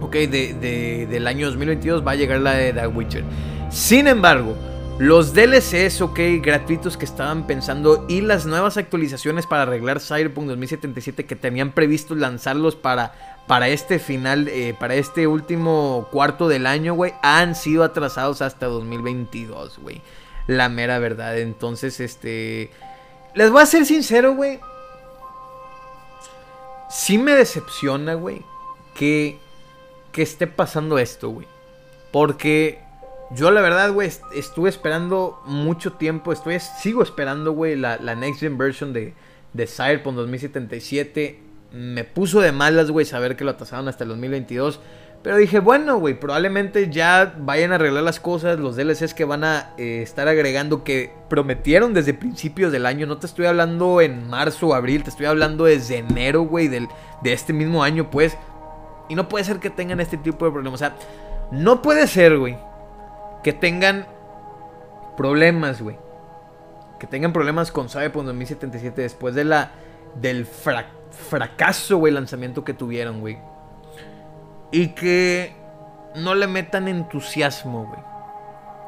ok, 0.00 0.12
de, 0.12 1.06
del 1.08 1.26
año 1.28 1.46
2022 1.46 2.04
va 2.04 2.12
a 2.12 2.16
llegar 2.16 2.40
la 2.40 2.54
de 2.54 2.72
The 2.72 2.88
Witcher. 2.88 3.22
Sin 3.70 4.08
embargo, 4.08 4.56
los 4.98 5.34
DLCs, 5.34 6.00
ok, 6.00 6.18
gratuitos 6.40 6.96
que 6.96 7.04
estaban 7.04 7.46
pensando 7.46 8.06
y 8.08 8.22
las 8.22 8.46
nuevas 8.46 8.78
actualizaciones 8.78 9.46
para 9.46 9.62
arreglar 9.62 10.00
Cyberpunk 10.00 10.46
2077 10.46 11.26
que 11.26 11.36
tenían 11.36 11.72
previsto 11.72 12.14
lanzarlos 12.14 12.76
para, 12.76 13.42
para 13.46 13.68
este 13.68 13.98
final, 13.98 14.48
eh, 14.48 14.74
para 14.78 14.94
este 14.94 15.26
último 15.26 16.08
cuarto 16.10 16.48
del 16.48 16.66
año, 16.66 16.94
güey, 16.94 17.12
han 17.22 17.54
sido 17.54 17.84
atrasados 17.84 18.40
hasta 18.40 18.66
2022, 18.66 19.80
güey. 19.80 20.00
La 20.46 20.70
mera 20.70 20.98
verdad. 20.98 21.38
Entonces, 21.38 22.00
este... 22.00 22.70
Les 23.34 23.50
voy 23.50 23.60
a 23.60 23.66
ser 23.66 23.84
sincero, 23.84 24.34
güey. 24.34 24.60
Sí 26.88 27.18
me 27.18 27.32
decepciona, 27.32 28.14
güey, 28.14 28.40
que, 28.94 29.38
que 30.12 30.22
esté 30.22 30.46
pasando 30.46 30.98
esto, 30.98 31.28
güey. 31.28 31.46
Porque 32.12 32.85
yo 33.30 33.50
la 33.50 33.60
verdad, 33.60 33.92
güey, 33.92 34.10
estuve 34.34 34.68
esperando 34.68 35.40
mucho 35.46 35.94
tiempo, 35.94 36.32
estoy, 36.32 36.58
sigo 36.60 37.02
esperando, 37.02 37.52
güey, 37.52 37.76
la, 37.76 37.98
Next 38.14 38.40
Gen 38.40 38.56
version 38.56 38.92
de, 38.92 39.14
de 39.52 39.66
Cyberpunk 39.66 40.16
2077. 40.16 41.40
Me 41.72 42.04
puso 42.04 42.40
de 42.40 42.52
malas, 42.52 42.90
güey, 42.90 43.04
saber 43.04 43.36
que 43.36 43.44
lo 43.44 43.50
atasaron 43.50 43.88
hasta 43.88 44.04
el 44.04 44.10
2022. 44.10 44.80
Pero 45.22 45.38
dije, 45.38 45.58
bueno, 45.58 45.98
güey, 45.98 46.18
probablemente 46.18 46.88
ya 46.88 47.34
vayan 47.38 47.72
a 47.72 47.74
arreglar 47.74 48.04
las 48.04 48.20
cosas, 48.20 48.60
los 48.60 48.76
DLCs 48.76 49.12
que 49.12 49.24
van 49.24 49.42
a 49.42 49.70
eh, 49.76 50.00
estar 50.02 50.28
agregando 50.28 50.84
que 50.84 51.10
prometieron 51.28 51.94
desde 51.94 52.14
principios 52.14 52.70
del 52.70 52.86
año. 52.86 53.08
No 53.08 53.18
te 53.18 53.26
estoy 53.26 53.46
hablando 53.46 54.00
en 54.00 54.28
marzo 54.28 54.68
o 54.68 54.74
abril, 54.74 55.02
te 55.02 55.10
estoy 55.10 55.26
hablando 55.26 55.64
desde 55.64 55.98
enero, 55.98 56.42
güey, 56.42 56.68
de 56.68 56.88
este 57.24 57.52
mismo 57.52 57.82
año, 57.82 58.08
pues. 58.08 58.38
Y 59.08 59.16
no 59.16 59.28
puede 59.28 59.44
ser 59.44 59.58
que 59.58 59.68
tengan 59.68 59.98
este 59.98 60.16
tipo 60.16 60.44
de 60.44 60.52
problemas. 60.52 60.80
O 60.80 60.84
sea, 60.84 60.96
no 61.50 61.82
puede 61.82 62.06
ser, 62.06 62.38
güey, 62.38 62.56
que 63.46 63.52
tengan 63.52 64.08
problemas, 65.16 65.80
güey. 65.80 65.96
Que 66.98 67.06
tengan 67.06 67.32
problemas 67.32 67.70
con 67.70 67.88
Cyberpunk 67.88 68.24
2077 68.24 69.02
después 69.02 69.36
de 69.36 69.44
la 69.44 69.70
del 70.16 70.46
fracaso, 70.46 71.98
güey, 71.98 72.12
lanzamiento 72.12 72.64
que 72.64 72.74
tuvieron, 72.74 73.20
güey. 73.20 73.38
Y 74.72 74.88
que 74.96 75.54
no 76.16 76.34
le 76.34 76.48
metan 76.48 76.88
entusiasmo, 76.88 77.86
güey. 77.86 78.00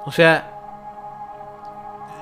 O 0.07 0.11
sea, 0.11 0.51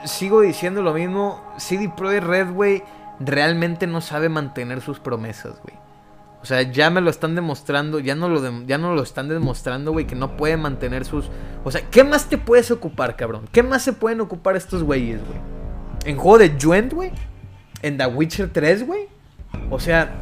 sigo 0.05 0.43
diciendo 0.43 0.83
lo 0.83 0.93
mismo. 0.93 1.43
CD 1.57 1.89
Projekt 1.89 2.27
Red, 2.27 2.53
güey, 2.53 2.85
realmente 3.19 3.87
no 3.87 4.03
sabe 4.03 4.29
mantener 4.29 4.83
sus 4.83 5.01
promesas, 5.01 5.55
güey. 5.63 5.86
O 6.43 6.47
sea, 6.47 6.63
ya 6.63 6.91
me 6.91 7.01
lo 7.01 7.11
están 7.11 7.35
demostrando, 7.35 7.99
ya 7.99 8.15
no 8.15 8.29
lo, 8.29 8.67
ya 8.67 8.79
no 8.79 8.95
lo 8.95 9.03
están 9.03 9.29
demostrando, 9.29 9.93
güey, 9.93 10.07
que 10.07 10.15
no 10.15 10.37
puede 10.37 10.57
mantener 10.57 11.05
sus... 11.05 11.29
O 11.65 11.71
sea, 11.71 11.81
¿qué 11.91 12.05
más 12.05 12.29
te 12.29 12.39
puedes 12.39 12.71
ocupar, 12.71 13.17
cabrón? 13.17 13.49
¿Qué 13.51 13.63
más 13.63 13.83
se 13.83 13.93
pueden 13.93 14.21
ocupar 14.21 14.55
estos 14.55 14.83
güeyes, 14.83 15.21
güey? 15.27 15.41
¿En 16.05 16.17
juego 16.17 16.39
de 16.39 16.57
Juent, 16.61 16.93
güey? 16.93 17.11
¿En 17.83 17.99
The 17.99 18.07
Witcher 18.07 18.51
3, 18.53 18.87
güey? 18.87 19.09
O 19.71 19.81
sea, 19.81 20.15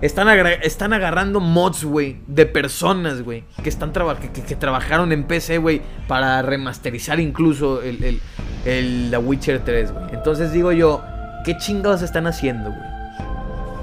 están, 0.00 0.28
están 0.62 0.92
agarrando 0.92 1.40
mods, 1.40 1.84
güey, 1.84 2.20
de 2.26 2.46
personas, 2.46 3.22
güey, 3.22 3.44
que, 3.62 3.68
están 3.68 3.92
que, 3.92 4.56
trabajaron 4.56 5.12
en 5.12 5.24
PC, 5.24 5.58
güey, 5.58 5.82
para 6.08 6.40
remasterizar 6.42 7.20
incluso 7.20 7.82
el, 7.82 8.02
el, 8.02 8.20
el 8.64 9.08
The 9.10 9.18
Witcher 9.18 9.60
3, 9.64 9.92
güey. 9.92 10.04
Entonces 10.14 10.52
digo 10.52 10.72
yo, 10.72 11.02
¿qué 11.44 11.56
chingados 11.58 12.02
están 12.02 12.26
haciendo, 12.26 12.70
güey? 12.70 12.89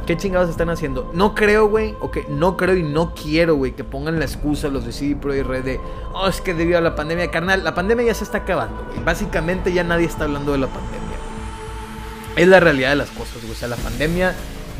¿Qué 0.08 0.16
chingados 0.16 0.50
están 0.50 0.70
haciendo? 0.70 1.12
No 1.14 1.36
creo, 1.36 1.68
güey, 1.68 1.94
ok, 2.00 2.30
no 2.30 2.56
creo 2.56 2.78
y 2.78 2.82
no 2.82 3.14
quiero, 3.14 3.56
güey, 3.56 3.74
que 3.74 3.84
pongan 3.84 4.20
la 4.20 4.24
excusa 4.24 4.70
los 4.70 4.86
de 4.86 4.94
CD 4.94 5.18
Pro 5.18 5.36
y 5.36 5.42
Red 5.42 5.66
de, 5.66 5.82
oh, 6.14 6.30
es 6.30 6.40
que 6.40 6.54
debido 6.54 6.78
a 6.78 6.82
la 6.82 6.96
pandemia, 6.96 7.30
carnal, 7.30 7.62
la 7.62 7.76
pandemia 7.76 8.06
ya 8.06 8.14
se 8.14 8.24
está 8.24 8.38
acabando, 8.38 8.86
güey. 8.86 9.04
Básicamente 9.04 9.74
ya 9.74 9.84
nadie 9.84 10.06
está 10.06 10.24
hablando 10.24 10.54
de 10.54 10.60
la 10.60 10.68
pandemia. 10.68 11.18
Es 12.38 12.48
la 12.48 12.62
realidad 12.62 12.92
de 12.92 12.96
las 12.96 13.10
cosas, 13.10 13.42
güey. 13.42 13.52
O 13.52 13.56
sea, 13.56 13.68
la 13.68 13.76
pandemia 13.76 14.34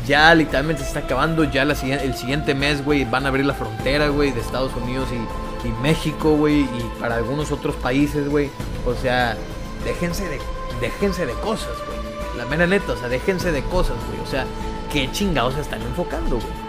ya 0.06 0.34
literalmente 0.34 0.80
se 0.80 0.88
está 0.88 1.00
acabando. 1.00 1.44
Ya 1.44 1.64
el 1.64 2.14
siguiente 2.14 2.54
mes, 2.54 2.82
güey, 2.82 3.04
van 3.04 3.26
a 3.26 3.28
abrir 3.28 3.44
la 3.44 3.52
frontera, 3.52 4.08
güey, 4.08 4.32
de 4.32 4.40
Estados 4.40 4.72
Unidos 4.76 5.10
y, 5.12 5.68
y 5.68 5.72
México, 5.82 6.36
güey, 6.36 6.60
y 6.60 6.90
para 6.98 7.16
algunos 7.16 7.52
otros 7.52 7.76
países, 7.76 8.30
güey. 8.30 8.48
O 8.86 8.94
sea, 8.94 9.36
déjense 9.84 10.26
de, 10.26 10.38
déjense 10.80 11.26
de 11.26 11.34
cosas, 11.34 11.76
güey. 11.86 11.98
La 12.38 12.46
mera 12.46 12.66
neta, 12.66 12.92
o 12.92 12.96
sea, 12.96 13.10
déjense 13.10 13.52
de 13.52 13.62
cosas, 13.64 13.96
güey. 14.08 14.20
O 14.22 14.26
sea, 14.26 14.46
qué 14.92 15.10
chingados 15.12 15.54
se 15.54 15.60
están 15.60 15.82
enfocando, 15.82 16.36
güey. 16.36 16.68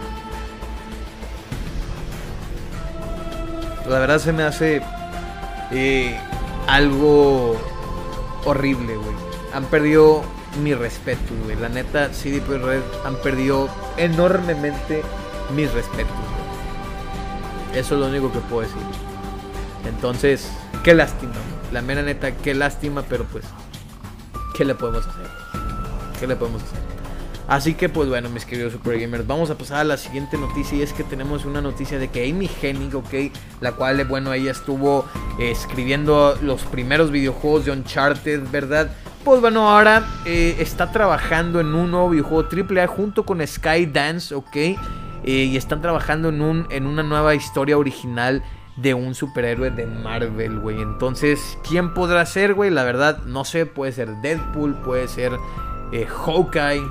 La 3.87 3.99
verdad 3.99 4.19
se 4.19 4.31
me 4.31 4.43
hace 4.43 4.81
eh, 5.71 6.19
algo 6.67 7.55
horrible, 8.45 8.95
güey. 8.95 9.15
Han 9.53 9.65
perdido 9.65 10.23
mi 10.61 10.73
respeto, 10.75 11.33
güey. 11.43 11.55
La 11.55 11.69
neta, 11.69 12.13
CD 12.13 12.39
Projekt 12.41 12.65
Red 12.65 12.81
han 13.05 13.15
perdido 13.17 13.69
enormemente 13.97 15.01
mis 15.55 15.71
respetos. 15.73 16.13
Eso 17.73 17.95
es 17.95 18.01
lo 18.01 18.07
único 18.07 18.31
que 18.31 18.39
puedo 18.39 18.61
decir. 18.61 18.81
Entonces, 19.85 20.51
qué 20.83 20.93
lástima, 20.93 21.33
La 21.71 21.81
mera 21.81 22.01
neta, 22.01 22.35
qué 22.35 22.53
lástima, 22.53 23.03
pero 23.07 23.23
pues, 23.25 23.45
¿qué 24.55 24.65
le 24.65 24.75
podemos 24.75 25.07
hacer? 25.07 25.27
¿Qué 26.19 26.27
le 26.27 26.35
podemos 26.35 26.61
hacer? 26.63 26.88
Así 27.49 27.73
que 27.73 27.89
pues 27.89 28.07
bueno, 28.07 28.29
mis 28.29 28.45
queridos 28.45 28.73
Super 28.73 28.99
Gamers, 28.99 29.25
vamos 29.25 29.49
a 29.49 29.57
pasar 29.57 29.79
a 29.79 29.83
la 29.83 29.97
siguiente 29.97 30.37
noticia 30.37 30.77
y 30.77 30.81
es 30.83 30.93
que 30.93 31.03
tenemos 31.03 31.45
una 31.45 31.61
noticia 31.61 31.97
de 31.97 32.07
que 32.09 32.29
Amy 32.29 32.47
Hennig, 32.61 32.93
ok, 32.93 33.33
la 33.59 33.71
cual, 33.71 34.05
bueno, 34.05 34.31
ella 34.33 34.51
estuvo 34.51 35.03
eh, 35.39 35.49
escribiendo 35.49 36.37
los 36.43 36.61
primeros 36.65 37.09
videojuegos 37.09 37.65
de 37.65 37.71
Uncharted, 37.71 38.43
¿verdad? 38.51 38.91
Pues 39.23 39.41
bueno, 39.41 39.67
ahora 39.67 40.07
eh, 40.25 40.57
está 40.59 40.91
trabajando 40.91 41.59
en 41.59 41.73
un 41.73 41.89
nuevo 41.89 42.11
videojuego 42.11 42.47
AAA 42.47 42.85
junto 42.85 43.25
con 43.25 43.45
Skydance, 43.45 44.35
ok, 44.35 44.55
eh, 44.55 44.77
y 45.23 45.57
están 45.57 45.81
trabajando 45.81 46.29
en, 46.29 46.43
un, 46.43 46.67
en 46.69 46.85
una 46.85 47.01
nueva 47.01 47.33
historia 47.33 47.79
original 47.79 48.43
de 48.77 48.93
un 48.93 49.15
superhéroe 49.15 49.71
de 49.71 49.87
Marvel, 49.87 50.59
güey. 50.59 50.79
Entonces, 50.83 51.57
¿quién 51.67 51.95
podrá 51.95 52.27
ser, 52.27 52.53
güey? 52.53 52.69
La 52.69 52.83
verdad, 52.83 53.23
no 53.25 53.43
sé, 53.43 53.65
puede 53.65 53.91
ser 53.91 54.17
Deadpool, 54.21 54.75
puede 54.83 55.07
ser 55.07 55.31
Hawkeye 55.91 56.87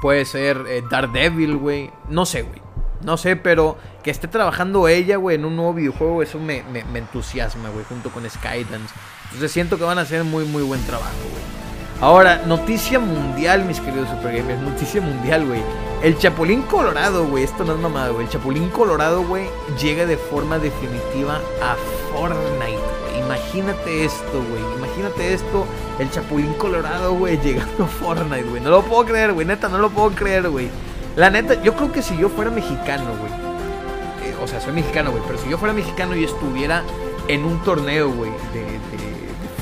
Puede 0.00 0.24
ser 0.24 0.64
eh, 0.68 0.82
Daredevil, 0.88 1.56
güey. 1.56 1.90
No 2.08 2.26
sé, 2.26 2.42
güey. 2.42 2.60
No 3.02 3.16
sé, 3.16 3.36
pero 3.36 3.76
que 4.02 4.10
esté 4.10 4.26
trabajando 4.28 4.88
ella, 4.88 5.16
güey, 5.16 5.36
en 5.36 5.44
un 5.44 5.56
nuevo 5.56 5.74
videojuego, 5.74 6.22
eso 6.22 6.38
me, 6.38 6.64
entusiasma, 6.94 7.68
güey, 7.68 7.84
junto 7.84 8.10
con 8.10 8.28
Skydance. 8.28 8.94
Entonces 9.24 9.52
siento 9.52 9.76
que 9.78 9.84
van 9.84 9.98
a 9.98 10.02
hacer 10.02 10.24
muy, 10.24 10.44
muy 10.44 10.62
buen 10.62 10.82
trabajo, 10.86 11.12
güey. 11.30 11.56
Ahora, 12.00 12.42
noticia 12.46 12.98
mundial, 12.98 13.64
mis 13.64 13.80
queridos 13.80 14.08
Super 14.10 14.36
Gamers. 14.36 14.60
Noticia 14.60 15.00
mundial, 15.00 15.46
güey. 15.46 15.62
El 16.02 16.18
Chapulín 16.18 16.62
Colorado, 16.62 17.26
güey. 17.26 17.44
Esto 17.44 17.64
no 17.64 17.74
es 17.74 17.80
mamada, 17.80 18.10
güey. 18.10 18.26
El 18.26 18.32
Chapulín 18.32 18.68
Colorado, 18.68 19.22
güey, 19.22 19.48
llega 19.80 20.04
de 20.04 20.16
forma 20.16 20.58
definitiva 20.58 21.40
a 21.62 21.76
Fortnite. 22.12 22.95
Imagínate 23.26 24.04
esto, 24.04 24.44
güey. 24.48 24.62
Imagínate 24.78 25.34
esto. 25.34 25.66
El 25.98 26.10
Chapulín 26.10 26.52
Colorado, 26.54 27.14
güey, 27.14 27.38
llegando 27.42 27.84
a 27.84 27.86
Fortnite, 27.88 28.44
güey. 28.44 28.62
No 28.62 28.70
lo 28.70 28.82
puedo 28.82 29.04
creer, 29.04 29.32
güey. 29.32 29.46
Neta, 29.46 29.68
no 29.68 29.78
lo 29.78 29.90
puedo 29.90 30.10
creer, 30.10 30.48
güey. 30.48 30.68
La 31.16 31.30
neta, 31.30 31.60
yo 31.62 31.74
creo 31.74 31.90
que 31.90 32.02
si 32.02 32.16
yo 32.16 32.28
fuera 32.28 32.50
mexicano, 32.50 33.04
güey. 33.18 34.30
Eh, 34.30 34.36
o 34.42 34.46
sea, 34.46 34.60
soy 34.60 34.72
mexicano, 34.72 35.10
güey. 35.10 35.22
Pero 35.26 35.38
si 35.38 35.48
yo 35.48 35.58
fuera 35.58 35.74
mexicano 35.74 36.14
y 36.14 36.24
estuviera 36.24 36.84
en 37.26 37.44
un 37.44 37.60
torneo, 37.64 38.10
güey, 38.12 38.30
de, 38.52 38.76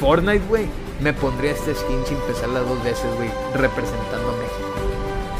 Fortnite, 0.01 0.45
güey, 0.49 0.67
me 1.01 1.15
pondría 1.15 1.53
este 1.53 1.75
skin 1.75 2.05
sin 2.05 2.19
pesarla 2.19 2.61
dos 2.61 2.83
veces, 2.85 3.07
güey, 3.17 3.31
representando 3.55 4.29
a 4.29 4.37
México. 4.37 4.69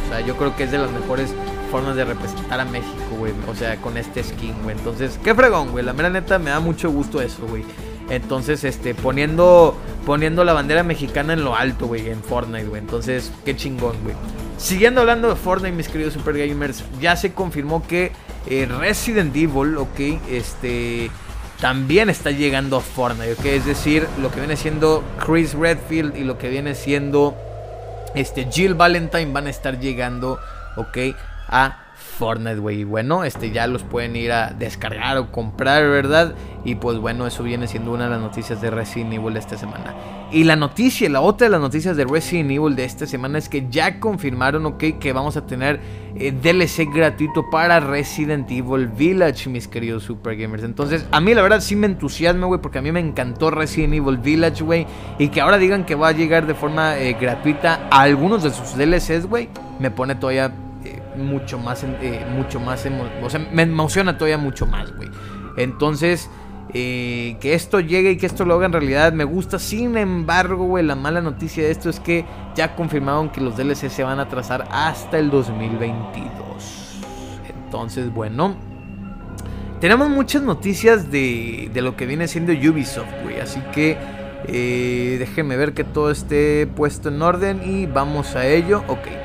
O 0.07 0.09
sea, 0.09 0.21
yo 0.21 0.37
creo 0.37 0.57
que 0.57 0.65
es 0.65 0.71
de 0.71 0.79
las 0.79 0.91
mejores 0.91 1.35
formas 1.71 1.97
de 1.97 2.05
representar 2.05 2.61
a 2.61 2.65
México, 2.65 3.17
güey. 3.19 3.33
O 3.49 3.55
sea, 3.55 3.77
con 3.77 3.99
este 3.99 4.23
skin, 4.23 4.55
güey. 4.63 4.77
Entonces, 4.79 5.19
qué 5.23 5.35
fregón, 5.35 5.73
güey. 5.73 5.85
La 5.85 5.93
mera 5.93 6.09
neta 6.09 6.39
me 6.39 6.51
da 6.51 6.61
mucho 6.61 6.91
gusto 6.91 7.21
eso, 7.21 7.45
güey. 7.47 7.65
Entonces, 8.11 8.65
este, 8.65 8.95
poniendo, 8.95 9.77
poniendo 10.05 10.45
la 10.45 10.53
bandera 10.53 10.83
mexicana 10.83 11.33
en 11.33 11.45
lo 11.45 11.57
alto, 11.57 11.87
güey, 11.87 12.09
en 12.09 12.23
Fortnite, 12.23 12.67
güey. 12.67 12.81
Entonces, 12.81 13.33
qué 13.45 13.57
chingón, 13.57 13.97
güey. 14.03 14.15
Siguiendo 14.59 15.01
hablando 15.01 15.29
de 15.29 15.37
Fortnite, 15.37 15.75
mis 15.75 15.89
queridos 15.89 16.15
Super 16.15 16.37
Gamers, 16.37 16.85
ya 17.01 17.17
se 17.17 17.33
confirmó 17.33 17.87
que 17.87 18.13
eh, 18.47 18.67
Resident 18.67 19.35
Evil, 19.35 19.79
ok, 19.79 20.21
este, 20.31 21.11
también 21.61 22.11
está 22.11 22.31
llegando 22.31 22.77
a 22.77 22.81
Fortnite, 22.81 23.33
ok. 23.33 23.45
Es 23.47 23.67
decir, 23.67 24.07
lo 24.21 24.31
que 24.31 24.41
viene 24.41 24.57
siendo 24.57 25.03
Chris 25.25 25.55
Redfield 25.55 26.17
y 26.17 26.25
lo 26.25 26.39
que 26.39 26.51
viene 26.51 26.75
siendo 26.75 27.35
este, 28.15 28.47
Jill 28.51 28.75
Valentine 28.75 29.33
van 29.33 29.47
a 29.47 29.51
estar 29.51 29.81
llegando, 29.81 30.39
ok, 30.77 30.99
a 31.49 31.84
Fortnite, 32.15 32.59
güey. 32.59 32.81
Y 32.81 32.85
bueno, 32.85 33.25
este 33.25 33.51
ya 33.51 33.67
los 33.67 33.83
pueden 33.83 34.17
ir 34.17 34.33
a 34.33 34.51
descargar 34.51 35.19
o 35.19 35.31
comprar, 35.31 35.83
¿verdad? 35.83 36.35
Y 36.65 36.77
pues 36.77 36.99
bueno, 36.99 37.27
eso 37.27 37.43
viene 37.43 37.67
siendo 37.67 37.93
una 37.93 38.05
de 38.05 38.11
las 38.11 38.21
noticias 38.21 38.63
de 38.63 38.71
Resident 38.71 39.13
Evil 39.13 39.35
de 39.35 39.41
esta 39.41 39.59
semana. 39.59 39.95
Y 40.33 40.45
la 40.45 40.57
noticia, 40.57 41.09
la 41.11 41.21
otra 41.21 41.47
de 41.47 41.51
las 41.51 41.61
noticias 41.61 41.97
de 41.97 42.05
Resident 42.05 42.51
Evil 42.51 42.75
de 42.75 42.85
esta 42.85 43.07
semana 43.07 43.39
es 43.39 43.49
que 43.49 43.67
ya 43.69 44.01
confirmaron, 44.01 44.65
ok, 44.67 44.99
que 44.99 45.13
vamos 45.13 45.37
a 45.37 45.47
tener 45.47 45.81
eh, 46.17 46.33
DLC 46.33 46.93
gratuito 46.93 47.51
para 47.51 47.81
Resident 47.81 48.51
Evil 48.51 48.89
Village, 48.89 49.51
mis 49.51 49.69
queridos 49.69 50.05
Super 50.05 50.37
Gamers. 50.37 50.65
Entonces, 50.65 51.07
a 51.11 51.21
mí 51.21 51.35
la 51.35 51.43
verdad 51.43 51.61
sí 51.61 51.77
me 51.77 51.87
entusiasma, 51.87 52.47
güey, 52.47 52.61
porque 52.61 52.79
a 52.79 52.83
mí 52.83 52.91
me 52.91 53.01
encantó 53.01 53.51
Resident 53.51 53.95
Evil 53.95 54.17
Village, 54.17 54.65
güey. 54.65 54.87
Y 55.19 55.29
que 55.29 55.41
ahora 55.41 55.59
digan 55.59 55.85
que 55.85 55.95
va 55.95 56.09
a 56.09 56.13
llegar 56.13 56.47
de 56.47 56.55
forma 56.55 56.99
eh, 56.99 57.17
gratuita 57.21 57.89
a 57.91 58.01
algunos 58.03 58.43
de 58.43 58.51
sus 58.51 58.77
DLCs, 58.77 59.27
güey, 59.27 59.51
me 59.79 59.91
pone 59.91 60.15
todavía 60.15 60.51
mucho 61.17 61.59
más, 61.59 61.85
eh, 61.85 62.27
mucho 62.35 62.61
más, 62.61 62.87
o 63.23 63.31
sea, 63.31 63.41
me 63.53 63.63
emociona 63.63 64.17
todavía 64.17 64.39
mucho 64.39 64.67
más, 64.67 64.95
güey. 64.97 65.09
Entonces, 65.57 66.29
eh, 66.73 67.37
que 67.41 67.55
esto 67.55 67.79
llegue 67.79 68.13
y 68.13 68.17
que 68.17 68.27
esto 68.27 68.45
lo 68.45 68.55
haga 68.55 68.67
en 68.67 68.73
realidad 68.73 69.13
me 69.13 69.25
gusta. 69.25 69.59
Sin 69.59 69.97
embargo, 69.97 70.65
güey, 70.65 70.85
la 70.85 70.97
mala 70.97 71.21
noticia 71.21 71.65
de 71.65 71.71
esto 71.71 71.89
es 71.89 72.01
que 72.01 72.25
ya 72.57 72.75
confirmaron 72.75 73.31
que 73.31 73.41
los 73.41 73.57
DLC 73.57 73.89
se 73.89 74.03
van 74.03 74.19
a 74.19 74.29
trazar 74.29 74.67
hasta 74.71 75.19
el 75.19 75.31
2022. 75.31 77.01
Entonces, 77.49 78.13
bueno. 78.13 78.57
Tenemos 79.81 80.09
muchas 80.09 80.43
noticias 80.43 81.11
de, 81.11 81.71
de 81.73 81.83
lo 81.83 81.95
que 81.95 82.07
viene 82.07 82.27
siendo 82.27 82.53
Ubisoft, 82.53 83.23
güey. 83.23 83.39
Así 83.39 83.61
que 83.73 83.99
eh, 84.47 85.17
déjenme 85.19 85.57
ver 85.57 85.75
que 85.75 85.85
todo 85.85 86.11
esté 86.11 86.67
puesto 86.67 87.09
en 87.09 87.23
orden 87.23 87.61
y 87.65 87.87
vamos 87.87 88.35
a 88.35 88.47
ello. 88.47 88.83
Ok. 88.89 89.24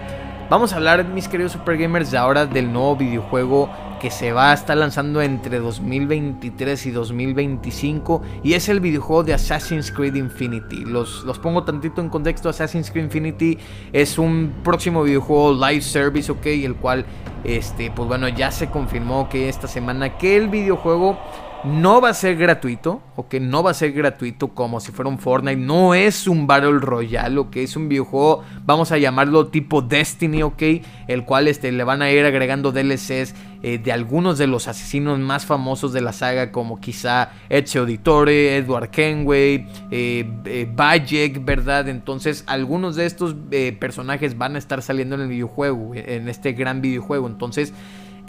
Vamos 0.50 0.74
a 0.74 0.78
hablar, 0.78 1.06
mis 1.06 1.28
queridos 1.28 1.52
Super 1.52 1.78
Gamers, 1.78 2.12
ahora 2.16 2.48
del 2.48 2.74
nuevo 2.74 2.96
videojuego 2.96 3.70
que 4.02 4.10
se 4.10 4.32
va 4.32 4.50
a 4.50 4.56
estar 4.56 4.76
lanzando 4.76 5.22
entre 5.22 5.60
2023 5.60 6.88
y 6.88 6.90
2025 6.90 8.24
y 8.42 8.54
es 8.54 8.68
el 8.68 8.80
videojuego 8.80 9.24
de 9.24 9.36
Assassin's 9.36 9.92
Creed 9.92 10.16
Infinity. 10.16 10.86
Los, 10.86 11.24
los 11.24 11.38
pongo 11.38 11.66
tantito 11.66 12.02
en 12.02 12.10
contexto, 12.10 12.50
Assassin's 12.50 12.90
Creed 12.90 13.04
Infinity 13.04 13.60
es 13.94 14.18
un 14.18 14.56
próximo 14.64 15.04
videojuego 15.04 15.54
live 15.54 15.84
service, 15.84 16.32
ok, 16.32 16.48
el 16.48 16.76
cual, 16.78 17.06
este, 17.44 17.92
pues 17.92 18.08
bueno, 18.08 18.28
ya 18.28 18.50
se 18.50 18.72
confirmó 18.72 19.30
que 19.30 19.50
esta 19.50 19.68
semana 19.68 20.18
que 20.18 20.36
el 20.36 20.48
videojuego 20.48 21.20
no 21.63 22.00
va 22.00 22.10
a 22.10 22.13
ser 22.13 22.38
gratuito, 22.38 23.02
ok, 23.15 23.36
no 23.36 23.63
va 23.63 23.72
a 23.72 23.74
ser 23.74 23.91
gratuito 23.91 24.50
como 24.50 24.80
si 24.80 24.91
fuera 24.91 25.10
un 25.10 25.19
Fortnite, 25.19 25.58
no 25.58 25.93
es 25.93 26.28
un 26.28 26.48
Battle 26.48 26.80
Royale, 26.80 27.38
ok, 27.38 27.58
es 27.58 27.76
un 27.76 27.89
videojuego, 27.89 28.43
vamos 28.65 28.91
a 28.91 28.98
llamarlo 28.98 29.48
tipo 29.48 29.82
Destiny, 29.82 30.41
ok, 30.43 30.63
el 31.08 31.26
cual 31.26 31.48
este, 31.48 31.72
le 31.72 31.84
van 31.84 32.02
a 32.02 32.12
ir 32.12 32.26
agregando 32.26 32.72
DLCs 32.72 33.36
eh, 33.62 33.78
de 33.78 33.91
algunos 33.91 34.38
de 34.38 34.48
los 34.48 34.69
asesinos 34.69 35.19
más 35.19 35.45
famosos 35.45 35.91
de 35.91 36.02
la 36.02 36.13
saga, 36.13 36.52
como 36.52 36.80
quizá 36.80 37.32
Ezio 37.50 37.82
Auditore, 37.82 38.56
Edward 38.56 38.89
Kenway, 38.89 39.67
eh, 39.91 40.32
eh 40.45 41.39
¿verdad? 41.41 41.89
Entonces, 41.89 42.45
algunos 42.48 42.95
de 42.95 43.06
estos 43.06 43.36
eh, 43.52 43.76
personajes 43.78 44.38
van 44.38 44.56
a 44.56 44.60
estar 44.60 44.82
saliendo 44.82 45.15
en 45.15 45.22
el 45.22 45.28
videojuego, 45.28 45.91
en 45.93 46.30
este 46.30 46.54
gran 46.54 46.82
videojuego, 46.82 47.28
entonces... 47.28 47.74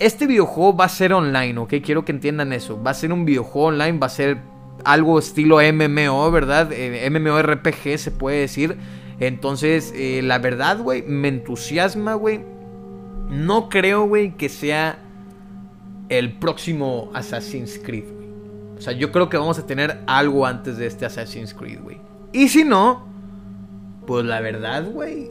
Este 0.00 0.26
videojuego 0.26 0.74
va 0.74 0.86
a 0.86 0.88
ser 0.88 1.12
online, 1.12 1.58
¿ok? 1.58 1.74
Quiero 1.84 2.06
que 2.06 2.12
entiendan 2.12 2.54
eso. 2.54 2.82
Va 2.82 2.92
a 2.92 2.94
ser 2.94 3.12
un 3.12 3.26
videojuego 3.26 3.68
online, 3.68 3.98
va 3.98 4.06
a 4.06 4.10
ser 4.10 4.38
algo 4.82 5.18
estilo 5.18 5.58
MMO, 5.58 6.30
¿verdad? 6.30 6.72
Eh, 6.72 7.06
MMORPG 7.10 7.98
se 7.98 8.10
puede 8.10 8.40
decir. 8.40 8.78
Entonces, 9.18 9.92
eh, 9.94 10.22
la 10.22 10.38
verdad, 10.38 10.78
güey, 10.78 11.02
me 11.02 11.28
entusiasma, 11.28 12.14
güey. 12.14 12.40
No 13.28 13.68
creo, 13.68 14.06
güey, 14.06 14.38
que 14.38 14.48
sea 14.48 15.00
el 16.08 16.38
próximo 16.38 17.10
Assassin's 17.12 17.78
Creed, 17.78 18.04
güey. 18.10 18.28
O 18.78 18.80
sea, 18.80 18.94
yo 18.94 19.12
creo 19.12 19.28
que 19.28 19.36
vamos 19.36 19.58
a 19.58 19.66
tener 19.66 20.00
algo 20.06 20.46
antes 20.46 20.78
de 20.78 20.86
este 20.86 21.04
Assassin's 21.04 21.52
Creed, 21.52 21.78
güey. 21.82 22.00
Y 22.32 22.48
si 22.48 22.64
no, 22.64 23.06
pues 24.06 24.24
la 24.24 24.40
verdad, 24.40 24.90
güey, 24.90 25.30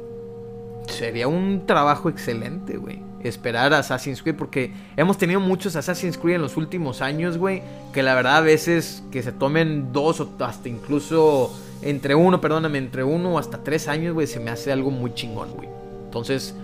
sería 0.88 1.28
un 1.28 1.66
trabajo 1.66 2.08
excelente, 2.08 2.78
güey 2.78 3.09
esperar 3.24 3.74
a 3.74 3.80
Assassin's 3.80 4.22
Creed 4.22 4.36
porque 4.36 4.74
hemos 4.98 5.18
tenido 5.18 5.40
muchos 5.40 5.76
Assassin's 5.76 6.18
Creed 6.18 6.36
en 6.36 6.42
los 6.42 6.58
últimos 6.58 7.02
años, 7.02 7.38
güey, 7.38 7.62
que 7.94 8.04
la 8.04 8.16
verdad 8.16 8.38
a 8.38 8.42
veces 8.42 9.04
que 9.12 9.24
se 9.24 9.32
tomen 9.32 9.92
dos 9.92 10.20
o 10.20 10.30
hasta 10.40 10.70
incluso 10.70 11.54
entre 11.82 12.16
uno, 12.16 12.42
perdóname, 12.42 12.78
entre 12.78 13.04
uno 13.04 13.36
o 13.36 13.40
hasta 13.40 13.64
tres 13.64 13.88
años, 13.88 14.14
güey, 14.14 14.28
se 14.28 14.40
me 14.40 14.52
hace 14.52 14.72
algo 14.72 14.92
muy 14.92 15.14
chingón, 15.14 15.52
güey. 15.52 15.70
Entonces, 16.06 16.56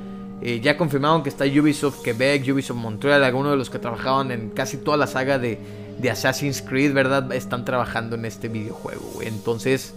eh, 0.41 0.59
ya 0.61 0.77
confirmaron 0.77 1.23
que 1.23 1.29
está 1.29 1.45
Ubisoft 1.45 2.01
Quebec, 2.01 2.43
Ubisoft 2.51 2.77
Montreal, 2.77 3.23
algunos 3.23 3.51
de 3.51 3.57
los 3.57 3.69
que 3.69 3.79
trabajaban 3.79 4.31
en 4.31 4.49
casi 4.49 4.77
toda 4.77 4.97
la 4.97 5.07
saga 5.07 5.39
de, 5.39 5.59
de 5.97 6.09
Assassin's 6.09 6.61
Creed, 6.61 6.93
¿verdad? 6.93 7.31
Están 7.31 7.63
trabajando 7.63 8.15
en 8.15 8.25
este 8.25 8.49
videojuego, 8.49 9.09
güey. 9.13 9.27
Entonces, 9.27 9.93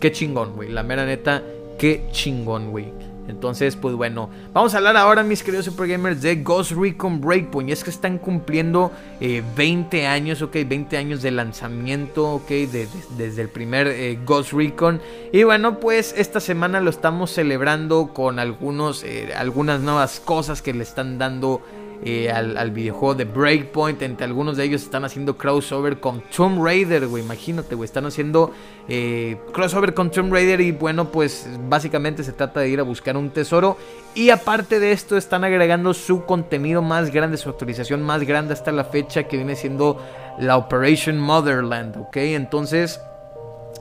qué 0.00 0.10
chingón, 0.10 0.54
güey. 0.54 0.70
La 0.70 0.82
mera 0.82 1.04
neta, 1.04 1.42
qué 1.78 2.06
chingón, 2.12 2.70
güey. 2.70 2.86
Entonces, 3.28 3.76
pues 3.76 3.94
bueno, 3.94 4.30
vamos 4.52 4.74
a 4.74 4.78
hablar 4.78 4.96
ahora, 4.96 5.22
mis 5.22 5.42
queridos 5.42 5.66
Super 5.66 5.86
Gamers, 5.86 6.22
de 6.22 6.36
Ghost 6.36 6.72
Recon 6.72 7.20
Breakpoint. 7.20 7.68
Y 7.68 7.72
es 7.72 7.84
que 7.84 7.90
están 7.90 8.18
cumpliendo 8.18 8.90
20 9.20 10.00
eh, 10.00 10.06
años, 10.06 10.42
ok, 10.42 10.56
20 10.66 10.96
años 10.96 11.22
de 11.22 11.30
lanzamiento, 11.30 12.32
ok, 12.34 12.48
desde 12.48 13.42
el 13.42 13.48
primer 13.48 13.86
eh, 13.86 14.18
Ghost 14.24 14.52
Recon. 14.52 15.00
Y 15.32 15.44
bueno, 15.44 15.78
pues 15.78 16.14
esta 16.16 16.40
semana 16.40 16.80
lo 16.80 16.90
estamos 16.90 17.30
celebrando 17.30 18.12
con 18.12 18.38
algunos, 18.38 19.04
eh, 19.04 19.32
algunas 19.36 19.80
nuevas 19.80 20.20
cosas 20.20 20.60
que 20.60 20.74
le 20.74 20.82
están 20.82 21.18
dando 21.18 21.62
eh, 22.04 22.30
al, 22.30 22.70
videojuego 22.72 23.14
de 23.14 23.24
Breakpoint. 23.24 24.02
Entre 24.02 24.24
algunos 24.24 24.56
de 24.56 24.64
ellos 24.64 24.82
están 24.82 25.04
haciendo 25.04 25.36
crossover 25.36 26.00
con 26.00 26.22
Tomb 26.34 26.64
Raider, 26.64 27.06
güey. 27.06 27.22
Imagínate, 27.22 27.74
güey. 27.74 27.84
Están 27.84 28.06
haciendo 28.06 28.52
eh, 28.88 29.38
crossover 29.52 29.94
con 29.94 30.10
Tomb 30.10 30.32
Raider 30.32 30.60
y 30.60 30.72
bueno, 30.72 31.10
pues 31.10 31.48
básicamente 31.68 32.24
se 32.24 32.32
trata 32.32 32.60
de 32.60 32.68
ir 32.68 32.80
a 32.80 32.82
buscar 32.82 33.16
un 33.16 33.30
tesoro. 33.30 33.76
Y 34.14 34.30
aparte 34.30 34.80
de 34.80 34.92
esto, 34.92 35.16
están 35.16 35.44
agregando 35.44 35.94
su 35.94 36.24
contenido 36.24 36.82
más 36.82 37.12
grande, 37.12 37.36
su 37.36 37.48
actualización 37.50 38.02
más 38.02 38.24
grande 38.24 38.52
hasta 38.52 38.72
la 38.72 38.84
fecha 38.84 39.24
que 39.24 39.36
viene 39.36 39.54
siendo 39.54 40.02
la 40.38 40.56
Operation 40.56 41.18
Motherland, 41.18 41.96
¿ok? 41.96 42.16
Entonces, 42.16 43.00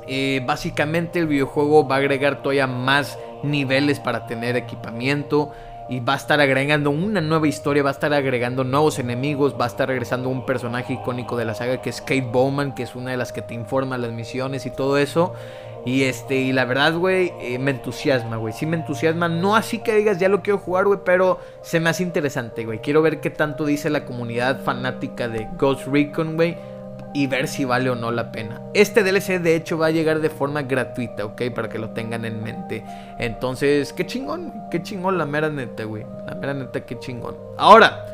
eh, 0.07 0.41
básicamente 0.45 1.19
el 1.19 1.27
videojuego 1.27 1.87
va 1.87 1.95
a 1.95 1.99
agregar 1.99 2.41
todavía 2.41 2.67
más 2.67 3.17
niveles 3.43 3.99
para 3.99 4.27
tener 4.27 4.55
equipamiento 4.55 5.51
y 5.91 5.99
va 5.99 6.13
a 6.13 6.15
estar 6.15 6.39
agregando 6.39 6.89
una 6.89 7.19
nueva 7.19 7.49
historia, 7.49 7.83
va 7.83 7.89
a 7.89 7.91
estar 7.91 8.13
agregando 8.13 8.63
nuevos 8.63 8.97
enemigos, 8.97 9.57
va 9.59 9.65
a 9.65 9.67
estar 9.67 9.89
regresando 9.89 10.29
un 10.29 10.45
personaje 10.45 10.93
icónico 10.93 11.35
de 11.35 11.43
la 11.43 11.53
saga 11.53 11.81
que 11.81 11.89
es 11.89 11.99
Kate 11.99 12.29
Bowman, 12.31 12.73
que 12.73 12.83
es 12.83 12.95
una 12.95 13.11
de 13.11 13.17
las 13.17 13.33
que 13.33 13.41
te 13.41 13.53
informa 13.53 13.97
las 13.97 14.13
misiones 14.13 14.65
y 14.65 14.71
todo 14.71 14.97
eso. 14.97 15.33
Y 15.85 16.03
este, 16.03 16.35
y 16.35 16.53
la 16.53 16.63
verdad, 16.63 16.93
güey, 16.93 17.33
eh, 17.41 17.59
me 17.59 17.71
entusiasma, 17.71 18.37
güey. 18.37 18.53
Sí 18.53 18.65
me 18.65 18.77
entusiasma. 18.77 19.27
No 19.27 19.53
así 19.53 19.79
que 19.79 19.93
digas, 19.93 20.17
ya 20.17 20.29
lo 20.29 20.41
quiero 20.41 20.59
jugar, 20.59 20.85
güey, 20.85 20.99
pero 21.03 21.39
se 21.61 21.81
me 21.81 21.89
hace 21.89 22.03
interesante, 22.03 22.63
güey. 22.63 22.79
Quiero 22.79 23.01
ver 23.01 23.19
qué 23.19 23.29
tanto 23.29 23.65
dice 23.65 23.89
la 23.89 24.05
comunidad 24.05 24.61
fanática 24.61 25.27
de 25.27 25.49
Ghost 25.57 25.87
Recon, 25.87 26.37
güey 26.37 26.55
y 27.13 27.27
ver 27.27 27.47
si 27.47 27.65
vale 27.65 27.89
o 27.89 27.95
no 27.95 28.11
la 28.11 28.31
pena. 28.31 28.61
Este 28.73 29.03
DLC 29.03 29.39
de 29.39 29.55
hecho 29.55 29.77
va 29.77 29.87
a 29.87 29.91
llegar 29.91 30.19
de 30.21 30.29
forma 30.29 30.61
gratuita, 30.63 31.25
¿ok? 31.25 31.43
Para 31.53 31.69
que 31.69 31.79
lo 31.79 31.89
tengan 31.89 32.25
en 32.25 32.43
mente. 32.43 32.83
Entonces, 33.17 33.93
qué 33.93 34.05
chingón, 34.05 34.53
qué 34.69 34.81
chingón 34.81 35.17
la 35.17 35.25
mera 35.25 35.49
neta, 35.49 35.83
güey. 35.83 36.05
La 36.25 36.35
mera 36.35 36.53
neta, 36.53 36.81
qué 36.81 36.97
chingón. 36.99 37.35
Ahora, 37.57 38.05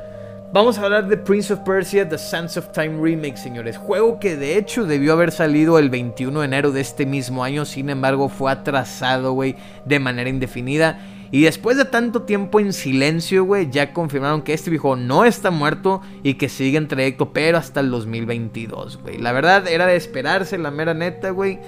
vamos 0.51 0.77
a 0.77 0.83
hablar 0.83 1.07
de 1.07 1.17
Prince 1.17 1.53
of 1.53 1.59
Persia, 1.59 2.07
The 2.07 2.17
Sands 2.17 2.57
of 2.57 2.71
Time 2.71 3.01
Remake, 3.01 3.37
señores. 3.37 3.77
Juego 3.77 4.19
que 4.19 4.35
de 4.35 4.57
hecho 4.57 4.85
debió 4.85 5.13
haber 5.13 5.31
salido 5.31 5.79
el 5.79 5.89
21 5.89 6.39
de 6.39 6.45
enero 6.45 6.71
de 6.71 6.81
este 6.81 7.05
mismo 7.05 7.43
año. 7.43 7.65
Sin 7.65 7.89
embargo, 7.89 8.29
fue 8.29 8.51
atrasado, 8.51 9.33
güey, 9.33 9.55
de 9.85 9.99
manera 9.99 10.29
indefinida. 10.29 10.99
Y 11.31 11.41
después 11.41 11.77
de 11.77 11.85
tanto 11.85 12.23
tiempo 12.23 12.59
en 12.59 12.73
silencio, 12.73 13.43
güey, 13.43 13.69
ya 13.69 13.93
confirmaron 13.93 14.41
que 14.41 14.53
este 14.53 14.69
viejo 14.69 14.95
no 14.95 15.25
está 15.25 15.51
muerto 15.51 16.01
y 16.23 16.35
que 16.35 16.49
sigue 16.49 16.77
en 16.77 16.87
trayecto, 16.87 17.33
pero 17.33 17.57
hasta 17.57 17.81
el 17.81 17.91
2022, 17.91 18.99
güey. 19.01 19.17
La 19.17 19.33
verdad 19.33 19.67
era 19.67 19.85
de 19.85 19.95
esperarse, 19.95 20.57
la 20.57 20.71
mera 20.71 20.93
neta, 20.93 21.31
güey. 21.31 21.59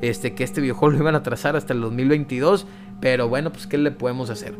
Este, 0.00 0.34
que 0.34 0.44
este 0.44 0.60
viejo 0.60 0.88
lo 0.90 0.98
iban 0.98 1.14
a 1.14 1.22
trazar 1.22 1.56
hasta 1.56 1.72
el 1.72 1.80
2022. 1.80 2.66
Pero 3.00 3.28
bueno, 3.28 3.52
pues 3.52 3.66
¿qué 3.66 3.78
le 3.78 3.90
podemos 3.90 4.30
hacer? 4.30 4.54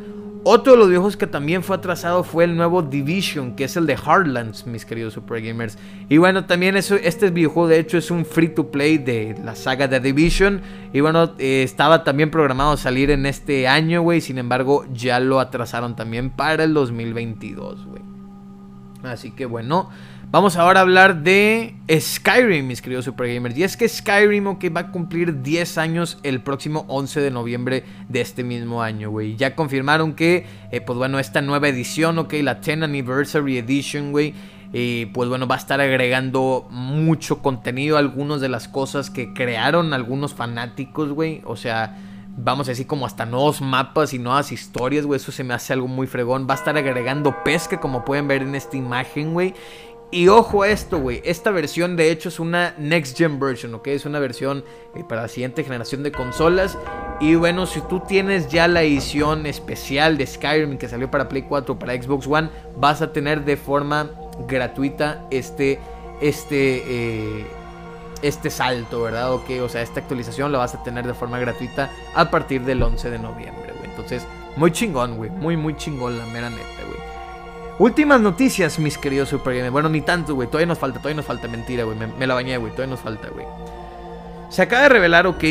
Otro 0.50 0.72
de 0.72 0.78
los 0.78 0.88
viejos 0.88 1.18
que 1.18 1.26
también 1.26 1.62
fue 1.62 1.76
atrasado 1.76 2.24
fue 2.24 2.44
el 2.44 2.56
nuevo 2.56 2.80
Division, 2.80 3.54
que 3.54 3.64
es 3.64 3.76
el 3.76 3.84
de 3.84 3.96
Hardlands, 3.96 4.66
mis 4.66 4.86
queridos 4.86 5.12
Super 5.12 5.42
Gamers. 5.42 5.76
Y 6.08 6.16
bueno, 6.16 6.46
también 6.46 6.74
eso, 6.74 6.94
este 6.94 7.28
videojuego 7.28 7.68
de 7.68 7.78
hecho 7.78 7.98
es 7.98 8.10
un 8.10 8.24
free 8.24 8.48
to 8.48 8.70
play 8.70 8.96
de 8.96 9.36
la 9.44 9.54
saga 9.54 9.88
de 9.88 10.00
Division. 10.00 10.62
Y 10.94 11.00
bueno, 11.00 11.34
eh, 11.36 11.62
estaba 11.64 12.02
también 12.02 12.30
programado 12.30 12.72
a 12.72 12.76
salir 12.78 13.10
en 13.10 13.26
este 13.26 13.68
año, 13.68 14.00
güey. 14.00 14.22
Sin 14.22 14.38
embargo, 14.38 14.86
ya 14.90 15.20
lo 15.20 15.38
atrasaron 15.38 15.96
también 15.96 16.30
para 16.30 16.64
el 16.64 16.72
2022, 16.72 17.84
güey. 17.84 18.02
Así 19.02 19.32
que 19.32 19.44
bueno, 19.44 19.90
Vamos 20.30 20.56
ahora 20.56 20.80
a 20.80 20.82
hablar 20.82 21.22
de 21.22 21.74
Skyrim, 21.90 22.66
mis 22.66 22.82
queridos 22.82 23.06
Super 23.06 23.32
Gamers. 23.32 23.56
Y 23.56 23.62
es 23.62 23.78
que 23.78 23.88
Skyrim, 23.88 24.46
ok, 24.46 24.66
va 24.76 24.80
a 24.80 24.90
cumplir 24.90 25.40
10 25.40 25.78
años 25.78 26.18
el 26.22 26.42
próximo 26.42 26.84
11 26.88 27.22
de 27.22 27.30
noviembre 27.30 27.84
de 28.10 28.20
este 28.20 28.44
mismo 28.44 28.82
año, 28.82 29.08
güey. 29.08 29.36
Ya 29.36 29.56
confirmaron 29.56 30.12
que, 30.12 30.44
eh, 30.70 30.82
pues 30.82 30.98
bueno, 30.98 31.18
esta 31.18 31.40
nueva 31.40 31.68
edición, 31.68 32.18
ok, 32.18 32.34
la 32.42 32.56
10 32.56 32.82
Anniversary 32.82 33.56
Edition, 33.56 34.12
güey. 34.12 34.34
Eh, 34.74 35.10
pues 35.14 35.30
bueno, 35.30 35.46
va 35.46 35.54
a 35.54 35.58
estar 35.58 35.80
agregando 35.80 36.68
mucho 36.70 37.38
contenido, 37.40 37.96
algunas 37.96 38.42
de 38.42 38.50
las 38.50 38.68
cosas 38.68 39.08
que 39.08 39.32
crearon 39.32 39.94
algunos 39.94 40.34
fanáticos, 40.34 41.10
güey. 41.10 41.40
O 41.46 41.56
sea, 41.56 41.96
vamos 42.36 42.68
a 42.68 42.72
decir 42.72 42.86
como 42.86 43.04
hasta 43.04 43.26
nuevos 43.26 43.60
mapas 43.60 44.14
y 44.14 44.18
nuevas 44.18 44.52
historias, 44.52 45.04
güey. 45.04 45.16
Eso 45.16 45.32
se 45.32 45.42
me 45.42 45.54
hace 45.54 45.72
algo 45.72 45.88
muy 45.88 46.06
fregón. 46.06 46.46
Va 46.48 46.54
a 46.54 46.56
estar 46.56 46.76
agregando 46.76 47.42
pesca, 47.44 47.80
como 47.80 48.04
pueden 48.04 48.28
ver 48.28 48.42
en 48.42 48.54
esta 48.54 48.76
imagen, 48.76 49.32
güey. 49.32 49.54
Y 50.10 50.28
ojo 50.28 50.62
a 50.62 50.68
esto, 50.68 50.98
güey. 51.00 51.20
Esta 51.24 51.50
versión 51.50 51.96
de 51.96 52.10
hecho 52.10 52.30
es 52.30 52.40
una 52.40 52.74
Next 52.78 53.18
Gen 53.18 53.38
version, 53.38 53.74
¿ok? 53.74 53.88
Es 53.88 54.06
una 54.06 54.18
versión 54.18 54.64
eh, 54.94 55.04
para 55.06 55.22
la 55.22 55.28
siguiente 55.28 55.64
generación 55.64 56.02
de 56.02 56.12
consolas. 56.12 56.78
Y 57.20 57.34
bueno, 57.34 57.66
si 57.66 57.82
tú 57.82 58.00
tienes 58.00 58.48
ya 58.48 58.68
la 58.68 58.82
edición 58.82 59.44
especial 59.44 60.16
de 60.16 60.26
Skyrim 60.26 60.78
que 60.78 60.88
salió 60.88 61.10
para 61.10 61.28
Play 61.28 61.42
4 61.42 61.78
para 61.78 62.00
Xbox 62.00 62.26
One, 62.26 62.48
vas 62.76 63.02
a 63.02 63.12
tener 63.12 63.44
de 63.44 63.58
forma 63.58 64.10
gratuita 64.46 65.26
este, 65.30 65.78
este, 66.22 66.82
eh, 66.86 67.46
este 68.22 68.48
salto, 68.48 69.02
¿verdad? 69.02 69.34
Ok, 69.34 69.50
o 69.62 69.68
sea, 69.68 69.82
esta 69.82 70.00
actualización 70.00 70.52
la 70.52 70.58
vas 70.58 70.74
a 70.74 70.82
tener 70.82 71.06
de 71.06 71.12
forma 71.12 71.38
gratuita 71.38 71.90
a 72.14 72.30
partir 72.30 72.62
del 72.62 72.82
11 72.82 73.10
de 73.10 73.18
noviembre, 73.18 73.74
güey. 73.76 73.90
Entonces, 73.90 74.26
muy 74.56 74.72
chingón, 74.72 75.16
güey. 75.16 75.28
Muy, 75.28 75.58
muy 75.58 75.76
chingón, 75.76 76.18
la 76.18 76.24
mera 76.26 76.48
neta, 76.48 76.82
güey. 76.86 76.97
Últimas 77.78 78.20
noticias, 78.20 78.80
mis 78.80 78.98
queridos 78.98 79.28
Super. 79.28 79.70
Bueno, 79.70 79.88
ni 79.88 80.00
tanto, 80.00 80.34
güey. 80.34 80.48
Todavía 80.48 80.66
nos 80.66 80.78
falta, 80.78 80.98
todavía 80.98 81.16
nos 81.16 81.26
falta. 81.26 81.46
Mentira, 81.46 81.84
güey. 81.84 81.96
Me, 81.96 82.26
la 82.26 82.34
bañé, 82.34 82.56
güey. 82.56 82.72
Todavía 82.72 82.94
nos 82.94 83.00
falta, 83.00 83.28
güey. 83.28 83.46
Se 84.48 84.62
acaba 84.62 84.82
de 84.84 84.88
revelar, 84.88 85.28
ok, 85.28 85.44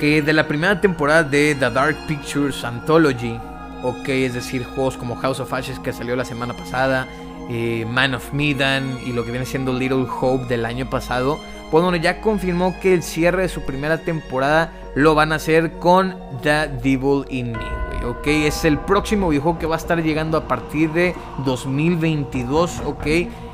que 0.00 0.22
de 0.22 0.32
la 0.32 0.48
primera 0.48 0.80
temporada 0.80 1.22
de 1.22 1.54
The 1.54 1.70
Dark 1.70 1.96
Pictures 2.08 2.64
Anthology, 2.64 3.38
ok, 3.82 4.08
es 4.08 4.34
decir, 4.34 4.64
juegos 4.64 4.96
como 4.96 5.14
House 5.16 5.38
of 5.38 5.52
Ashes 5.52 5.78
que 5.78 5.92
salió 5.92 6.16
la 6.16 6.24
semana 6.24 6.54
pasada, 6.54 7.06
eh, 7.48 7.86
Man 7.88 8.14
of 8.14 8.32
Medan 8.32 8.98
y 9.04 9.12
lo 9.12 9.24
que 9.24 9.30
viene 9.30 9.46
siendo 9.46 9.72
Little 9.72 10.06
Hope 10.20 10.46
del 10.46 10.64
año 10.64 10.88
pasado, 10.88 11.38
pues 11.70 11.84
bueno, 11.84 11.96
ya 11.98 12.22
confirmó 12.22 12.74
que 12.80 12.94
el 12.94 13.02
cierre 13.02 13.42
de 13.42 13.48
su 13.48 13.64
primera 13.66 13.98
temporada 13.98 14.72
lo 14.94 15.14
van 15.14 15.32
a 15.32 15.36
hacer 15.36 15.72
con 15.72 16.16
The 16.42 16.68
Devil 16.82 17.26
in 17.28 17.52
Me. 17.52 17.83
¿Ok? 18.04 18.26
Es 18.26 18.64
el 18.64 18.78
próximo 18.78 19.28
videojuego 19.28 19.58
que 19.58 19.66
va 19.66 19.74
a 19.74 19.78
estar 19.78 20.02
llegando 20.02 20.36
a 20.36 20.48
partir 20.48 20.90
de 20.92 21.14
2022, 21.44 22.82
¿ok? 22.84 23.06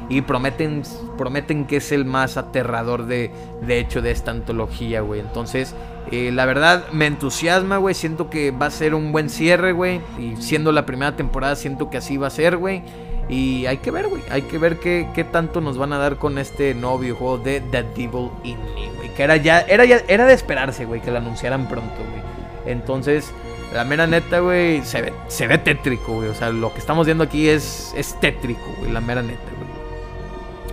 Y 0.09 0.23
prometen, 0.23 0.83
prometen 1.17 1.67
que 1.67 1.77
es 1.77 1.93
el 1.93 2.05
más 2.05 2.37
aterrador 2.37 3.07
de, 3.07 3.31
de 3.63 3.79
hecho 3.79 4.03
de 4.03 4.11
esta 4.11 4.33
antología, 4.33 5.03
güey. 5.03 5.21
Entonces, 5.21 5.75
eh, 6.11 6.33
la 6.33 6.47
verdad 6.47 6.89
me 6.93 7.07
entusiasma, 7.07 7.77
güey. 7.77 7.95
Siento 7.95 8.29
que 8.29 8.51
va 8.51 8.67
a 8.67 8.71
ser 8.71 8.95
un 8.95 9.13
buen 9.13 9.31
cierre, 9.31 9.71
güey. 9.73 10.01
Y 10.19 10.35
siendo 10.37 10.73
la 10.73 10.85
primera 10.85 11.15
temporada, 11.15 11.55
siento 11.55 11.91
que 11.91 11.99
así 11.99 12.17
va 12.17 12.27
a 12.27 12.31
ser, 12.31 12.57
güey. 12.57 12.83
Y 13.29 13.67
hay 13.67 13.77
que 13.77 13.93
ver, 13.93 14.09
güey. 14.09 14.23
Hay 14.31 14.43
que 14.43 14.59
ver 14.59 14.81
qué, 14.81 15.09
qué, 15.15 15.23
tanto 15.23 15.61
nos 15.61 15.79
van 15.79 15.93
a 15.93 15.99
dar 15.99 16.17
con 16.17 16.37
este 16.37 16.75
nuevo 16.75 16.99
videojuego 16.99 17.39
de 17.39 17.61
The 17.61 17.85
Devil 17.85 18.31
in 18.43 18.59
Me, 18.75 18.91
güey. 18.97 19.15
Que 19.15 19.23
era 19.23 19.37
ya, 19.37 19.61
era 19.61 19.85
ya, 19.85 20.03
era 20.09 20.27
de 20.27 20.35
esperarse, 20.35 20.85
güey, 20.85 21.01
que 21.01 21.13
lo 21.13 21.19
anunciaran 21.19 21.69
pronto, 21.69 21.95
güey. 21.97 22.23
Entonces, 22.67 23.33
la 23.73 23.85
mera 23.85 24.07
neta, 24.07 24.41
güey, 24.41 24.85
se 24.85 25.03
ve, 25.03 25.13
se 25.29 25.47
ve 25.47 25.59
tétrico, 25.59 26.15
güey. 26.15 26.29
O 26.29 26.35
sea, 26.35 26.51
lo 26.51 26.73
que 26.73 26.81
estamos 26.81 27.07
viendo 27.07 27.25
aquí 27.25 27.49
es, 27.49 27.93
es 27.97 28.19
tétrico, 28.21 28.75
güey, 28.79 28.93
la 28.93 29.01
mera 29.01 29.23
neta, 29.23 29.41
güey. 29.57 29.71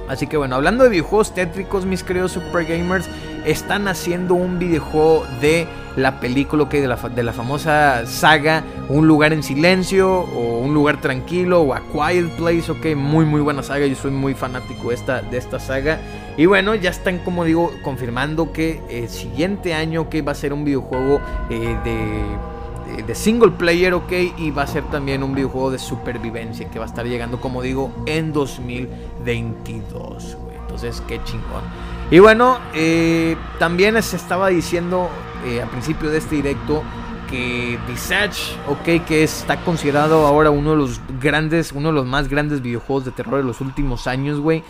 Así 0.07 0.27
que 0.27 0.38
bueno, 0.38 0.55
hablando 0.55 0.83
de 0.83 0.89
videojuegos 0.89 1.33
tétricos, 1.33 1.86
mis 1.86 2.01
queridos 2.01 2.31
super 2.31 2.65
gamers, 2.65 3.10
están 3.45 3.88
haciendo 3.88 4.36
un 4.36 4.57
videojuego 4.57 5.25
de 5.41 5.67
la 5.97 6.19
película 6.19 6.69
que 6.69 6.79
de 6.79 6.88
la, 6.88 6.95
de 6.95 7.23
la 7.23 7.33
famosa 7.33 8.05
saga 8.05 8.63
Un 8.88 9.07
lugar 9.07 9.33
en 9.33 9.41
silencio 9.41 10.19
o 10.19 10.60
Un 10.60 10.73
lugar 10.73 11.01
tranquilo 11.01 11.62
o 11.62 11.73
A 11.73 11.81
Quiet 11.81 12.38
Place, 12.38 12.71
ok, 12.71 12.95
muy 12.95 13.25
muy 13.25 13.41
buena 13.41 13.63
saga, 13.63 13.86
yo 13.86 13.95
soy 13.95 14.12
muy 14.12 14.33
fanático 14.33 14.89
de 14.89 14.95
esta, 14.95 15.21
de 15.21 15.38
esta 15.38 15.60
saga. 15.60 15.99
Y 16.38 16.45
bueno, 16.45 16.75
ya 16.75 16.91
están 16.91 17.17
como 17.19 17.43
digo 17.43 17.71
confirmando 17.83 18.53
que 18.53 18.81
el 18.89 19.10
siguiente 19.10 19.73
año 19.73 20.10
que 20.10 20.21
va 20.21 20.31
a 20.33 20.36
ser 20.36 20.53
un 20.53 20.63
videojuego 20.63 21.19
eh, 21.49 21.75
de 21.83 22.57
de 23.05 23.15
single 23.15 23.51
player, 23.51 23.93
ok, 23.93 24.12
y 24.38 24.51
va 24.51 24.63
a 24.63 24.67
ser 24.67 24.83
también 24.86 25.23
un 25.23 25.36
videojuego 25.36 25.71
de 25.71 25.79
supervivencia 25.79 26.69
que 26.69 26.79
va 26.79 26.86
a 26.86 26.88
estar 26.88 27.05
llegando, 27.05 27.39
como 27.39 27.62
digo, 27.62 27.91
en 28.05 28.33
2022, 28.33 30.38
güey. 30.41 30.57
Entonces, 30.57 31.01
qué 31.07 31.21
chingón. 31.23 31.63
Y 32.12 32.19
bueno, 32.19 32.57
eh, 32.73 33.36
también 33.60 34.01
se 34.01 34.15
estaba 34.15 34.49
diciendo 34.49 35.10
eh, 35.45 35.62
al 35.62 35.69
principio 35.69 36.10
de 36.10 36.17
este 36.17 36.36
directo 36.36 36.83
que 37.29 37.77
Visage, 37.88 38.55
ok, 38.67 39.05
que 39.05 39.23
está 39.23 39.57
considerado 39.57 40.25
ahora 40.25 40.49
uno 40.49 40.71
de 40.71 40.77
los 40.77 41.01
grandes, 41.19 41.73
uno 41.73 41.89
de 41.89 41.95
los 41.95 42.05
más 42.05 42.29
grandes 42.29 42.62
videojuegos 42.62 43.05
de 43.05 43.12
terror 43.12 43.38
de 43.38 43.43
los 43.43 43.60
últimos 43.60 44.07
años, 44.07 44.39
güey 44.39 44.63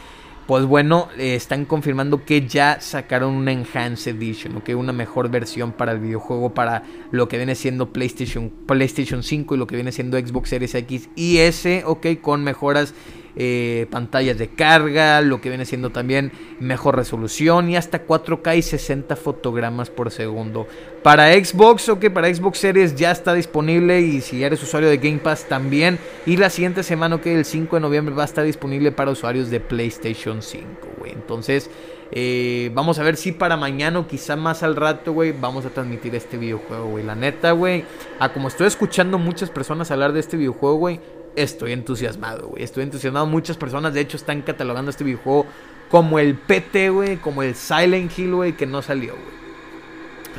pues 0.48 0.66
bueno, 0.66 1.10
eh, 1.18 1.36
están 1.36 1.66
confirmando 1.66 2.24
que 2.24 2.48
ya 2.48 2.80
sacaron 2.80 3.36
una 3.36 3.52
Enhanced 3.52 4.16
Edition, 4.16 4.56
¿ok? 4.56 4.70
Una 4.78 4.94
mejor 4.94 5.30
versión 5.30 5.74
para 5.74 5.92
el 5.92 6.00
videojuego, 6.00 6.54
para 6.54 6.84
lo 7.12 7.28
que 7.28 7.36
viene 7.36 7.54
siendo 7.54 7.92
PlayStation, 7.92 8.50
PlayStation 8.66 9.24
5 9.24 9.56
y 9.56 9.58
lo 9.58 9.68
que 9.68 9.76
viene 9.76 9.92
siendo 9.92 10.18
Xbox 10.18 10.50
Series 10.50 10.74
X 10.74 11.10
y 11.18 11.40
S, 11.40 11.84
¿ok? 11.86 12.08
Con 12.22 12.46
mejoras 12.46 12.94
eh, 13.40 13.86
pantallas 13.92 14.40
de 14.40 14.48
carga, 14.48 15.22
lo 15.22 15.40
que 15.40 15.50
viene 15.50 15.64
siendo 15.66 15.92
también 15.92 16.32
mejor 16.60 16.96
resolución 16.96 17.70
y 17.70 17.78
hasta 17.78 18.06
4K 18.08 18.58
y 18.58 18.62
60 18.64 19.16
fotogramas 19.16 19.92
por 19.92 20.10
segundo. 20.10 20.68
Para 21.04 21.32
Xbox, 21.34 21.88
ok, 21.88 22.10
para 22.10 22.34
Xbox 22.34 22.58
Series 22.58 22.96
ya 22.96 23.12
está 23.12 23.36
disponible 23.36 24.02
y 24.02 24.22
si 24.22 24.44
eres 24.44 24.64
usuario 24.64 24.90
de 24.90 24.98
Game 24.98 25.20
Pass 25.20 25.46
también. 25.48 26.00
Y 26.26 26.38
la 26.38 26.50
siguiente 26.50 26.82
semana, 26.82 27.18
ok, 27.18 27.28
el 27.28 27.46
5 27.46 27.76
de 27.76 27.80
noviembre 27.80 28.16
va 28.16 28.24
a 28.24 28.26
estar 28.26 28.44
disponible 28.44 28.92
para 28.92 29.12
usuarios 29.12 29.52
de 29.52 29.60
PlayStation 29.60 30.42
5, 30.42 30.66
güey. 30.98 31.12
Entonces... 31.12 31.70
Eh, 32.12 32.72
vamos 32.74 33.00
a 33.00 33.04
ver 33.04 33.18
si 33.18 33.34
para 33.34 33.58
mañana 33.58 34.00
o 34.00 34.08
quizá 34.08 34.36
más 34.36 34.64
al 34.64 34.76
rato, 34.76 35.12
güey, 35.12 35.34
vamos 35.34 35.66
a 35.66 35.70
transmitir 35.70 36.16
este 36.16 36.38
videojuego, 36.38 36.86
güey. 36.86 37.04
La 37.04 37.16
neta, 37.16 37.52
güey, 37.52 37.84
a 38.20 38.32
como 38.32 38.48
estoy 38.48 38.68
escuchando 38.68 39.18
muchas 39.18 39.50
personas 39.50 39.92
hablar 39.92 40.14
de 40.14 40.22
este 40.22 40.38
videojuego, 40.38 40.78
güey, 40.78 41.02
estoy 41.38 41.72
entusiasmado, 41.72 42.50
güey. 42.50 42.64
Estoy 42.64 42.84
entusiasmado. 42.84 43.26
Muchas 43.28 43.56
personas, 43.56 43.94
de 43.94 44.02
hecho, 44.02 44.18
están 44.18 44.42
catalogando 44.42 44.92
este 44.92 45.04
videojuego 45.04 45.46
como 45.90 46.20
el 46.20 46.36
PT, 46.36 46.90
güey, 46.90 47.18
como 47.18 47.44
el 47.44 47.56
Silent 47.56 48.18
Hill, 48.18 48.36
güey, 48.36 48.58
que 48.58 48.66
no 48.66 48.82
salió, 48.82 49.14
güey. 49.14 49.38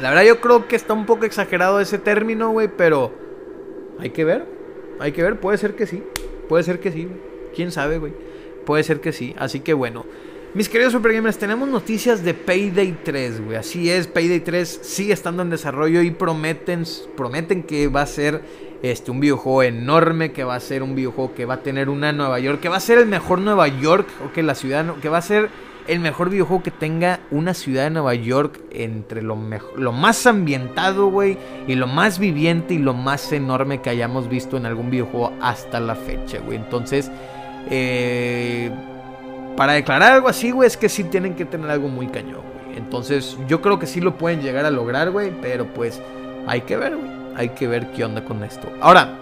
La 0.03 0.11
verdad, 0.11 0.25
yo 0.25 0.41
creo 0.41 0.69
que 0.69 0.77
está 0.77 0.93
un 0.93 1.07
poco 1.07 1.25
exagerado 1.25 1.81
ese 1.81 1.99
término, 1.99 2.51
güey, 2.51 2.69
pero 2.69 3.13
hay 3.99 4.11
que 4.11 4.25
ver. 4.25 4.47
Hay 5.01 5.13
que 5.13 5.23
ver, 5.23 5.41
puede 5.41 5.59
ser 5.59 5.75
que 5.75 5.87
sí. 5.87 6.03
Puede 6.49 6.65
ser 6.65 6.81
que 6.81 6.93
sí, 6.93 7.09
Quién 7.55 7.73
sabe, 7.73 7.99
güey. 7.99 8.13
Puede 8.65 8.83
ser 8.83 9.01
que 9.01 9.13
sí. 9.13 9.35
Así 9.39 9.61
que 9.61 9.75
bueno. 9.75 10.05
Mis 10.55 10.69
queridos 10.69 10.95
Super 10.95 11.13
Gamers, 11.13 11.37
tenemos 11.37 11.69
noticias 11.69 12.25
de 12.25 12.33
Payday 12.33 13.01
3, 13.05 13.45
güey. 13.45 13.57
Así 13.57 13.91
es, 13.91 14.07
Payday 14.07 14.41
3 14.41 14.81
sigue 14.83 15.13
estando 15.13 15.43
en 15.43 15.51
desarrollo 15.51 16.01
y 16.01 16.11
prometen, 16.11 16.85
prometen 17.17 17.63
que 17.63 17.89
va 17.89 18.03
a 18.03 18.07
ser 18.07 18.41
este, 18.83 19.11
un 19.11 19.21
videojuego 19.21 19.63
enorme, 19.63 20.33
que 20.33 20.45
va 20.45 20.55
a 20.55 20.61
ser 20.61 20.83
un 20.83 20.95
videojuego 20.95 21.35
que 21.35 21.45
va 21.45 21.55
a 21.55 21.63
tener 21.63 21.89
una 21.89 22.13
Nueva 22.13 22.39
York, 22.39 22.61
que 22.61 22.69
va 22.69 22.77
a 22.77 22.81
ser 22.81 22.99
el 22.99 23.07
mejor 23.07 23.41
Nueva 23.41 23.69
York, 23.69 24.07
o 24.25 24.33
que 24.33 24.43
la 24.43 24.55
ciudad, 24.55 24.95
que 24.97 25.09
va 25.09 25.19
a 25.19 25.23
ser 25.23 25.51
el 25.89 26.01
mejor 26.01 26.29
videojuego 26.29 26.63
que 26.63 26.71
tenga 26.71 27.21
una 27.31 27.55
ciudad 27.55 27.85
de 27.85 27.91
Nueva 27.91 28.15
York 28.15 28.61
entre 28.71 29.23
lo, 29.23 29.37
lo 29.77 29.93
más 29.93 30.27
ambientado, 30.27 31.07
güey, 31.07 31.39
y 31.67 31.75
lo 31.75 31.87
más 31.87 32.19
viviente 32.19 32.75
y 32.75 32.79
lo 32.79 32.95
más 32.95 33.33
enorme 33.33 33.81
que 33.81 33.91
hayamos 33.91 34.29
visto 34.29 34.57
en 34.57 34.67
algún 34.67 34.91
videojuego 34.91 35.33
hasta 35.41 35.81
la 35.81 35.95
fecha, 35.95 36.39
güey. 36.39 36.59
Entonces, 36.59 37.11
eh, 37.71 38.71
para 39.57 39.73
declarar 39.73 40.13
algo 40.13 40.29
así, 40.29 40.51
güey, 40.51 40.67
es 40.67 40.77
que 40.77 40.89
sí 40.89 41.05
tienen 41.05 41.35
que 41.35 41.47
tener 41.47 41.71
algo 41.71 41.89
muy 41.89 42.07
cañón, 42.09 42.43
güey. 42.43 42.77
Entonces, 42.77 43.37
yo 43.49 43.63
creo 43.63 43.79
que 43.79 43.87
sí 43.87 44.01
lo 44.01 44.19
pueden 44.19 44.43
llegar 44.43 44.67
a 44.67 44.71
lograr, 44.71 45.11
güey, 45.11 45.33
pero 45.41 45.67
pues 45.67 46.01
hay 46.47 46.61
que 46.61 46.77
ver, 46.77 46.97
güey 46.97 47.18
hay 47.39 47.51
que 47.51 47.69
ver 47.69 47.87
qué 47.93 48.05
onda 48.05 48.25
con 48.25 48.43
esto. 48.43 48.69
Ahora, 48.81 49.17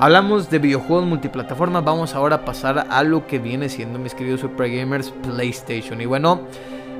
hablamos 0.00 0.50
de 0.50 0.58
videojuegos 0.58 1.06
multiplataforma, 1.06 1.80
vamos 1.80 2.14
ahora 2.14 2.36
a 2.36 2.44
pasar 2.44 2.86
a 2.90 3.02
lo 3.04 3.26
que 3.26 3.38
viene 3.38 3.68
siendo, 3.68 3.98
mis 3.98 4.14
queridos 4.14 4.40
Super 4.40 4.68
Gamers, 4.70 5.12
PlayStation. 5.22 6.00
Y 6.00 6.06
bueno, 6.06 6.40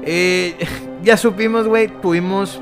eh, 0.05 0.57
ya 1.03 1.17
supimos, 1.17 1.67
güey, 1.67 1.89
tuvimos 2.01 2.61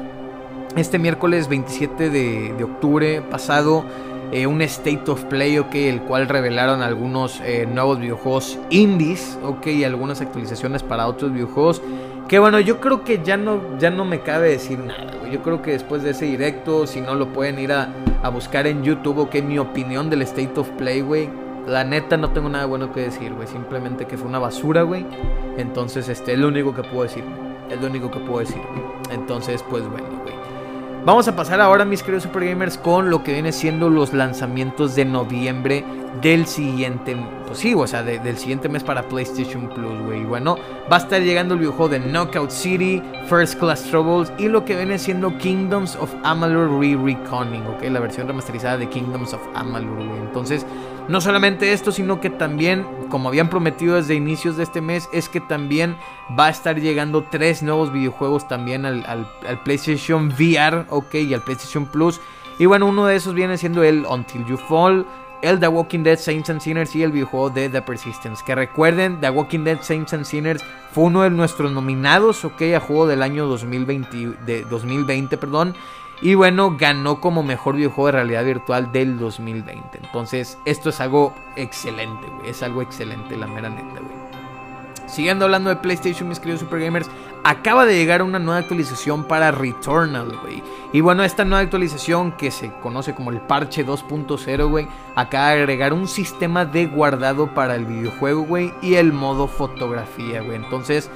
este 0.74 0.98
miércoles 0.98 1.48
27 1.48 2.10
de, 2.10 2.64
octubre 2.64 3.22
pasado 3.22 3.84
eh, 4.32 4.46
un 4.46 4.62
State 4.62 5.10
of 5.10 5.24
Play, 5.24 5.58
ok, 5.58 5.74
el 5.74 6.00
cual 6.02 6.28
revelaron 6.28 6.82
algunos 6.82 7.40
eh, 7.44 7.66
nuevos 7.70 7.98
videojuegos 7.98 8.58
indies, 8.70 9.38
ok, 9.44 9.66
y 9.68 9.84
algunas 9.84 10.20
actualizaciones 10.20 10.82
para 10.82 11.06
otros 11.06 11.32
videojuegos. 11.32 11.82
Que 12.28 12.38
bueno, 12.38 12.60
yo 12.60 12.78
creo 12.78 13.04
que 13.04 13.22
ya 13.24 13.38
no, 13.38 13.78
ya 13.78 13.88
no 13.88 14.04
me 14.04 14.20
cabe 14.20 14.50
decir 14.50 14.78
nada, 14.78 15.16
güey. 15.18 15.32
Yo 15.32 15.42
creo 15.42 15.62
que 15.62 15.70
después 15.70 16.02
de 16.02 16.10
ese 16.10 16.26
directo, 16.26 16.86
si 16.86 17.00
no 17.00 17.14
lo 17.14 17.32
pueden 17.32 17.58
ir 17.58 17.72
a, 17.72 17.88
buscar 18.30 18.66
en 18.66 18.84
YouTube, 18.84 19.20
ok, 19.20 19.36
mi 19.36 19.58
opinión 19.58 20.10
del 20.10 20.20
State 20.20 20.60
of 20.60 20.68
Play, 20.72 21.00
güey. 21.00 21.30
La 21.66 21.84
neta 21.84 22.18
no 22.18 22.30
tengo 22.30 22.50
nada 22.50 22.66
bueno 22.66 22.92
que 22.92 23.00
decir, 23.00 23.32
güey. 23.32 23.48
Simplemente 23.48 24.06
que 24.06 24.18
fue 24.18 24.28
una 24.28 24.38
basura, 24.38 24.82
güey. 24.82 25.06
Entonces, 25.56 26.10
este, 26.10 26.34
es 26.34 26.38
lo 26.38 26.48
único 26.48 26.74
que 26.74 26.82
puedo 26.82 27.04
decir. 27.04 27.24
Es 27.70 27.80
lo 27.80 27.86
único 27.86 28.10
que 28.10 28.18
puedo 28.18 28.40
decir, 28.40 28.60
güey. 28.72 29.18
Entonces, 29.18 29.64
pues 29.70 29.88
bueno, 29.88 30.08
güey. 30.22 30.37
Vamos 31.04 31.26
a 31.26 31.34
pasar 31.34 31.60
ahora, 31.60 31.84
mis 31.86 32.02
queridos 32.02 32.24
Super 32.24 32.44
Gamers, 32.44 32.76
con 32.76 33.08
lo 33.08 33.22
que 33.22 33.32
viene 33.32 33.52
siendo 33.52 33.88
los 33.88 34.12
lanzamientos 34.12 34.94
de 34.94 35.06
noviembre 35.06 35.84
del 36.20 36.44
siguiente, 36.46 37.16
pues 37.46 37.60
sí, 37.60 37.72
o 37.72 37.86
sea, 37.86 38.02
del 38.02 38.36
siguiente 38.36 38.68
mes 38.68 38.82
para 38.82 39.08
PlayStation 39.08 39.68
Plus, 39.68 40.02
güey. 40.04 40.24
Bueno, 40.24 40.56
va 40.92 40.96
a 40.96 40.98
estar 40.98 41.22
llegando 41.22 41.54
el 41.54 41.60
videojuego 41.60 41.88
de 41.88 42.00
Knockout 42.00 42.50
City, 42.50 43.02
First 43.26 43.58
Class 43.58 43.84
Troubles 43.84 44.32
y 44.38 44.48
lo 44.48 44.64
que 44.64 44.76
viene 44.76 44.98
siendo 44.98 45.38
Kingdoms 45.38 45.96
of 45.96 46.12
Amalur 46.24 46.78
Re-Reconning, 46.78 47.66
ok, 47.66 47.84
la 47.84 48.00
versión 48.00 48.26
remasterizada 48.26 48.76
de 48.76 48.88
Kingdoms 48.88 49.32
of 49.32 49.40
Amalur, 49.54 49.96
güey. 49.96 50.20
Entonces, 50.20 50.66
no 51.08 51.20
solamente 51.20 51.72
esto, 51.72 51.90
sino 51.90 52.20
que 52.20 52.30
también, 52.30 52.86
como 53.08 53.28
habían 53.28 53.48
prometido 53.48 53.96
desde 53.96 54.14
inicios 54.14 54.56
de 54.56 54.62
este 54.62 54.80
mes, 54.80 55.08
es 55.12 55.28
que 55.28 55.40
también 55.40 55.96
va 56.38 56.46
a 56.46 56.50
estar 56.50 56.80
llegando 56.80 57.24
tres 57.24 57.62
nuevos 57.62 57.92
videojuegos 57.92 58.46
también 58.46 58.84
al, 58.84 59.26
PlayStation 59.64 60.28
VR, 60.28 60.84
ok, 60.90 61.14
y 61.14 61.34
al 61.34 61.42
PlayStation 61.42 61.86
Plus. 61.86 62.20
Y 62.58 62.66
bueno, 62.66 62.86
uno 62.86 63.06
de 63.06 63.16
esos 63.16 63.34
viene 63.34 63.56
siendo 63.56 63.82
el 63.82 64.04
Until 64.06 64.44
You 64.44 64.56
Fall 64.56 65.06
el 65.42 65.60
The 65.60 65.68
Walking 65.68 66.02
Dead 66.02 66.18
Saints 66.18 66.50
and 66.50 66.60
Sinners 66.60 66.94
y 66.96 67.02
el 67.02 67.12
videojuego 67.12 67.50
de 67.50 67.68
The 67.68 67.82
Persistence. 67.82 68.42
Que 68.44 68.54
recuerden, 68.54 69.20
The 69.20 69.30
Walking 69.30 69.64
Dead 69.64 69.80
Saints 69.82 70.12
and 70.12 70.24
Sinners 70.24 70.64
fue 70.92 71.04
uno 71.04 71.22
de 71.22 71.30
nuestros 71.30 71.70
nominados, 71.72 72.44
ok, 72.44 72.62
a 72.76 72.80
juego 72.80 73.06
del 73.06 73.22
año 73.22 73.46
2020, 73.46 74.32
de 74.44 74.64
2020, 74.64 75.36
perdón. 75.36 75.74
Y 76.20 76.34
bueno, 76.34 76.76
ganó 76.76 77.20
como 77.20 77.42
mejor 77.42 77.76
videojuego 77.76 78.06
de 78.06 78.12
realidad 78.12 78.44
virtual 78.44 78.90
del 78.92 79.18
2020. 79.18 79.98
Entonces, 80.02 80.58
esto 80.64 80.90
es 80.90 81.00
algo 81.00 81.32
excelente, 81.56 82.26
güey. 82.26 82.50
Es 82.50 82.62
algo 82.62 82.82
excelente, 82.82 83.36
la 83.36 83.46
mera 83.46 83.68
neta, 83.68 84.00
güey. 84.00 84.18
Siguiendo 85.06 85.46
hablando 85.46 85.70
de 85.70 85.76
PlayStation, 85.76 86.28
mis 86.28 86.38
queridos 86.38 86.60
Super 86.60 86.80
Gamers, 86.80 87.08
acaba 87.42 87.86
de 87.86 87.96
llegar 87.96 88.22
una 88.22 88.38
nueva 88.38 88.60
actualización 88.60 89.24
para 89.24 89.50
Returnal, 89.50 90.36
güey. 90.42 90.62
Y 90.92 91.00
bueno, 91.00 91.24
esta 91.24 91.44
nueva 91.44 91.62
actualización 91.62 92.32
que 92.32 92.50
se 92.50 92.70
conoce 92.82 93.14
como 93.14 93.30
el 93.30 93.40
parche 93.40 93.86
2.0, 93.86 94.68
güey, 94.68 94.86
acaba 95.14 95.48
de 95.48 95.62
agregar 95.62 95.94
un 95.94 96.08
sistema 96.08 96.66
de 96.66 96.86
guardado 96.86 97.54
para 97.54 97.74
el 97.74 97.86
videojuego, 97.86 98.42
güey, 98.42 98.74
y 98.82 98.96
el 98.96 99.14
modo 99.14 99.48
fotografía, 99.48 100.42
güey. 100.42 100.56
Entonces, 100.56 101.10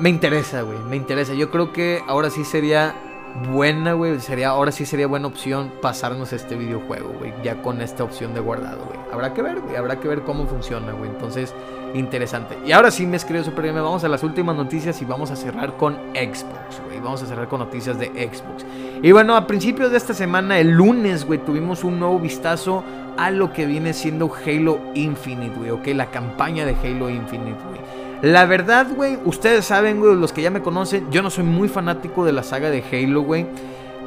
me 0.00 0.08
interesa, 0.08 0.62
güey, 0.62 0.78
me 0.80 0.96
interesa. 0.96 1.34
Yo 1.34 1.50
creo 1.50 1.72
que 1.72 2.02
ahora 2.08 2.30
sí 2.30 2.44
sería 2.44 2.96
buena, 3.46 3.92
güey. 3.92 4.18
Sería, 4.20 4.50
ahora 4.50 4.72
sí 4.72 4.86
sería 4.86 5.06
buena 5.06 5.28
opción 5.28 5.72
pasarnos 5.80 6.32
este 6.32 6.56
videojuego, 6.56 7.12
güey. 7.18 7.32
Ya 7.42 7.60
con 7.62 7.80
esta 7.80 8.04
opción 8.04 8.34
de 8.34 8.40
guardado, 8.40 8.84
güey. 8.84 8.98
Habrá 9.12 9.34
que 9.34 9.42
ver, 9.42 9.60
güey. 9.60 9.76
Habrá 9.76 10.00
que 10.00 10.08
ver 10.08 10.22
cómo 10.22 10.46
funciona, 10.46 10.92
güey. 10.92 11.10
Entonces, 11.10 11.54
interesante. 11.94 12.56
Y 12.66 12.72
ahora 12.72 12.90
sí, 12.90 13.06
me 13.06 13.18
Super 13.18 13.66
Game. 13.66 13.80
Vamos 13.80 14.04
a 14.04 14.08
las 14.08 14.22
últimas 14.22 14.56
noticias 14.56 15.00
y 15.02 15.04
vamos 15.04 15.30
a 15.30 15.36
cerrar 15.36 15.76
con 15.76 15.94
Xbox, 16.14 16.80
güey. 16.86 17.00
Vamos 17.00 17.22
a 17.22 17.26
cerrar 17.26 17.48
con 17.48 17.60
noticias 17.60 17.98
de 17.98 18.06
Xbox. 18.06 18.64
Y 19.02 19.12
bueno, 19.12 19.36
a 19.36 19.46
principios 19.46 19.90
de 19.90 19.96
esta 19.96 20.14
semana, 20.14 20.58
el 20.58 20.70
lunes, 20.70 21.24
güey, 21.24 21.38
tuvimos 21.38 21.84
un 21.84 21.98
nuevo 21.98 22.18
vistazo 22.18 22.82
a 23.16 23.30
lo 23.30 23.52
que 23.52 23.66
viene 23.66 23.92
siendo 23.92 24.32
Halo 24.32 24.80
Infinite, 24.94 25.56
güey. 25.56 25.70
Ok, 25.70 25.88
la 25.88 26.06
campaña 26.10 26.64
de 26.64 26.74
Halo 26.74 27.10
Infinite, 27.10 27.58
güey. 27.68 27.97
La 28.22 28.46
verdad, 28.46 28.88
güey, 28.94 29.16
ustedes 29.24 29.64
saben, 29.64 30.00
güey, 30.00 30.16
los 30.16 30.32
que 30.32 30.42
ya 30.42 30.50
me 30.50 30.60
conocen, 30.60 31.08
yo 31.10 31.22
no 31.22 31.30
soy 31.30 31.44
muy 31.44 31.68
fanático 31.68 32.24
de 32.24 32.32
la 32.32 32.42
saga 32.42 32.68
de 32.68 32.82
Halo, 32.82 33.22
güey. 33.22 33.46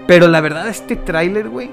Pero 0.06 0.28
la 0.28 0.41
verdad, 0.41 0.67
este 0.67 0.97
tráiler, 0.97 1.47
güey, 1.47 1.69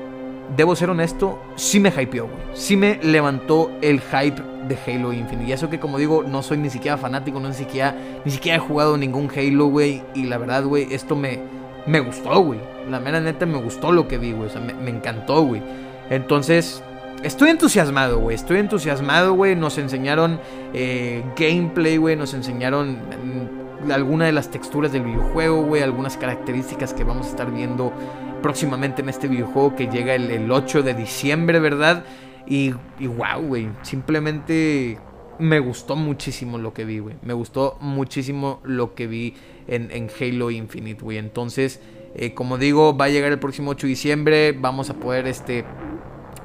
debo 0.57 0.77
ser 0.77 0.91
honesto, 0.91 1.43
sí 1.57 1.81
me 1.81 1.91
hypeó, 1.91 2.27
güey. 2.27 2.39
Sí 2.55 2.77
me 2.77 3.01
levantó 3.03 3.73
el 3.83 4.01
hype 4.01 4.41
de 4.69 4.79
Halo 4.87 5.13
Infinite. 5.13 5.49
Y 5.49 5.53
eso 5.53 5.69
que, 5.69 5.81
como 5.81 5.99
digo, 5.99 6.23
no 6.23 6.45
soy 6.45 6.59
ni 6.59 6.71
siquiera 6.71 6.97
fanático, 6.97 7.41
no 7.41 7.49
ni 7.49 7.55
siquiera, 7.55 7.97
ni 8.25 8.31
siquiera 8.31 8.57
he 8.57 8.61
jugado 8.61 8.97
ningún 8.97 9.29
Halo, 9.35 9.67
güey. 9.67 10.03
Y 10.15 10.27
la 10.27 10.39
verdad, 10.39 10.65
güey, 10.65 10.87
esto 10.95 11.17
me, 11.17 11.41
me 11.87 11.99
gustó, 11.99 12.41
güey. 12.41 12.61
La 12.89 13.01
mera 13.01 13.21
neta 13.21 13.47
me 13.47 13.61
gustó 13.61 13.91
lo 13.91 14.07
que 14.07 14.19
vi, 14.19 14.31
güey. 14.31 14.47
O 14.49 14.51
sea, 14.51 14.61
me, 14.61 14.75
me 14.75 14.91
encantó, 14.91 15.43
güey. 15.43 15.61
Entonces, 16.09 16.85
Estoy 17.23 17.51
entusiasmado, 17.51 18.21
güey. 18.21 18.37
Estoy 18.37 18.59
entusiasmado, 18.59 19.35
güey. 19.35 19.57
Nos 19.57 19.77
enseñaron 19.79 20.41
eh, 20.73 21.25
gameplay, 21.37 21.97
güey. 21.97 22.15
Nos 22.15 22.33
enseñaron 22.33 22.93
mm, 22.93 23.91
alguna 23.91 24.27
de 24.27 24.33
las 24.33 24.51
texturas 24.51 24.93
del 24.93 25.03
videojuego, 25.03 25.65
güey. 25.65 25.83
Algunas 25.83 26.17
características 26.17 26.95
que 26.95 27.03
vamos 27.03 27.27
a 27.27 27.31
estar 27.31 27.51
viendo 27.53 27.93
próximamente 28.41 29.03
en 29.03 29.09
este 29.09 29.27
videojuego 29.27 29.75
que 29.75 29.89
llega 29.89 30.15
el, 30.15 30.51
8 30.51 30.83
de 30.83 30.95
diciembre, 30.95 31.59
¿verdad? 31.59 32.05
Y, 32.47 32.75
y 33.01 33.09
wow, 33.09 33.43
güey. 33.43 33.69
Simplemente 33.83 35.01
me 35.41 35.59
gustó 35.59 35.97
muchísimo 35.97 36.59
lo 36.59 36.73
que 36.73 36.85
vi, 36.85 37.01
güey. 37.01 37.17
Me 37.23 37.33
gustó 37.33 37.79
muchísimo 37.81 38.61
lo 38.63 38.95
que 38.95 39.09
vi 39.09 39.35
en, 39.67 39.91
en 39.91 40.09
Halo 40.21 40.53
Infinite, 40.53 41.03
güey. 41.03 41.19
Entonces, 41.19 41.81
eh, 42.15 42.33
como 42.33 42.59
digo, 42.59 42.97
va 42.97 43.07
a 43.07 43.09
llegar 43.09 43.33
el 43.33 43.41
próximo 43.41 43.73
8 43.73 43.89
de 43.89 43.91
diciembre. 43.91 44.53
Vamos 44.53 44.89
a 44.89 44.95
poder, 44.95 45.27
este 45.27 45.65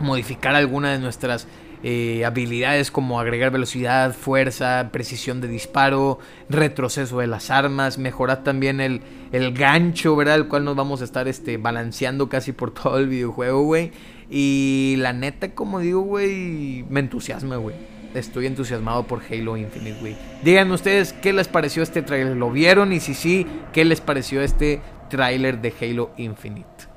modificar 0.04 0.56
alguna 0.56 0.92
de 0.92 1.00
nuestras 1.00 1.48
eh, 1.86 2.24
habilidades 2.24 2.92
como 2.92 3.20
agregar 3.20 3.52
velocidad, 3.52 4.14
fuerza, 4.14 4.90
precisión 4.94 5.42
de 5.42 5.50
disparo, 5.50 6.18
retroceso 6.50 7.20
de 7.20 7.28
las 7.28 7.50
armas, 7.50 7.98
mejorar 7.98 8.42
también 8.46 8.80
el, 8.80 9.02
el 9.34 9.54
gancho, 9.54 10.16
¿verdad? 10.16 10.36
El 10.36 10.48
cual 10.48 10.64
nos 10.64 10.78
vamos 10.78 11.02
a 11.02 11.04
estar 11.04 11.28
este, 11.28 11.58
balanceando 11.58 12.30
casi 12.30 12.54
por 12.54 12.72
todo 12.74 13.00
el 13.00 13.10
videojuego, 13.10 13.64
güey. 13.64 13.92
Y 14.30 14.96
la 15.00 15.12
neta, 15.12 15.54
como 15.54 15.80
digo, 15.80 16.02
güey, 16.02 16.86
me 16.90 17.02
entusiasma, 17.02 17.58
güey. 17.58 17.76
Estoy 18.14 18.46
entusiasmado 18.46 19.04
por 19.06 19.22
Halo 19.30 19.58
Infinite, 19.58 20.00
güey. 20.00 20.16
Díganme 20.42 20.76
ustedes 20.76 21.12
qué 21.12 21.34
les 21.34 21.50
pareció 21.50 21.84
este 21.84 22.02
tráiler. 22.02 22.38
¿Lo 22.38 22.50
vieron? 22.50 22.94
Y 22.94 23.02
si 23.02 23.14
sí, 23.14 23.46
¿qué 23.74 23.84
les 23.84 24.00
pareció 24.00 24.42
este 24.42 24.82
tráiler 25.10 25.60
de 25.60 25.74
Halo 25.82 26.12
Infinite? 26.16 26.93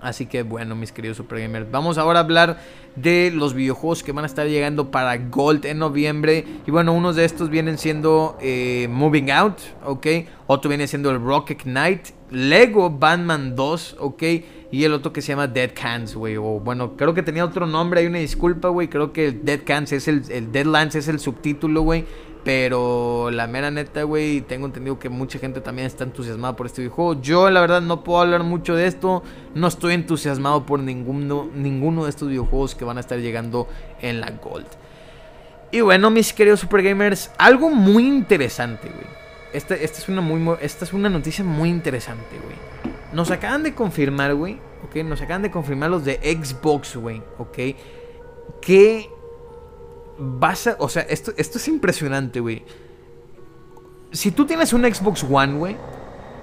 Así 0.00 0.26
que 0.26 0.42
bueno, 0.42 0.74
mis 0.74 0.92
queridos 0.92 1.18
Super 1.18 1.40
Gamers, 1.40 1.70
vamos 1.70 1.98
ahora 1.98 2.20
a 2.20 2.22
hablar 2.22 2.58
de 2.96 3.30
los 3.34 3.54
videojuegos 3.54 4.02
que 4.02 4.12
van 4.12 4.24
a 4.24 4.26
estar 4.26 4.46
llegando 4.46 4.90
para 4.90 5.16
Gold 5.16 5.66
en 5.66 5.78
noviembre. 5.78 6.44
Y 6.66 6.70
bueno, 6.70 6.92
unos 6.92 7.16
de 7.16 7.24
estos 7.24 7.50
vienen 7.50 7.78
siendo 7.78 8.36
eh, 8.40 8.88
Moving 8.90 9.30
Out, 9.30 9.58
¿ok? 9.84 10.06
Otro 10.46 10.68
viene 10.68 10.86
siendo 10.86 11.10
el 11.10 11.20
Rocket 11.20 11.62
Knight, 11.62 12.08
Lego 12.30 12.90
Batman 12.90 13.54
2, 13.54 13.96
¿ok? 14.00 14.22
Y 14.72 14.84
el 14.84 14.92
otro 14.92 15.12
que 15.12 15.20
se 15.20 15.28
llama 15.28 15.48
Dead 15.48 15.70
Cans, 15.74 16.14
güey. 16.14 16.36
O 16.36 16.60
bueno, 16.60 16.96
creo 16.96 17.12
que 17.12 17.22
tenía 17.22 17.44
otro 17.44 17.66
nombre, 17.66 18.00
hay 18.00 18.06
una 18.06 18.18
disculpa, 18.18 18.68
güey. 18.68 18.88
Creo 18.88 19.12
que 19.12 19.32
Dead 19.32 19.60
Cans 19.64 19.92
es 19.92 20.08
el, 20.08 20.22
el 20.30 20.52
Deadlands 20.52 20.94
es 20.94 21.08
el 21.08 21.20
subtítulo, 21.20 21.82
güey. 21.82 22.06
Pero 22.44 23.30
la 23.30 23.46
mera 23.46 23.70
neta, 23.70 24.02
güey, 24.04 24.40
tengo 24.40 24.66
entendido 24.66 24.98
que 24.98 25.10
mucha 25.10 25.38
gente 25.38 25.60
también 25.60 25.86
está 25.86 26.04
entusiasmada 26.04 26.56
por 26.56 26.66
este 26.66 26.80
videojuego. 26.80 27.20
Yo, 27.20 27.50
la 27.50 27.60
verdad, 27.60 27.82
no 27.82 28.02
puedo 28.02 28.20
hablar 28.20 28.44
mucho 28.44 28.74
de 28.74 28.86
esto. 28.86 29.22
No 29.54 29.66
estoy 29.66 29.94
entusiasmado 29.94 30.64
por 30.64 30.80
ninguno, 30.80 31.50
ninguno 31.54 32.04
de 32.04 32.10
estos 32.10 32.28
videojuegos 32.28 32.74
que 32.74 32.86
van 32.86 32.96
a 32.96 33.00
estar 33.00 33.18
llegando 33.18 33.68
en 34.00 34.20
la 34.20 34.30
Gold. 34.30 34.66
Y 35.70 35.82
bueno, 35.82 36.10
mis 36.10 36.32
queridos 36.32 36.60
Super 36.60 36.82
Gamers, 36.82 37.30
algo 37.36 37.70
muy 37.70 38.06
interesante, 38.06 38.88
güey. 38.88 39.20
Esta, 39.52 39.74
esta, 39.74 39.98
es 39.98 40.08
una 40.08 40.54
esta 40.60 40.84
es 40.84 40.92
una 40.92 41.08
noticia 41.08 41.44
muy 41.44 41.68
interesante, 41.68 42.36
güey. 42.42 42.56
Nos 43.12 43.30
acaban 43.30 43.62
de 43.62 43.74
confirmar, 43.74 44.34
güey. 44.34 44.58
Ok, 44.84 44.96
nos 45.04 45.20
acaban 45.20 45.42
de 45.42 45.50
confirmar 45.50 45.90
los 45.90 46.04
de 46.04 46.14
Xbox, 46.22 46.96
güey. 46.96 47.22
Ok. 47.38 47.58
Que 48.62 49.10
vas 50.20 50.66
a. 50.66 50.76
O 50.78 50.88
sea, 50.88 51.02
esto, 51.02 51.32
esto 51.36 51.58
es 51.58 51.68
impresionante, 51.68 52.40
güey. 52.40 52.62
Si 54.12 54.30
tú 54.30 54.46
tienes 54.46 54.72
un 54.72 54.82
Xbox 54.82 55.24
One, 55.28 55.54
güey, 55.54 55.76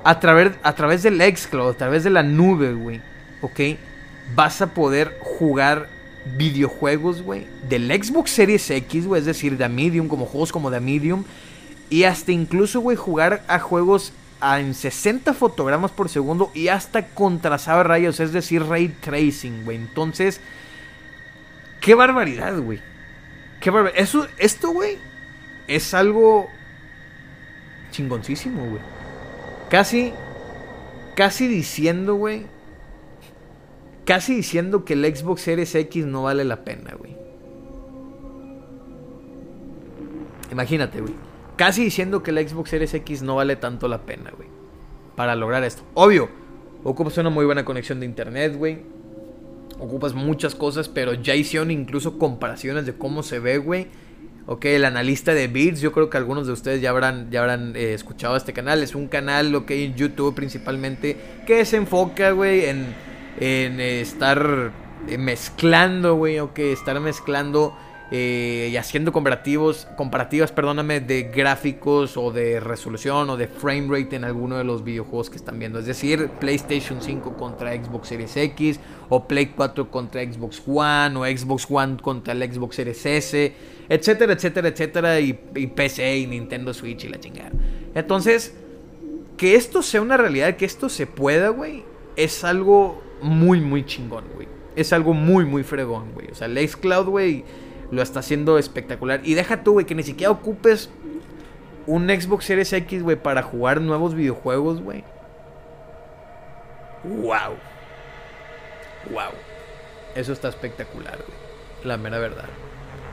a 0.04 0.20
través, 0.20 0.54
a 0.64 0.74
través 0.74 1.04
del 1.04 1.22
Xcloud, 1.22 1.72
a 1.72 1.78
través 1.78 2.04
de 2.04 2.10
la 2.10 2.24
nube, 2.24 2.74
güey, 2.74 3.02
¿ok? 3.42 3.78
Vas 4.36 4.62
a 4.62 4.74
poder 4.74 5.18
jugar 5.22 5.90
videojuegos, 6.38 7.22
güey, 7.22 7.48
del 7.70 7.90
Xbox 7.92 8.32
Series 8.32 8.70
X, 8.70 9.06
güey, 9.06 9.20
es 9.20 9.26
decir, 9.26 9.58
de 9.58 9.68
Medium, 9.70 10.08
como 10.08 10.26
juegos 10.26 10.52
como 10.52 10.70
de 10.72 10.80
Medium, 10.80 11.24
y 11.90 12.04
hasta 12.04 12.32
incluso, 12.32 12.80
güey, 12.82 12.98
jugar 12.98 13.44
a 13.48 13.60
juegos 13.60 14.14
en 14.42 14.74
60 14.74 15.34
fotogramas 15.34 15.92
por 15.92 16.10
segundo 16.10 16.52
y 16.54 16.68
hasta 16.68 17.08
con 17.08 17.40
trazado 17.40 17.84
rayos, 17.84 18.20
es 18.20 18.34
decir, 18.34 18.64
ray 18.64 18.90
tracing, 18.90 19.66
güey. 19.66 19.78
Entonces, 19.78 20.42
qué 21.82 21.96
barbaridad, 21.96 22.58
güey. 22.60 22.80
Eso, 23.96 24.28
esto, 24.38 24.72
güey, 24.72 24.98
es 25.68 25.94
algo 25.94 26.48
chingoncísimo, 27.92 28.70
güey. 28.70 28.82
Casi, 29.70 30.14
casi 31.16 31.48
diciendo, 31.48 32.16
güey. 32.16 32.46
Casi 34.06 34.36
diciendo 34.36 34.86
que 34.86 34.94
el 34.94 35.04
Xbox 35.16 35.42
Series 35.42 35.76
X 35.76 36.06
no 36.06 36.24
vale 36.24 36.46
la 36.46 36.64
pena, 36.64 36.96
güey. 36.98 37.18
Imagínate, 40.52 41.02
güey. 41.02 41.14
Casi 41.58 41.84
diciendo 41.84 42.24
que 42.24 42.32
el 42.32 42.48
Xbox 42.48 42.70
Series 42.70 42.94
X 42.94 43.22
no 43.22 43.36
vale 43.36 43.58
tanto 43.58 43.90
la 43.90 44.04
pena, 44.04 44.32
güey. 44.36 44.48
Para 45.18 45.36
lograr 45.36 45.64
esto. 45.64 45.84
Obvio, 45.94 46.30
ocupas 46.84 47.18
una 47.18 47.30
muy 47.30 47.46
buena 47.46 47.66
conexión 47.66 48.00
de 48.00 48.06
internet, 48.06 48.56
güey. 48.56 48.97
Ocupas 49.80 50.14
muchas 50.14 50.56
cosas, 50.56 50.90
pero 50.90 51.14
ya 51.14 51.36
hicieron 51.36 51.72
incluso 51.72 52.18
comparaciones 52.18 52.86
de 52.86 52.94
cómo 52.94 53.24
se 53.24 53.40
ve, 53.40 53.58
güey. 53.58 53.88
Ok, 54.50 54.66
el 54.66 54.86
analista 54.86 55.34
de 55.34 55.48
Beats, 55.48 55.82
yo 55.82 55.92
creo 55.92 56.10
que 56.10 56.18
algunos 56.18 56.48
de 56.48 56.54
ustedes 56.54 56.82
ya 56.82 56.92
habrán, 56.92 57.30
ya 57.30 57.42
habrán 57.42 57.76
eh, 57.76 57.94
escuchado 57.94 58.38
este 58.38 58.54
canal. 58.54 58.82
Es 58.82 58.96
un 58.96 59.08
canal, 59.08 59.54
ok, 59.54 59.72
en 59.72 59.96
YouTube 59.96 60.34
principalmente, 60.34 61.18
que 61.46 61.66
se 61.66 61.76
enfoca, 61.78 62.32
güey, 62.32 62.66
en, 62.66 62.96
en 63.40 63.80
estar 63.82 64.72
eh, 65.10 65.18
mezclando, 65.18 66.16
güey, 66.16 66.40
ok, 66.40 66.60
estar 66.60 67.00
mezclando 67.00 67.78
eh, 68.10 68.70
y 68.72 68.78
haciendo 68.78 69.12
comparativos, 69.12 69.86
comparativas, 69.98 70.54
perdóname, 70.54 71.02
de 71.02 71.24
gráficos 71.24 72.16
o 72.16 72.32
de 72.32 72.62
resolución 72.62 73.30
o 73.30 73.36
de 73.36 73.48
frame 73.48 73.88
rate 73.90 74.16
en 74.16 74.24
alguno 74.24 74.58
de 74.58 74.64
los 74.64 74.86
videojuegos 74.86 75.30
que 75.30 75.36
están 75.36 75.60
viendo. 75.60 75.80
Es 75.80 75.88
decir, 75.88 76.30
PlayStation 76.40 77.02
5 77.02 77.34
contra 77.36 77.74
Xbox 77.74 78.08
Series 78.08 78.38
X, 78.38 78.80
o 79.10 79.28
Play 79.28 79.48
4 79.48 79.92
contra 79.92 80.24
Xbox 80.24 80.64
One, 80.66 81.18
o 81.18 81.26
Xbox 81.26 81.68
One 81.70 81.98
contra 81.98 82.34
el 82.34 82.54
Xbox 82.54 82.78
Series 82.78 83.06
S, 83.06 83.54
etcétera, 83.90 84.34
etcétera, 84.34 84.70
etcétera, 84.70 85.20
y, 85.20 85.34
PC 85.34 86.20
y 86.20 86.28
Nintendo 86.28 86.74
Switch 86.74 87.04
y 87.04 87.10
la 87.10 87.20
chingada. 87.20 87.52
Entonces, 87.94 88.56
que 89.36 89.56
esto 89.56 89.82
sea 89.82 90.02
una 90.02 90.16
realidad, 90.16 90.56
que 90.56 90.64
esto 90.64 90.88
se 90.88 91.08
pueda, 91.08 91.50
güey, 91.50 91.84
es 92.16 92.46
algo 92.46 93.04
muy, 93.22 93.60
muy 93.60 93.86
chingón, 93.86 94.24
güey. 94.34 94.48
Es 94.78 94.94
algo 94.94 95.14
muy, 95.14 95.44
muy 95.44 95.64
fregón, 95.64 96.14
güey. 96.14 96.28
O 96.32 96.36
sea, 96.36 96.48
el 96.48 96.58
Xcloud, 96.70 97.08
güey 97.08 97.44
lo 97.92 98.02
está 98.02 98.20
haciendo 98.20 98.58
espectacular. 98.58 99.22
Y 99.24 99.34
deja 99.34 99.64
tú, 99.64 99.74
güey, 99.74 99.86
que 99.86 99.96
ni 99.96 100.04
siquiera 100.04 100.32
ocupes 100.32 100.90
un 101.86 102.08
Xbox 102.10 102.46
Series 102.46 102.72
X, 102.74 103.02
güey, 103.04 103.16
para 103.16 103.42
jugar 103.42 103.82
nuevos 103.82 104.14
videojuegos, 104.14 104.82
güey. 104.82 105.04
¡Wow! 107.04 107.56
¡Wow! 109.12 109.32
Eso 110.16 110.34
está 110.34 110.50
espectacular, 110.50 111.16
güey. 111.16 111.38
La 111.84 111.98
mera 111.98 112.20
verdad. 112.20 112.50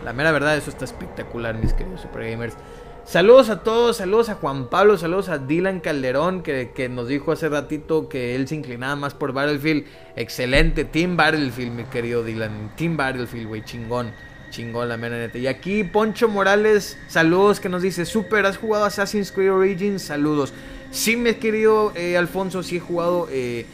La 0.04 0.12
mera 0.12 0.32
verdad, 0.32 0.56
eso 0.56 0.70
está 0.70 0.84
espectacular, 0.84 1.54
mis 1.54 1.72
queridos 1.72 2.00
Super 2.00 2.28
Gamers. 2.30 2.56
Saludos 3.04 3.50
a 3.50 3.62
todos, 3.62 3.98
saludos 3.98 4.30
a 4.30 4.34
Juan 4.34 4.68
Pablo, 4.70 4.96
saludos 4.96 5.28
a 5.28 5.36
Dylan 5.36 5.80
Calderón, 5.80 6.42
que, 6.42 6.72
que, 6.74 6.88
nos 6.88 7.06
dijo 7.06 7.32
hace 7.32 7.50
ratito 7.50 8.08
que 8.08 8.34
él 8.34 8.48
se 8.48 8.54
inclinaba 8.54 8.96
más 8.96 9.12
por 9.12 9.32
Battlefield. 9.32 9.84
Excelente, 10.16 10.84
Team 10.84 11.16
Battlefield, 11.16 11.72
mi 11.72 11.84
querido 11.84 12.24
Dylan. 12.24 12.74
Team 12.76 12.96
Battlefield, 12.96 13.46
güey, 13.46 13.62
chingón. 13.62 14.12
Chingón, 14.54 14.88
la 14.88 14.96
mera 14.96 15.18
neta. 15.18 15.36
Y 15.36 15.48
aquí 15.48 15.82
Poncho 15.82 16.28
Morales, 16.28 16.96
saludos, 17.08 17.58
que 17.58 17.68
nos 17.68 17.82
dice, 17.82 18.06
super, 18.06 18.46
¿has 18.46 18.56
jugado 18.56 18.84
Assassin's 18.84 19.32
Creed 19.32 19.52
Origins? 19.52 20.02
Saludos. 20.02 20.52
Sí, 20.92 21.16
mi 21.16 21.34
querido 21.34 21.92
eh, 21.96 22.16
Alfonso, 22.16 22.62
sí 22.62 22.76
he 22.76 22.80
jugado 22.80 23.26
eh, 23.32 23.66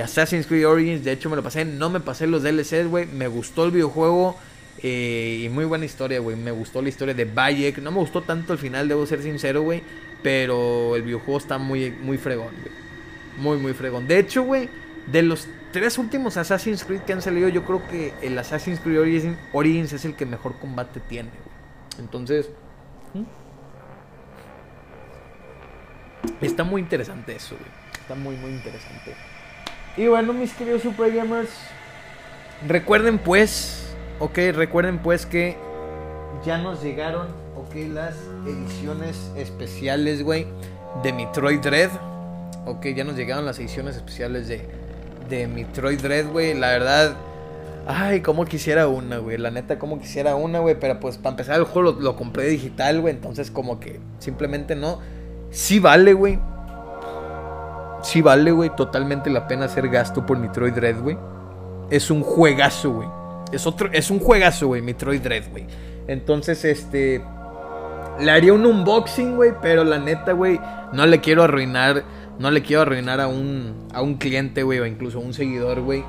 Assassin's 0.00 0.46
Creed 0.46 0.68
Origins. 0.68 1.04
De 1.04 1.10
hecho, 1.10 1.28
me 1.28 1.34
lo 1.34 1.42
pasé. 1.42 1.64
No 1.64 1.90
me 1.90 1.98
pasé 1.98 2.28
los 2.28 2.44
DLCs, 2.44 2.86
güey. 2.88 3.06
Me 3.06 3.26
gustó 3.26 3.64
el 3.64 3.72
videojuego. 3.72 4.36
Eh, 4.80 5.42
y 5.44 5.48
muy 5.48 5.64
buena 5.64 5.84
historia, 5.84 6.20
güey. 6.20 6.36
Me 6.36 6.52
gustó 6.52 6.82
la 6.82 6.88
historia 6.88 7.14
de 7.14 7.24
Bayek. 7.24 7.78
No 7.78 7.90
me 7.90 7.98
gustó 7.98 8.22
tanto 8.22 8.52
el 8.52 8.60
final, 8.60 8.86
debo 8.86 9.06
ser 9.06 9.22
sincero, 9.24 9.62
güey. 9.62 9.82
Pero 10.22 10.94
el 10.94 11.02
videojuego 11.02 11.38
está 11.38 11.58
muy, 11.58 11.90
muy 11.90 12.16
fregón, 12.16 12.52
güey. 12.62 12.74
Muy, 13.38 13.58
muy 13.58 13.72
fregón. 13.72 14.06
De 14.06 14.20
hecho, 14.20 14.44
güey, 14.44 14.68
de 15.10 15.22
los 15.22 15.48
tres 15.72 15.98
últimos 15.98 16.36
Assassin's 16.36 16.84
Creed 16.84 17.02
que 17.02 17.12
han 17.12 17.22
salido, 17.22 17.48
yo 17.48 17.64
creo 17.64 17.86
que 17.88 18.14
el 18.22 18.38
Assassin's 18.38 18.80
Creed 18.80 19.36
Origins, 19.52 19.92
es 19.92 20.04
el 20.04 20.14
que 20.14 20.26
mejor 20.26 20.58
combate 20.58 21.00
tiene. 21.00 21.30
Entonces, 21.98 22.50
está 26.40 26.64
muy 26.64 26.82
interesante 26.82 27.36
eso. 27.36 27.56
Está 28.00 28.14
muy, 28.14 28.36
muy 28.36 28.50
interesante. 28.52 29.14
Y 29.96 30.06
bueno, 30.06 30.32
mis 30.32 30.52
queridos 30.52 30.82
Super 30.82 31.12
Gamers, 31.12 31.50
recuerden 32.66 33.18
pues, 33.18 33.94
ok, 34.20 34.38
recuerden 34.54 34.98
pues 34.98 35.26
que 35.26 35.56
ya 36.44 36.58
nos 36.58 36.82
llegaron, 36.82 37.28
ok, 37.56 37.74
las 37.92 38.14
ediciones 38.46 39.30
especiales, 39.36 40.22
güey, 40.22 40.46
de 41.02 41.12
Metroid 41.12 41.60
Dread. 41.60 41.90
Ok, 42.64 42.86
ya 42.94 43.02
nos 43.02 43.16
llegaron 43.16 43.44
las 43.44 43.58
ediciones 43.58 43.96
especiales 43.96 44.46
de 44.46 44.77
de 45.28 45.46
Metroid 45.46 46.00
Dread, 46.00 46.28
güey. 46.30 46.54
La 46.54 46.68
verdad, 46.68 47.14
ay, 47.86 48.20
como 48.20 48.44
quisiera 48.44 48.88
una, 48.88 49.18
güey. 49.18 49.38
La 49.38 49.50
neta, 49.50 49.78
como 49.78 49.98
quisiera 49.98 50.34
una, 50.34 50.60
güey. 50.60 50.78
Pero 50.78 51.00
pues 51.00 51.16
para 51.18 51.30
empezar 51.30 51.58
el 51.58 51.64
juego 51.64 51.92
lo, 52.00 52.16
compré 52.16 52.46
digital, 52.48 53.00
güey. 53.00 53.14
Entonces 53.14 53.50
como 53.50 53.80
que 53.80 54.00
simplemente 54.18 54.74
no. 54.74 55.00
Sí 55.50 55.78
vale, 55.78 56.12
güey. 56.12 56.38
Sí 58.02 58.22
vale, 58.22 58.50
güey. 58.52 58.70
Totalmente 58.76 59.30
la 59.30 59.48
pena 59.48 59.66
hacer 59.66 59.88
gasto 59.88 60.24
por 60.24 60.38
Metroid 60.38 60.72
Dread, 60.72 61.00
güey. 61.00 61.16
Es 61.90 62.10
un 62.10 62.22
juegazo, 62.22 62.92
güey. 62.92 63.08
Es 63.52 63.66
otro, 63.66 63.88
es 63.92 64.10
un 64.10 64.18
juegazo, 64.18 64.66
güey, 64.68 64.82
Metroid 64.82 65.20
Dread, 65.20 65.50
güey. 65.50 65.66
Entonces, 66.06 66.64
este... 66.64 67.22
Le 68.20 68.30
haría 68.32 68.52
un 68.52 68.66
unboxing, 68.66 69.36
güey, 69.36 69.52
pero 69.62 69.84
la 69.84 69.98
neta, 69.98 70.32
güey, 70.32 70.60
no 70.92 71.06
le 71.06 71.20
quiero 71.20 71.44
arruinar 71.44 72.02
no 72.38 72.50
le 72.50 72.62
quiero 72.62 72.82
arruinar 72.82 73.20
a 73.20 73.26
un, 73.26 73.88
a 73.92 74.02
un 74.02 74.14
cliente, 74.16 74.62
güey, 74.62 74.78
o 74.78 74.86
incluso 74.86 75.18
a 75.18 75.20
un 75.20 75.34
seguidor, 75.34 75.80
güey, 75.80 76.04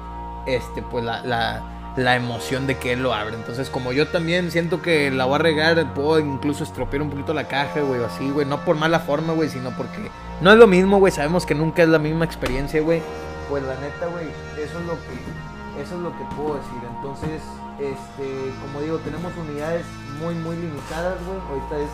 este, 0.47 0.81
pues 0.81 1.03
la, 1.03 1.23
la, 1.23 1.93
la 1.97 2.15
emoción 2.15 2.67
de 2.67 2.77
que 2.77 2.93
él 2.93 3.03
lo 3.03 3.13
abre. 3.13 3.35
Entonces, 3.35 3.69
como 3.69 3.91
yo 3.91 4.07
también 4.07 4.51
siento 4.51 4.81
que 4.81 5.11
la 5.11 5.25
voy 5.25 5.35
a 5.35 5.39
regar, 5.39 5.93
puedo 5.93 6.19
incluso 6.19 6.63
estropear 6.63 7.01
un 7.01 7.09
poquito 7.09 7.33
la 7.33 7.47
caja, 7.47 7.81
güey, 7.81 8.03
así, 8.03 8.29
güey. 8.29 8.45
No 8.45 8.63
por 8.63 8.75
mala 8.75 8.99
forma, 8.99 9.33
güey, 9.33 9.49
sino 9.49 9.71
porque 9.71 10.09
no 10.41 10.51
es 10.51 10.57
lo 10.57 10.67
mismo, 10.67 10.99
güey. 10.99 11.11
Sabemos 11.11 11.45
que 11.45 11.55
nunca 11.55 11.83
es 11.83 11.89
la 11.89 11.99
misma 11.99 12.25
experiencia, 12.25 12.81
güey. 12.81 13.01
Pues 13.49 13.63
la 13.63 13.75
neta, 13.75 14.05
güey, 14.07 14.27
eso 14.63 14.79
es 14.79 14.85
lo 14.85 14.93
que, 14.93 15.81
eso 15.81 15.95
es 15.95 16.01
lo 16.01 16.11
que 16.11 16.35
puedo 16.35 16.55
decir. 16.55 16.81
Entonces, 16.95 17.41
este, 17.79 18.51
como 18.61 18.81
digo, 18.81 18.97
tenemos 18.97 19.31
unidades 19.35 19.85
muy, 20.21 20.35
muy 20.35 20.55
limitadas, 20.55 21.15
güey. 21.25 21.39
Ahorita 21.49 21.79
es, 21.79 21.89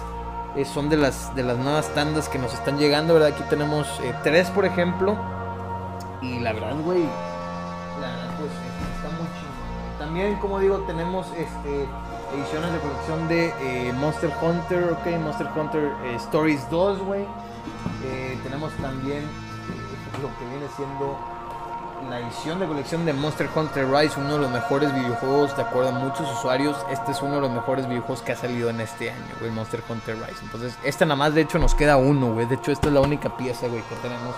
son 0.63 0.87
de 0.87 0.95
las, 0.95 1.35
de 1.35 1.43
las 1.43 1.57
nuevas 1.57 1.93
tandas 1.93 2.29
que 2.29 2.39
nos 2.39 2.53
están 2.53 2.77
llegando, 2.77 3.13
¿verdad? 3.13 3.29
Aquí 3.33 3.43
tenemos 3.49 3.87
eh, 4.01 4.13
tres, 4.23 4.49
por 4.51 4.63
ejemplo. 4.63 5.17
Y 6.21 6.39
la 6.39 6.53
verdad, 6.53 6.75
güey, 6.85 7.03
la 7.99 8.07
verdad, 8.07 8.35
pues 8.39 8.51
está 8.95 9.09
muy. 9.17 9.27
También, 9.99 10.37
como 10.37 10.59
digo, 10.59 10.77
tenemos 10.87 11.27
este 11.35 11.87
ediciones 12.33 12.71
de 12.71 12.79
colección 12.79 13.27
de 13.27 13.53
eh, 13.61 13.93
Monster 13.93 14.31
Hunter, 14.41 14.93
ok, 14.93 15.21
Monster 15.21 15.47
Hunter 15.55 15.91
eh, 16.05 16.15
Stories 16.15 16.69
2, 16.69 16.99
güey. 16.99 17.25
tenemos 18.43 18.71
también 18.77 19.23
lo 20.21 20.29
que 20.39 20.45
viene 20.45 20.67
siendo 20.75 21.17
la 22.09 22.19
edición 22.19 22.59
de 22.59 22.67
colección 22.67 23.05
de 23.05 23.13
Monster 23.13 23.49
Hunter 23.55 23.89
Rise, 23.89 24.19
uno 24.19 24.33
de 24.33 24.39
los 24.39 24.51
mejores 24.51 24.93
videojuegos, 24.93 25.55
de 25.55 25.63
acuerdo 25.63 25.89
a 25.89 25.93
muchos 25.93 26.31
usuarios, 26.31 26.77
este 26.91 27.11
es 27.11 27.21
uno 27.21 27.35
de 27.35 27.41
los 27.41 27.51
mejores 27.51 27.87
videojuegos 27.87 28.21
que 28.21 28.33
ha 28.33 28.35
salido 28.35 28.69
en 28.69 28.81
este 28.81 29.11
año, 29.11 29.33
güey, 29.39 29.51
Monster 29.51 29.81
Hunter 29.87 30.15
Rise. 30.15 30.43
Entonces, 30.43 30.77
esta 30.83 31.05
nada 31.05 31.15
más, 31.15 31.33
de 31.33 31.41
hecho, 31.41 31.57
nos 31.57 31.73
queda 31.73 31.97
uno, 31.97 32.33
güey. 32.33 32.45
De 32.45 32.55
hecho, 32.55 32.71
esta 32.71 32.87
es 32.87 32.93
la 32.93 33.01
única 33.01 33.35
pieza, 33.35 33.67
güey, 33.67 33.81
que 33.83 33.95
tenemos 33.95 34.35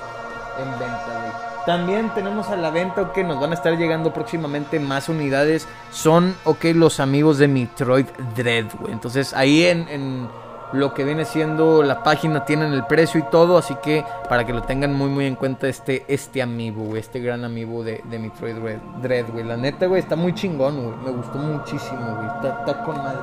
en 0.60 0.80
venta, 0.80 1.20
güey. 1.22 1.48
También 1.66 2.10
tenemos 2.14 2.48
a 2.48 2.56
la 2.56 2.70
venta, 2.70 3.02
ok, 3.02 3.18
nos 3.20 3.42
van 3.42 3.52
a 3.52 3.56
estar 3.56 3.78
llegando 3.78 4.14
próximamente 4.14 4.80
más 4.80 5.10
unidades. 5.10 5.68
Son, 5.92 6.36
ok, 6.46 6.66
los 6.74 7.02
amigos 7.02 7.38
de 7.40 7.50
Metroid 7.50 8.08
Dread, 8.36 8.68
güey. 8.80 8.94
Entonces, 8.94 9.34
ahí 9.34 9.66
en 9.66 10.30
lo 10.74 10.94
que 10.94 11.04
viene 11.04 11.26
siendo 11.26 11.82
la 11.84 12.04
página, 12.04 12.46
tienen 12.46 12.74
el 12.74 12.86
precio 12.86 13.20
y 13.20 13.24
todo, 13.24 13.58
así 13.58 13.76
que 13.82 14.04
para 14.28 14.46
que 14.46 14.54
lo 14.54 14.64
tengan 14.64 14.94
muy 14.94 15.10
muy 15.10 15.26
en 15.26 15.36
cuenta 15.36 15.68
este, 15.68 16.04
este 16.08 16.42
amigo, 16.42 16.96
este 16.96 17.20
gran 17.20 17.46
amigo 17.46 17.84
de, 17.84 18.02
de 18.10 18.20
Metroid 18.20 18.56
Dread, 19.02 19.26
güey. 19.32 19.46
La 19.46 19.58
neta, 19.58 19.86
güey, 19.86 20.02
está 20.02 20.16
muy 20.16 20.34
chingón, 20.34 20.84
güey. 20.84 20.98
Me 21.06 21.12
gustó 21.12 21.38
muchísimo, 21.38 22.18
güey. 22.18 22.52
Está, 22.52 22.84
con 22.84 22.98
madre. 22.98 23.20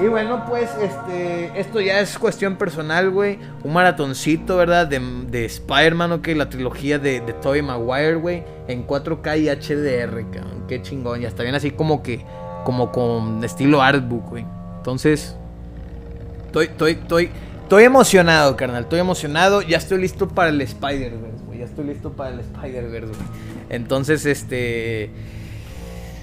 Y 0.00 0.08
bueno, 0.08 0.44
pues 0.48 0.70
este, 0.80 1.60
esto 1.60 1.80
ya 1.80 2.00
es 2.00 2.18
cuestión 2.18 2.56
personal, 2.56 3.10
güey. 3.10 3.38
Un 3.62 3.72
maratoncito, 3.72 4.56
¿verdad? 4.56 4.86
De, 4.86 4.98
de 4.98 5.44
Spider-Man, 5.44 6.12
ok, 6.12 6.28
la 6.28 6.48
trilogía 6.48 6.98
de, 6.98 7.20
de 7.20 7.32
Tobey 7.34 7.62
Maguire, 7.62 8.14
güey. 8.14 8.42
En 8.68 8.86
4K 8.86 9.38
y 9.38 9.48
HDR, 9.48 10.30
cabrón. 10.30 10.64
Qué 10.66 10.82
chingón. 10.82 11.20
Ya 11.20 11.28
está 11.28 11.42
bien 11.42 11.54
así 11.54 11.70
como 11.72 12.02
que, 12.02 12.24
como 12.64 12.90
con 12.90 13.44
estilo 13.44 13.82
artbook, 13.82 14.30
güey. 14.30 14.46
Entonces, 14.78 15.36
Estoy, 16.52 16.66
estoy, 16.66 16.92
estoy, 16.92 17.30
estoy 17.62 17.84
emocionado, 17.84 18.54
carnal. 18.58 18.82
Estoy 18.82 19.00
emocionado. 19.00 19.62
Ya 19.62 19.78
estoy 19.78 20.02
listo 20.02 20.28
para 20.28 20.50
el 20.50 20.60
Spider-Verse, 20.60 21.44
güey. 21.46 21.60
Ya 21.60 21.64
estoy 21.64 21.86
listo 21.86 22.12
para 22.12 22.28
el 22.28 22.40
Spider-Verse, 22.40 23.06
güey. 23.06 23.28
Entonces, 23.70 24.26
este. 24.26 25.08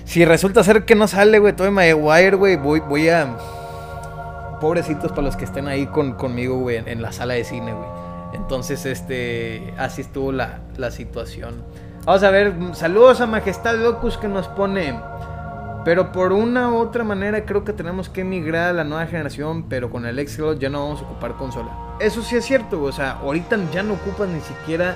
Si 0.06 0.24
resulta 0.26 0.64
ser 0.64 0.86
que 0.86 0.94
no 0.94 1.08
sale, 1.08 1.40
güey, 1.40 1.56
todo 1.56 1.72
Maguire, 1.72 2.36
güey, 2.36 2.58
voy, 2.58 2.80
voy 2.80 3.10
a. 3.10 3.38
Pobrecitos 4.62 5.10
para 5.10 5.24
los 5.24 5.36
que 5.36 5.46
estén 5.46 5.68
ahí 5.68 5.88
con, 5.88 6.14
conmigo, 6.14 6.60
güey, 6.60 6.78
en, 6.78 7.02
la 7.02 7.12
sala 7.12 7.34
de 7.34 7.44
cine, 7.44 7.74
güey. 7.74 7.90
Entonces, 8.34 8.86
este. 8.86 9.74
Así 9.80 10.02
estuvo 10.02 10.32
la, 10.32 10.60
la 10.78 10.92
situación. 10.92 11.64
Vamos 12.06 12.22
a 12.22 12.30
ver. 12.30 12.54
Saludos 12.74 13.20
a 13.20 13.26
Majestad 13.26 13.78
Locus 13.80 14.18
que 14.18 14.28
nos 14.28 14.48
pone. 14.48 14.94
Pero 15.86 16.12
por 16.12 16.34
una 16.34 16.70
u 16.70 16.78
otra 16.78 17.04
manera 17.04 17.46
creo 17.46 17.64
que 17.64 17.74
tenemos 17.74 18.10
que 18.10 18.22
emigrar 18.22 18.70
a 18.70 18.74
la 18.74 18.84
nueva 18.84 19.08
generación, 19.08 19.64
pero 19.70 19.90
con 19.90 20.06
el 20.06 20.28
Xbox 20.28 20.60
ya 20.60 20.70
no 20.70 20.84
vamos 20.84 21.02
a 21.02 21.06
ocupar 21.06 21.36
consola. 21.36 21.70
Eso 22.00 22.22
sí 22.22 22.36
es 22.36 22.46
cierto, 22.46 22.82
o 22.82 22.92
sea, 22.92 23.14
ahorita 23.14 23.58
ya 23.72 23.84
no 23.84 23.94
ocupas 23.94 24.28
ni 24.28 24.42
siquiera, 24.42 24.96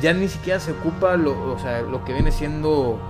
ya 0.00 0.12
ni 0.12 0.28
siquiera 0.28 0.60
se 0.60 0.72
ocupa 0.72 1.16
lo, 1.16 1.52
o 1.52 1.58
sea, 1.58 1.82
lo 1.82 2.04
que 2.04 2.12
viene 2.12 2.30
siendo 2.30 3.00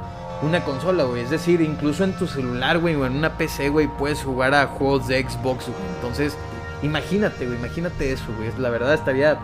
una 0.42 0.64
consola, 0.64 1.04
güey. 1.04 1.22
Es 1.22 1.30
decir, 1.30 1.60
incluso 1.60 2.04
en 2.04 2.12
tu 2.14 2.26
celular, 2.26 2.78
güey, 2.78 2.94
o 2.94 3.06
en 3.06 3.16
una 3.16 3.36
PC, 3.36 3.68
güey, 3.68 3.86
puedes 3.86 4.22
jugar 4.22 4.54
a 4.54 4.66
juegos 4.66 5.06
de 5.06 5.22
Xbox, 5.22 5.66
güey. 5.66 5.94
Entonces, 5.96 6.36
imagínate, 6.82 7.46
güey, 7.46 7.58
imagínate 7.58 8.12
eso, 8.12 8.24
güey. 8.36 8.50
La 8.58 8.70
verdad 8.70 8.94
estaría, 8.94 9.38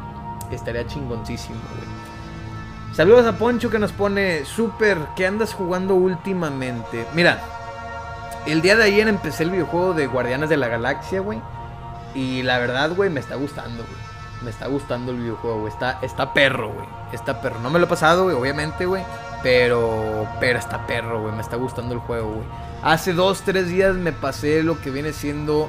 estaría 0.51 0.87
chingoncísimo, 0.87 1.59
güey. 1.75 1.97
Saludos 2.95 3.27
a 3.27 3.33
Poncho 3.37 3.69
que 3.69 3.79
nos 3.79 3.93
pone, 3.93 4.47
super, 4.47 4.97
¿qué 5.17 5.27
andas 5.27 5.53
jugando 5.53 5.95
últimamente? 5.95 7.05
Mira, 7.15 7.43
el 8.47 8.63
día 8.63 8.77
de 8.77 8.85
ayer 8.85 9.09
empecé 9.09 9.43
el 9.43 9.51
videojuego 9.51 9.93
de 9.93 10.07
Guardianes 10.07 10.49
de 10.49 10.57
la 10.57 10.69
Galaxia, 10.69 11.21
güey. 11.21 11.41
Y 12.15 12.43
la 12.43 12.59
verdad, 12.59 12.93
güey, 12.95 13.11
me 13.11 13.21
está 13.21 13.35
gustando, 13.35 13.83
güey. 13.83 14.07
Me 14.43 14.51
está 14.51 14.67
gustando 14.69 15.13
el 15.13 15.19
videojuego, 15.19 15.61
güey. 15.61 15.73
Está, 15.73 15.99
está 16.03 16.33
perro, 16.33 16.73
güey. 16.73 16.87
Está 17.13 17.41
perro. 17.41 17.59
No 17.61 17.71
me 17.71 17.79
lo 17.79 17.87
he 17.87 17.89
pasado, 17.89 18.25
güey, 18.25 18.37
obviamente, 18.37 18.87
güey. 18.87 19.03
Pero, 19.43 20.27
pero 20.41 20.59
está 20.59 20.87
perro, 20.87 21.23
güey. 21.23 21.35
Me 21.35 21.43
está 21.43 21.57
gustando 21.57 21.95
el 21.95 22.01
juego, 22.01 22.29
güey. 22.29 22.47
Hace 22.83 23.13
dos, 23.13 23.43
tres 23.43 23.69
días 23.69 23.95
me 23.95 24.13
pasé 24.13 24.63
lo 24.63 24.81
que 24.81 24.91
viene 24.91 25.13
siendo 25.13 25.69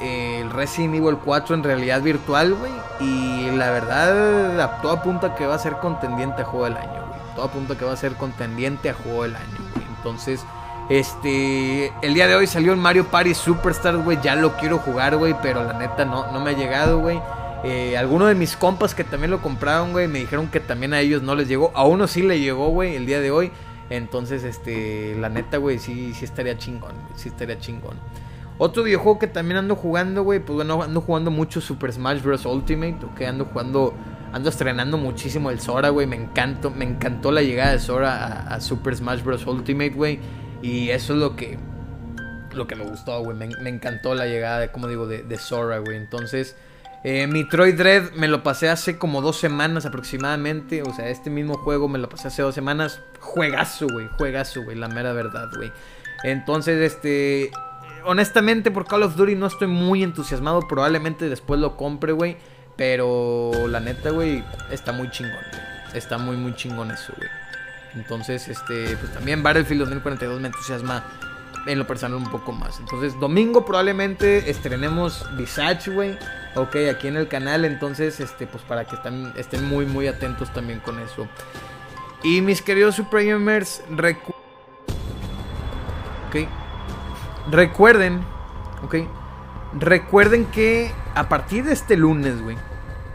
eh, 0.00 0.40
el 0.42 0.50
Resident 0.50 0.94
Evil 0.94 1.16
4 1.24 1.54
en 1.54 1.64
realidad 1.64 2.02
virtual, 2.02 2.54
güey. 2.54 2.72
Y 3.00 3.50
la 3.52 3.70
verdad, 3.70 4.80
todo 4.82 4.92
apunta 4.92 5.28
a 5.28 5.34
que 5.34 5.46
va 5.46 5.54
a 5.54 5.58
ser 5.58 5.78
contendiente 5.78 6.42
a 6.42 6.44
juego 6.44 6.66
del 6.66 6.76
año, 6.76 7.06
güey. 7.08 7.20
Todo 7.34 7.46
apunta 7.46 7.74
a 7.74 7.78
que 7.78 7.84
va 7.84 7.92
a 7.92 7.96
ser 7.96 8.14
contendiente 8.14 8.90
a 8.90 8.94
juego 8.94 9.22
del 9.22 9.36
año, 9.36 9.58
güey. 9.74 9.86
Entonces, 9.96 10.44
este, 10.88 11.92
el 12.02 12.14
día 12.14 12.26
de 12.26 12.34
hoy 12.34 12.46
salió 12.46 12.72
el 12.72 12.78
Mario 12.78 13.06
Party 13.06 13.34
Superstars, 13.34 14.02
güey. 14.02 14.18
Ya 14.22 14.36
lo 14.36 14.56
quiero 14.56 14.78
jugar, 14.78 15.16
güey, 15.16 15.34
pero 15.42 15.64
la 15.64 15.74
neta 15.74 16.04
no, 16.04 16.32
no 16.32 16.40
me 16.40 16.50
ha 16.50 16.52
llegado, 16.54 16.98
güey. 17.00 17.20
Eh, 17.64 17.96
algunos 17.98 18.28
de 18.28 18.34
mis 18.34 18.56
compas 18.56 18.94
que 18.94 19.04
también 19.04 19.30
lo 19.30 19.42
compraron, 19.42 19.90
güey, 19.92 20.06
me 20.06 20.20
dijeron 20.20 20.48
que 20.48 20.60
también 20.60 20.94
a 20.94 21.00
ellos 21.00 21.22
no 21.22 21.34
les 21.34 21.48
llegó. 21.48 21.72
A 21.74 21.84
uno 21.84 22.06
sí 22.06 22.22
le 22.22 22.40
llegó, 22.40 22.68
güey, 22.68 22.96
el 22.96 23.04
día 23.04 23.20
de 23.20 23.30
hoy. 23.30 23.50
Entonces, 23.90 24.44
este, 24.44 25.16
la 25.18 25.28
neta, 25.28 25.56
güey, 25.56 25.78
sí, 25.78 26.14
sí 26.14 26.24
estaría 26.24 26.56
chingón, 26.56 26.92
sí 27.16 27.28
estaría 27.28 27.58
chingón. 27.58 27.96
Otro 28.58 28.82
videojuego 28.82 29.18
que 29.18 29.28
también 29.28 29.58
ando 29.58 29.76
jugando, 29.76 30.22
güey, 30.24 30.40
pues 30.40 30.56
bueno, 30.56 30.82
ando 30.82 31.00
jugando 31.00 31.30
mucho 31.30 31.60
Super 31.60 31.92
Smash 31.92 32.22
Bros. 32.22 32.44
Ultimate, 32.44 32.98
ok, 33.04 33.22
ando 33.22 33.44
jugando, 33.46 33.94
ando 34.32 34.48
estrenando 34.48 34.98
muchísimo 34.98 35.50
el 35.50 35.60
Sora, 35.60 35.90
güey, 35.90 36.06
me 36.06 36.16
encantó, 36.16 36.70
me 36.70 36.84
encantó 36.84 37.30
la 37.30 37.42
llegada 37.42 37.72
de 37.72 37.78
Sora 37.78 38.16
a, 38.16 38.54
a 38.54 38.60
Super 38.60 38.96
Smash 38.96 39.22
Bros. 39.22 39.46
Ultimate, 39.46 39.90
güey. 39.90 40.18
Y 40.62 40.90
eso 40.90 41.12
es 41.12 41.18
lo 41.18 41.36
que, 41.36 41.58
lo 42.52 42.66
que 42.66 42.76
me 42.76 42.84
gustó, 42.84 43.22
güey. 43.22 43.36
Me, 43.36 43.68
encantó 43.68 44.14
la 44.14 44.26
llegada, 44.26 44.60
de, 44.60 44.70
como 44.70 44.88
digo, 44.88 45.06
de, 45.06 45.22
de 45.22 45.38
Sora, 45.38 45.78
güey. 45.78 45.96
Entonces, 45.96 46.56
eh, 47.04 47.26
Metroid 47.26 47.76
Dread 47.76 48.12
me 48.12 48.26
lo 48.26 48.42
pasé 48.42 48.68
hace 48.68 48.98
como 48.98 49.22
dos 49.22 49.38
semanas 49.38 49.86
aproximadamente. 49.86 50.82
O 50.82 50.92
sea, 50.92 51.08
este 51.08 51.30
mismo 51.30 51.54
juego 51.58 51.88
me 51.88 51.98
lo 51.98 52.08
pasé 52.08 52.28
hace 52.28 52.42
dos 52.42 52.54
semanas. 52.54 53.00
Juegazo, 53.20 53.86
güey. 53.88 54.08
Juegazo, 54.18 54.62
güey. 54.64 54.76
La 54.76 54.88
mera 54.88 55.12
verdad, 55.12 55.48
güey. 55.56 55.72
Entonces, 56.24 56.80
este... 56.80 57.50
Honestamente, 58.04 58.70
por 58.70 58.86
Call 58.86 59.02
of 59.02 59.16
Duty 59.16 59.34
no 59.34 59.46
estoy 59.46 59.68
muy 59.68 60.02
entusiasmado. 60.02 60.66
Probablemente 60.66 61.28
después 61.28 61.60
lo 61.60 61.76
compre, 61.76 62.12
güey. 62.12 62.36
Pero 62.76 63.50
la 63.68 63.80
neta, 63.80 64.10
güey, 64.10 64.44
está 64.70 64.92
muy 64.92 65.10
chingón. 65.10 65.34
Está 65.94 66.16
muy, 66.16 66.36
muy 66.36 66.54
chingón 66.54 66.92
eso, 66.92 67.12
güey. 67.16 67.28
Entonces, 67.98 68.48
este, 68.48 68.96
pues 68.96 69.12
también 69.12 69.42
Battlefield 69.42 69.80
2042 69.80 70.40
me 70.40 70.48
entusiasma 70.48 71.04
en 71.66 71.78
lo 71.78 71.86
personal 71.86 72.16
un 72.16 72.30
poco 72.30 72.52
más. 72.52 72.78
Entonces, 72.78 73.18
domingo 73.18 73.64
probablemente 73.64 74.50
estrenemos 74.50 75.26
Visage, 75.36 75.90
güey. 75.90 76.16
Ok, 76.54 76.76
aquí 76.90 77.08
en 77.08 77.16
el 77.16 77.28
canal. 77.28 77.64
Entonces, 77.64 78.20
este, 78.20 78.46
pues 78.46 78.62
para 78.62 78.84
que 78.84 78.96
estén, 79.36 79.64
muy, 79.68 79.84
muy 79.84 80.06
atentos 80.06 80.52
también 80.52 80.80
con 80.80 80.98
eso. 81.00 81.26
Y 82.22 82.40
mis 82.40 82.62
queridos 82.62 82.94
Super 82.96 83.26
Gamers, 83.26 83.82
recuerden, 87.50 88.22
ok, 88.84 88.94
recuerden 89.78 90.46
que 90.46 90.92
a 91.14 91.28
partir 91.28 91.64
de 91.64 91.72
este 91.72 91.96
lunes, 91.96 92.40
güey, 92.42 92.56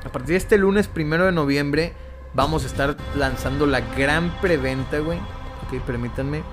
a 0.05 0.09
partir 0.09 0.34
de 0.34 0.38
este 0.38 0.57
lunes 0.57 0.88
primero 0.88 1.25
de 1.25 1.31
noviembre, 1.31 1.93
vamos 2.34 2.63
a 2.63 2.67
estar 2.67 2.97
lanzando 3.15 3.65
la 3.65 3.81
gran 3.81 4.29
preventa, 4.41 4.99
güey. 4.99 5.19
Ok, 5.65 5.81
permítanme. 5.86 6.43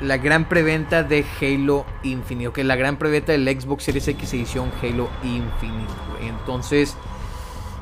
La 0.00 0.16
gran 0.16 0.48
preventa 0.48 1.02
de 1.02 1.24
Halo 1.40 1.84
Infinite. 2.04 2.48
Ok, 2.48 2.58
la 2.58 2.76
gran 2.76 2.96
preventa 2.96 3.32
del 3.32 3.48
Xbox 3.48 3.84
Series 3.84 4.06
X 4.06 4.32
edición 4.34 4.70
Halo 4.80 5.08
Infinite, 5.24 5.92
güey. 6.12 6.28
Entonces, 6.28 6.96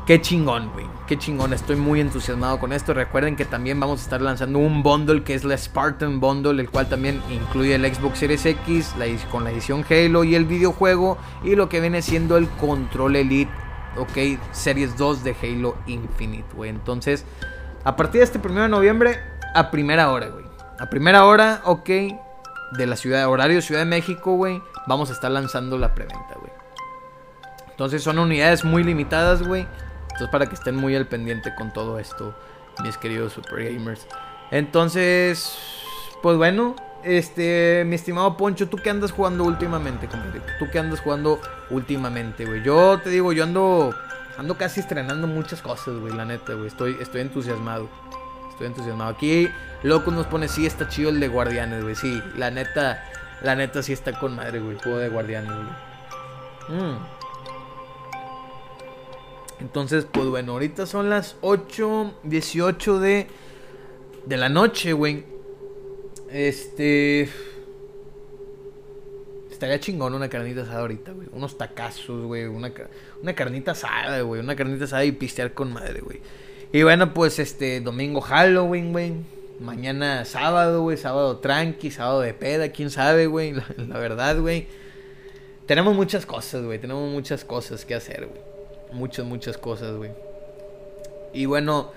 qué 0.06 0.20
chingón, 0.22 0.70
güey. 0.72 0.86
Qué 1.06 1.18
chingón. 1.18 1.52
Estoy 1.52 1.76
muy 1.76 2.00
entusiasmado 2.00 2.58
con 2.58 2.72
esto. 2.72 2.94
Recuerden 2.94 3.36
que 3.36 3.44
también 3.44 3.78
vamos 3.78 4.00
a 4.00 4.04
estar 4.04 4.22
lanzando 4.22 4.60
un 4.60 4.82
bundle 4.82 5.24
que 5.24 5.34
es 5.34 5.44
la 5.44 5.58
Spartan 5.58 6.18
Bundle, 6.18 6.58
el 6.62 6.70
cual 6.70 6.88
también 6.88 7.20
incluye 7.30 7.74
el 7.74 7.94
Xbox 7.94 8.20
Series 8.20 8.46
X 8.46 8.94
con 9.30 9.44
la 9.44 9.50
edición 9.50 9.84
Halo 9.90 10.24
y 10.24 10.36
el 10.36 10.46
videojuego. 10.46 11.18
Y 11.44 11.54
lo 11.54 11.68
que 11.68 11.80
viene 11.80 12.00
siendo 12.00 12.38
el 12.38 12.48
Control 12.48 13.16
Elite 13.16 13.52
ok, 13.98 14.40
Series 14.52 14.96
2 14.96 15.24
de 15.24 15.36
Halo 15.42 15.76
Infinite, 15.86 16.48
güey. 16.54 16.70
Entonces, 16.70 17.24
a 17.84 17.96
partir 17.96 18.20
de 18.20 18.24
este 18.24 18.38
1 18.38 18.62
de 18.62 18.68
noviembre, 18.68 19.20
a 19.54 19.70
primera 19.70 20.10
hora, 20.10 20.28
güey. 20.28 20.44
a 20.78 20.90
primera 20.90 21.24
hora, 21.24 21.62
ok, 21.64 21.88
de 22.72 22.86
la 22.86 22.96
ciudad, 22.96 23.28
horario 23.28 23.62
Ciudad 23.62 23.80
de 23.80 23.86
México, 23.86 24.34
güey, 24.34 24.62
vamos 24.86 25.10
a 25.10 25.12
estar 25.12 25.30
lanzando 25.30 25.78
la 25.78 25.94
preventa, 25.94 26.34
güey. 26.38 26.52
Entonces 27.70 28.02
son 28.02 28.18
unidades 28.18 28.64
muy 28.64 28.82
limitadas, 28.82 29.42
güey. 29.42 29.66
Entonces 30.02 30.28
para 30.30 30.46
que 30.46 30.54
estén 30.54 30.76
muy 30.76 30.96
al 30.96 31.06
pendiente 31.06 31.54
con 31.54 31.72
todo 31.72 31.98
esto, 31.98 32.34
mis 32.82 32.96
queridos 32.96 33.34
super 33.34 33.62
gamers. 33.62 34.06
Entonces, 34.50 35.58
pues 36.22 36.36
bueno, 36.36 36.74
este, 37.06 37.84
mi 37.86 37.94
estimado 37.94 38.36
Poncho, 38.36 38.68
¿tú 38.68 38.76
qué 38.78 38.90
andas 38.90 39.12
jugando 39.12 39.44
últimamente, 39.44 40.08
compadrito? 40.08 40.46
¿Tú 40.58 40.66
qué 40.70 40.78
andas 40.80 41.00
jugando 41.00 41.40
últimamente, 41.70 42.44
güey? 42.44 42.62
Yo 42.62 42.98
te 42.98 43.10
digo, 43.10 43.32
yo 43.32 43.44
ando 43.44 43.94
ando 44.36 44.56
casi 44.56 44.80
estrenando 44.80 45.26
muchas 45.26 45.62
cosas, 45.62 45.96
güey, 45.98 46.12
la 46.12 46.24
neta, 46.24 46.54
güey. 46.54 46.66
Estoy, 46.66 46.96
estoy 47.00 47.22
entusiasmado. 47.22 47.88
Estoy 48.50 48.66
entusiasmado. 48.66 49.10
Aquí, 49.10 49.48
loco 49.82 50.10
nos 50.10 50.26
pone, 50.26 50.48
sí, 50.48 50.66
está 50.66 50.88
chido 50.88 51.10
el 51.10 51.20
de 51.20 51.28
Guardianes, 51.28 51.82
güey. 51.82 51.94
Sí, 51.94 52.22
la 52.36 52.50
neta, 52.50 53.02
la 53.42 53.54
neta 53.54 53.82
sí 53.82 53.92
está 53.92 54.18
con 54.18 54.36
madre, 54.36 54.60
güey. 54.60 54.76
Juego 54.78 54.98
de 54.98 55.08
Guardianes, 55.08 55.52
güey. 55.52 56.80
Mm. 56.80 56.98
Entonces, 59.60 60.06
pues 60.10 60.26
bueno, 60.26 60.52
ahorita 60.52 60.86
son 60.86 61.08
las 61.08 61.40
8.18 61.40 62.98
de, 62.98 63.28
de 64.26 64.36
la 64.36 64.48
noche, 64.48 64.92
güey. 64.92 65.35
Este... 66.30 67.28
Estaría 69.50 69.80
chingón 69.80 70.12
una 70.12 70.28
carnita 70.28 70.62
asada 70.62 70.80
ahorita, 70.80 71.12
güey. 71.12 71.28
Unos 71.32 71.56
tacazos, 71.56 72.26
güey. 72.26 72.44
Una, 72.44 72.70
una 73.22 73.34
carnita 73.34 73.70
asada, 73.70 74.20
güey. 74.20 74.40
Una 74.40 74.54
carnita 74.54 74.84
asada 74.84 75.04
y 75.04 75.12
pistear 75.12 75.54
con 75.54 75.72
madre, 75.72 76.02
güey. 76.02 76.20
Y 76.72 76.82
bueno, 76.82 77.14
pues 77.14 77.38
este 77.38 77.80
domingo 77.80 78.20
Halloween, 78.20 78.92
güey. 78.92 79.14
Mañana 79.60 80.26
sábado, 80.26 80.82
güey. 80.82 80.98
Sábado 80.98 81.38
tranqui, 81.38 81.90
sábado 81.90 82.20
de 82.20 82.34
peda, 82.34 82.70
quién 82.70 82.90
sabe, 82.90 83.26
güey. 83.26 83.54
La, 83.76 83.98
verdad, 83.98 84.38
güey. 84.38 84.66
Tenemos 85.66 85.96
muchas 85.96 86.26
cosas, 86.26 86.62
güey. 86.62 86.78
Tenemos 86.78 87.10
muchas 87.10 87.44
cosas 87.44 87.86
que 87.86 87.94
hacer, 87.94 88.26
güey. 88.26 88.40
Muchas, 88.92 89.24
muchas 89.24 89.56
cosas, 89.56 89.96
güey. 89.96 90.10
Y 91.32 91.46
bueno, 91.46 91.92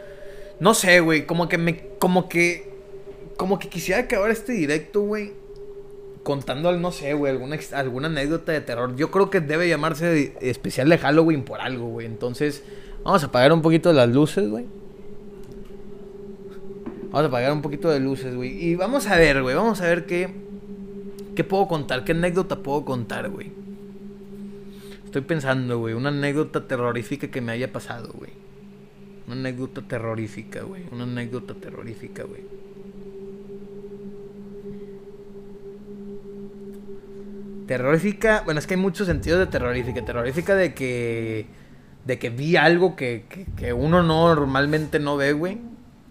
no 0.61 0.73
sé, 0.73 1.01
güey. 1.01 1.25
Como 1.25 1.49
que 1.49 1.57
me. 1.57 1.89
Como 1.99 2.29
que. 2.29 2.68
Como 3.39 3.57
que 3.57 3.69
quisiera 3.69 4.01
acabar 4.01 4.31
este 4.31 4.51
directo, 4.51 4.99
güey 4.99 5.31
contando, 6.23 6.71
no 6.77 6.91
sé, 6.91 7.13
güey, 7.13 7.31
alguna, 7.31 7.57
alguna 7.73 8.07
anécdota 8.07 8.51
de 8.51 8.61
terror. 8.61 8.95
Yo 8.95 9.09
creo 9.09 9.29
que 9.29 9.39
debe 9.39 9.67
llamarse 9.67 10.35
especial 10.41 10.89
de 10.89 10.97
Halloween 10.97 11.43
por 11.43 11.61
algo, 11.61 11.87
güey. 11.87 12.05
Entonces, 12.05 12.63
vamos 13.03 13.23
a 13.23 13.27
apagar 13.27 13.53
un 13.53 13.61
poquito 13.61 13.91
las 13.93 14.09
luces, 14.09 14.47
güey. 14.49 14.65
Vamos 17.05 17.23
a 17.23 17.25
apagar 17.25 17.51
un 17.51 17.61
poquito 17.61 17.89
de 17.89 17.99
luces, 17.99 18.35
güey. 18.35 18.63
Y 18.63 18.75
vamos 18.75 19.07
a 19.07 19.15
ver, 19.15 19.41
güey, 19.41 19.55
vamos 19.55 19.81
a 19.81 19.85
ver 19.85 20.05
qué, 20.05 20.29
qué 21.35 21.43
puedo 21.43 21.67
contar, 21.67 22.03
qué 22.03 22.11
anécdota 22.11 22.57
puedo 22.57 22.85
contar, 22.85 23.29
güey. 23.29 23.51
Estoy 25.05 25.21
pensando, 25.21 25.79
güey, 25.79 25.95
una 25.95 26.09
anécdota 26.09 26.67
terrorífica 26.67 27.29
que 27.29 27.41
me 27.41 27.53
haya 27.53 27.71
pasado, 27.71 28.13
güey. 28.13 28.33
Una 29.25 29.37
anécdota 29.37 29.81
terrorífica, 29.81 30.61
güey. 30.61 30.83
Una 30.91 31.05
anécdota 31.05 31.55
terrorífica, 31.55 32.23
güey. 32.25 32.41
Terrorífica, 37.69 38.41
bueno, 38.45 38.59
es 38.59 38.65
que 38.65 38.73
hay 38.73 38.79
muchos 38.79 39.05
sentidos 39.05 39.37
de 39.37 39.45
terrorífica. 39.45 40.03
Terrorífica 40.03 40.55
de 40.55 40.73
que. 40.73 41.45
De 42.03 42.17
que 42.17 42.31
vi 42.31 42.55
algo 42.55 42.95
que, 42.95 43.25
que, 43.55 43.73
uno 43.73 44.01
normalmente 44.01 44.97
no 44.97 45.17
ve, 45.17 45.33
güey. 45.33 45.59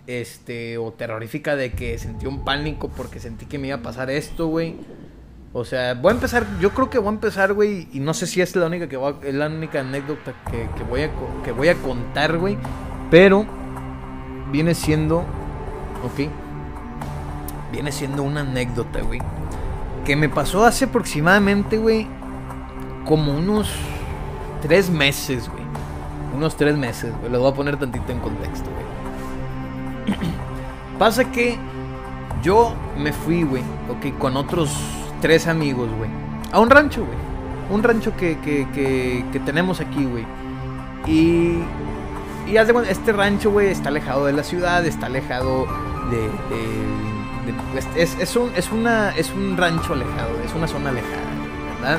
Este, 0.07 0.79
o 0.79 0.93
terrorífica 0.93 1.57
de 1.57 1.73
que 1.73 1.99
sentí 1.99 2.27
un 2.27 2.45
pánico 2.45 2.91
porque 2.91 3.19
sentí 3.19 3.47
que 3.47 3.59
me 3.59 3.67
iba 3.67 3.79
a 3.79 3.83
pasar 3.83 4.09
esto, 4.09 4.47
güey. 4.47 4.77
O 5.53 5.65
sea, 5.65 5.95
voy 5.95 6.13
a 6.13 6.15
empezar, 6.15 6.47
yo 6.61 6.71
creo 6.71 6.91
que 6.91 6.99
voy 6.99 7.09
a 7.09 7.15
empezar, 7.15 7.53
güey, 7.55 7.89
y 7.93 7.99
no 7.99 8.15
sé 8.15 8.29
si 8.29 8.41
es 8.41 8.55
la 8.55 8.67
única 8.67 8.89
que 8.89 8.97
es 9.25 9.35
la 9.35 9.49
única 9.49 9.81
anécdota 9.81 10.35
que, 10.53 10.69
que, 10.77 10.85
voy 10.85 11.03
a 11.03 11.11
que 11.43 11.51
voy 11.51 11.67
a 11.67 11.75
contar, 11.75 12.39
güey, 12.39 12.57
pero 13.11 13.45
viene 14.53 14.77
siendo, 14.77 15.25
ok, 16.05 16.31
viene 17.73 17.91
siendo 17.91 18.23
una 18.23 18.43
anécdota, 18.43 19.01
güey, 19.01 19.21
que 20.09 20.17
me 20.17 20.31
pasó 20.31 20.65
hace 20.65 20.87
aproximadamente, 20.87 21.77
güey, 21.77 22.07
como 23.05 23.37
unos 23.37 23.71
tres 24.63 24.89
meses, 24.89 25.51
güey. 25.51 25.63
Unos 26.35 26.57
tres 26.57 26.79
meses, 26.79 27.13
güey. 27.21 27.31
Lo 27.31 27.41
voy 27.41 27.53
a 27.53 27.55
poner 27.55 27.77
tantito 27.77 28.11
en 28.11 28.19
contexto, 28.21 28.71
güey. 30.07 30.17
Pasa 30.99 31.31
que 31.31 31.59
yo 32.43 32.73
me 32.97 33.13
fui, 33.13 33.43
güey, 33.43 33.63
ok, 33.91 34.19
con 34.19 34.39
otros 34.39 34.71
tres 35.21 35.47
amigos, 35.47 35.91
güey, 35.99 36.09
a 36.53 36.59
un 36.59 36.71
rancho, 36.71 37.05
güey. 37.05 37.19
Un 37.69 37.83
rancho 37.83 38.17
que, 38.17 38.39
que, 38.39 38.67
que, 39.31 39.41
tenemos 39.41 39.79
aquí, 39.83 40.07
güey. 40.07 40.25
Y, 41.07 41.59
y 42.51 42.57
haz 42.57 42.67
de 42.67 42.91
este 42.91 43.13
rancho, 43.13 43.51
güey, 43.51 43.69
está 43.69 43.91
alejado 43.91 44.25
de 44.25 44.33
la 44.33 44.43
ciudad, 44.43 44.87
está 44.87 45.05
alejado 45.05 45.67
de 46.11 46.31
es, 47.97 48.17
es, 48.19 48.37
un, 48.37 48.51
es, 48.55 48.71
una, 48.71 49.17
es 49.17 49.31
un 49.33 49.57
rancho 49.57 49.93
alejado, 49.93 50.31
es 50.45 50.55
una 50.55 50.67
zona 50.67 50.91
alejada, 50.91 51.23
¿verdad? 51.81 51.99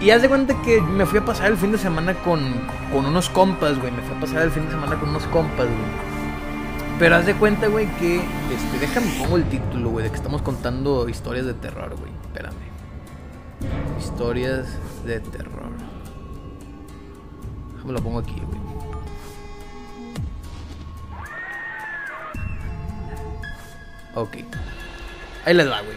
Y 0.00 0.10
haz 0.10 0.22
de 0.22 0.28
cuenta 0.28 0.60
que 0.62 0.80
me 0.82 1.06
fui 1.06 1.18
a 1.18 1.24
pasar 1.24 1.50
el 1.50 1.56
fin 1.56 1.72
de 1.72 1.78
semana 1.78 2.14
con, 2.14 2.40
con 2.92 3.06
unos 3.06 3.30
compas, 3.30 3.78
güey. 3.78 3.90
Me 3.90 4.02
fui 4.02 4.16
a 4.16 4.20
pasar 4.20 4.42
el 4.42 4.50
fin 4.50 4.66
de 4.66 4.72
semana 4.72 4.96
con 5.00 5.08
unos 5.08 5.24
compas, 5.28 5.66
güey. 5.66 6.14
Pero 6.98 7.16
haz 7.16 7.26
de 7.26 7.34
cuenta, 7.34 7.68
güey, 7.68 7.86
que. 7.96 8.16
Este, 8.16 8.78
déjame 8.80 9.06
pongo 9.18 9.36
el 9.36 9.44
título, 9.44 9.90
güey, 9.90 10.04
de 10.04 10.10
que 10.10 10.16
estamos 10.16 10.42
contando 10.42 11.08
historias 11.08 11.46
de 11.46 11.54
terror, 11.54 11.96
güey. 11.98 12.12
Espérame. 12.26 12.54
Historias 13.98 14.66
de 15.06 15.20
terror. 15.20 15.70
Déjame 17.76 17.92
lo 17.94 18.02
pongo 18.02 18.18
aquí, 18.18 18.40
güey. 18.46 18.63
Ok. 24.14 24.36
Ahí 25.44 25.54
les 25.54 25.68
va, 25.68 25.80
güey. 25.82 25.96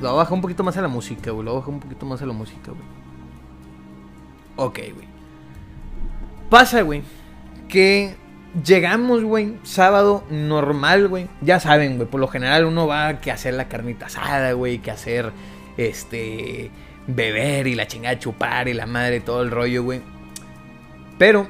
Lo 0.00 0.16
bajo 0.16 0.34
un 0.34 0.40
poquito 0.40 0.64
más 0.64 0.76
a 0.76 0.82
la 0.82 0.88
música, 0.88 1.30
güey. 1.30 1.44
Lo 1.44 1.54
bajo 1.54 1.70
un 1.70 1.80
poquito 1.80 2.06
más 2.06 2.20
a 2.22 2.26
la 2.26 2.32
música, 2.32 2.72
güey. 2.72 2.84
Ok, 4.56 4.78
güey. 4.94 5.08
Pasa, 6.50 6.82
güey. 6.82 7.02
Que 7.68 8.16
llegamos, 8.64 9.22
güey. 9.24 9.58
Sábado 9.62 10.24
normal, 10.30 11.08
güey. 11.08 11.28
Ya 11.40 11.60
saben, 11.60 11.96
güey. 11.96 12.08
Por 12.08 12.20
lo 12.20 12.28
general 12.28 12.64
uno 12.64 12.86
va 12.86 13.08
a 13.08 13.20
que 13.20 13.30
hacer 13.30 13.54
la 13.54 13.68
carnita 13.68 14.06
asada, 14.06 14.52
güey. 14.52 14.78
Que 14.78 14.90
hacer, 14.90 15.32
este... 15.76 16.70
Beber 17.06 17.66
y 17.66 17.74
la 17.74 17.86
chingada 17.86 18.18
chupar 18.18 18.66
y 18.68 18.72
la 18.72 18.86
madre, 18.86 19.20
todo 19.20 19.42
el 19.42 19.50
rollo, 19.50 19.82
güey. 19.82 20.00
Pero, 21.18 21.46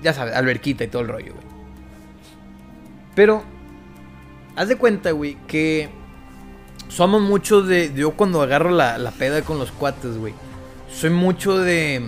ya 0.00 0.12
sabes, 0.12 0.34
alberquita 0.34 0.84
y 0.84 0.88
todo 0.88 1.02
el 1.02 1.08
rollo, 1.08 1.34
güey. 1.34 1.49
Pero, 3.20 3.42
haz 4.56 4.68
de 4.68 4.76
cuenta, 4.76 5.10
güey, 5.10 5.36
que 5.46 5.90
somos 6.88 7.20
mucho 7.20 7.60
de. 7.60 7.92
Yo 7.94 8.12
cuando 8.12 8.40
agarro 8.40 8.70
la, 8.70 8.96
la 8.96 9.10
peda 9.10 9.42
con 9.42 9.58
los 9.58 9.72
cuates, 9.72 10.16
güey. 10.16 10.32
Soy 10.90 11.10
mucho 11.10 11.58
de. 11.58 12.00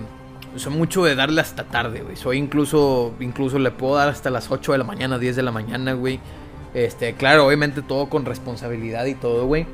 Soy 0.56 0.72
mucho 0.72 1.04
de 1.04 1.14
darle 1.14 1.42
hasta 1.42 1.64
tarde, 1.64 2.00
güey. 2.00 2.16
Soy 2.16 2.38
incluso. 2.38 3.12
Incluso 3.20 3.58
le 3.58 3.70
puedo 3.70 3.96
dar 3.96 4.08
hasta 4.08 4.30
las 4.30 4.50
8 4.50 4.72
de 4.72 4.78
la 4.78 4.84
mañana, 4.84 5.18
10 5.18 5.36
de 5.36 5.42
la 5.42 5.52
mañana, 5.52 5.92
güey. 5.92 6.18
Este, 6.72 7.12
claro, 7.12 7.46
obviamente 7.46 7.82
todo 7.82 8.08
con 8.08 8.24
responsabilidad 8.24 9.04
y 9.04 9.14
todo, 9.14 9.44
güey. 9.44 9.66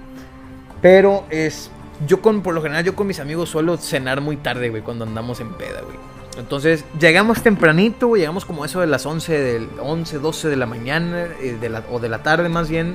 Pero 0.83 1.25
es. 1.31 1.71
Yo 2.05 2.21
con, 2.21 2.43
por 2.43 2.53
lo 2.53 2.63
general, 2.63 2.83
yo 2.83 2.97
con 2.97 3.07
mis 3.07 3.21
amigos 3.21 3.49
suelo 3.49 3.77
cenar 3.77 4.21
muy 4.21 4.39
tarde, 4.39 4.71
güey, 4.71 4.83
cuando 4.83 5.05
andamos 5.05 5.39
en 5.39 5.55
peda, 5.55 5.83
güey. 5.83 5.99
Entonces, 6.39 6.85
llegamos 7.01 7.43
tempranito, 7.43 8.15
llegamos 8.15 8.45
como 8.45 8.65
eso 8.65 8.81
de 8.81 8.87
las 8.87 9.05
11, 9.05 9.39
del 9.41 9.69
11 9.81 10.21
12 10.21 10.49
de 10.49 10.57
la 10.57 10.67
mañana, 10.67 11.27
eh, 11.41 11.59
o 11.91 11.99
de 11.99 12.09
la 12.09 12.23
tarde 12.23 12.49
más 12.49 12.71
bien. 12.71 12.95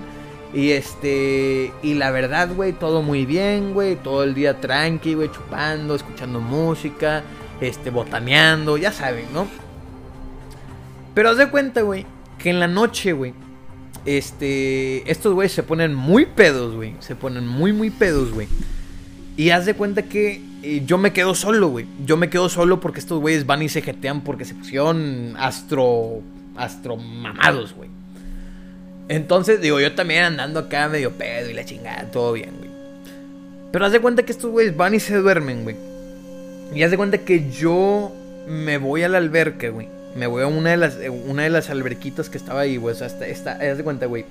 Y 0.54 0.72
este, 0.72 1.74
y 1.82 1.96
la 1.96 2.12
verdad, 2.12 2.50
güey, 2.56 2.72
todo 2.72 3.02
muy 3.02 3.26
bien, 3.26 3.74
güey, 3.74 3.98
todo 3.98 4.24
el 4.24 4.34
día 4.34 4.62
tranqui, 4.62 5.16
güey, 5.16 5.30
chupando, 5.30 5.96
escuchando 5.96 6.39
música, 6.39 7.24
este, 7.60 7.89
botaneando, 7.89 8.78
ya 8.78 8.91
saben, 8.91 9.26
¿no? 9.34 9.48
Pero 11.14 11.30
haz 11.30 11.38
de 11.38 11.50
cuenta, 11.50 11.82
güey, 11.82 12.06
que 12.38 12.50
en 12.50 12.60
la 12.60 12.68
noche, 12.68 13.12
güey, 13.12 13.34
este, 14.06 15.10
estos 15.12 15.34
güeyes 15.34 15.52
se 15.52 15.64
ponen 15.64 15.94
muy 15.94 16.26
pedos, 16.26 16.76
güey, 16.76 16.96
se 17.00 17.16
ponen 17.16 17.48
muy, 17.48 17.74
muy 17.74 17.89
pedos, 17.89 18.32
güey. 18.32 18.48
Y 19.36 19.50
haz 19.50 19.66
de 19.66 19.74
cuenta 19.74 20.04
que 20.04 20.53
yo 20.86 20.97
me 20.97 21.14
quedo 21.14 21.36
solo, 21.36 21.70
güey. 21.70 21.86
Yo 22.05 22.18
me 22.18 22.30
quedo 22.30 22.49
solo 22.49 22.80
porque 22.80 22.99
estos 22.99 23.20
güeyes 23.20 23.45
van 23.45 23.61
y 23.61 23.70
se 23.70 23.82
jetean 23.82 24.22
porque 24.22 24.45
se 24.45 24.55
pusieron 24.55 25.36
astro. 25.38 26.22
astro 26.55 26.97
mamados, 26.97 27.74
güey. 27.74 27.89
Entonces, 29.09 29.59
digo, 29.59 29.80
yo 29.80 29.93
también 29.93 30.24
andando 30.24 30.61
acá 30.61 30.88
medio 30.88 31.11
pedo 31.11 31.49
y 31.49 31.53
la 31.53 31.66
chingada, 31.66 32.09
todo 32.11 32.34
bien, 32.34 32.51
güey. 32.57 32.72
Pero 33.72 33.86
haz 33.86 33.91
de 33.91 33.99
cuenta 33.99 34.24
que 34.24 34.32
estos 34.32 34.51
güeyes 34.51 34.78
van 34.78 34.93
y 34.93 34.99
se 34.99 35.18
duermen, 35.18 35.64
güey. 35.64 35.76
Y 36.74 36.84
haz 36.84 36.91
de 36.91 36.97
cuenta 36.97 37.18
que 37.18 37.51
yo 37.51 38.14
me 38.47 38.78
voy 38.78 39.03
a 39.03 39.09
la 39.09 39.18
alberca, 39.18 39.70
güey. 39.70 39.89
Me 40.16 40.28
voy 40.28 40.43
a 40.43 40.47
una 40.47 40.70
de 40.72 40.78
las, 40.78 40.97
una 41.28 41.43
de 41.43 41.49
las 41.49 41.70
alberquitas 41.70 42.30
que 42.30 42.38
estaba 42.38 42.61
ahí, 42.61 42.78
güey. 42.78 42.95
O 42.95 42.97
sea, 42.97 43.07
haz 43.07 43.78
de 43.78 43.84
cuenta, 43.84 44.05
güey. 44.05 44.26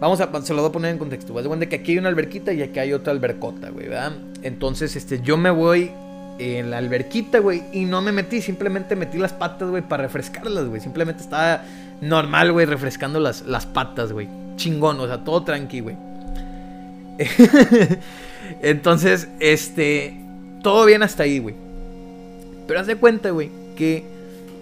Vamos 0.00 0.20
a, 0.20 0.42
se 0.42 0.52
lo 0.54 0.62
voy 0.62 0.70
a 0.70 0.72
poner 0.72 0.90
en 0.90 0.98
contexto. 0.98 1.36
Haz 1.38 1.58
de 1.60 1.68
que 1.68 1.76
aquí 1.76 1.92
hay 1.92 1.98
una 1.98 2.08
alberquita 2.08 2.52
y 2.52 2.62
aquí 2.62 2.78
hay 2.78 2.92
otra 2.92 3.12
albercota, 3.12 3.70
güey, 3.70 3.88
¿verdad? 3.88 4.12
Entonces, 4.42 4.96
este, 4.96 5.20
yo 5.22 5.36
me 5.36 5.50
voy 5.50 5.92
en 6.38 6.70
la 6.70 6.78
alberquita, 6.78 7.38
güey, 7.38 7.62
y 7.72 7.84
no 7.84 8.02
me 8.02 8.12
metí, 8.12 8.42
simplemente 8.42 8.96
metí 8.96 9.18
las 9.18 9.32
patas, 9.32 9.70
güey, 9.70 9.82
para 9.82 10.02
refrescarlas, 10.02 10.66
güey. 10.66 10.80
Simplemente 10.80 11.22
estaba 11.22 11.62
normal, 12.00 12.52
güey, 12.52 12.66
refrescando 12.66 13.20
las, 13.20 13.42
las 13.42 13.66
patas, 13.66 14.12
güey. 14.12 14.28
Chingón, 14.56 14.98
o 15.00 15.06
sea, 15.06 15.24
todo 15.24 15.44
tranqui, 15.44 15.80
güey. 15.80 15.96
Entonces, 18.62 19.28
este, 19.40 20.16
todo 20.62 20.84
bien 20.84 21.02
hasta 21.02 21.22
ahí, 21.24 21.38
güey. 21.38 21.54
Pero 22.66 22.80
haz 22.80 22.86
de 22.86 22.96
cuenta, 22.96 23.30
güey, 23.30 23.50
que 23.76 24.04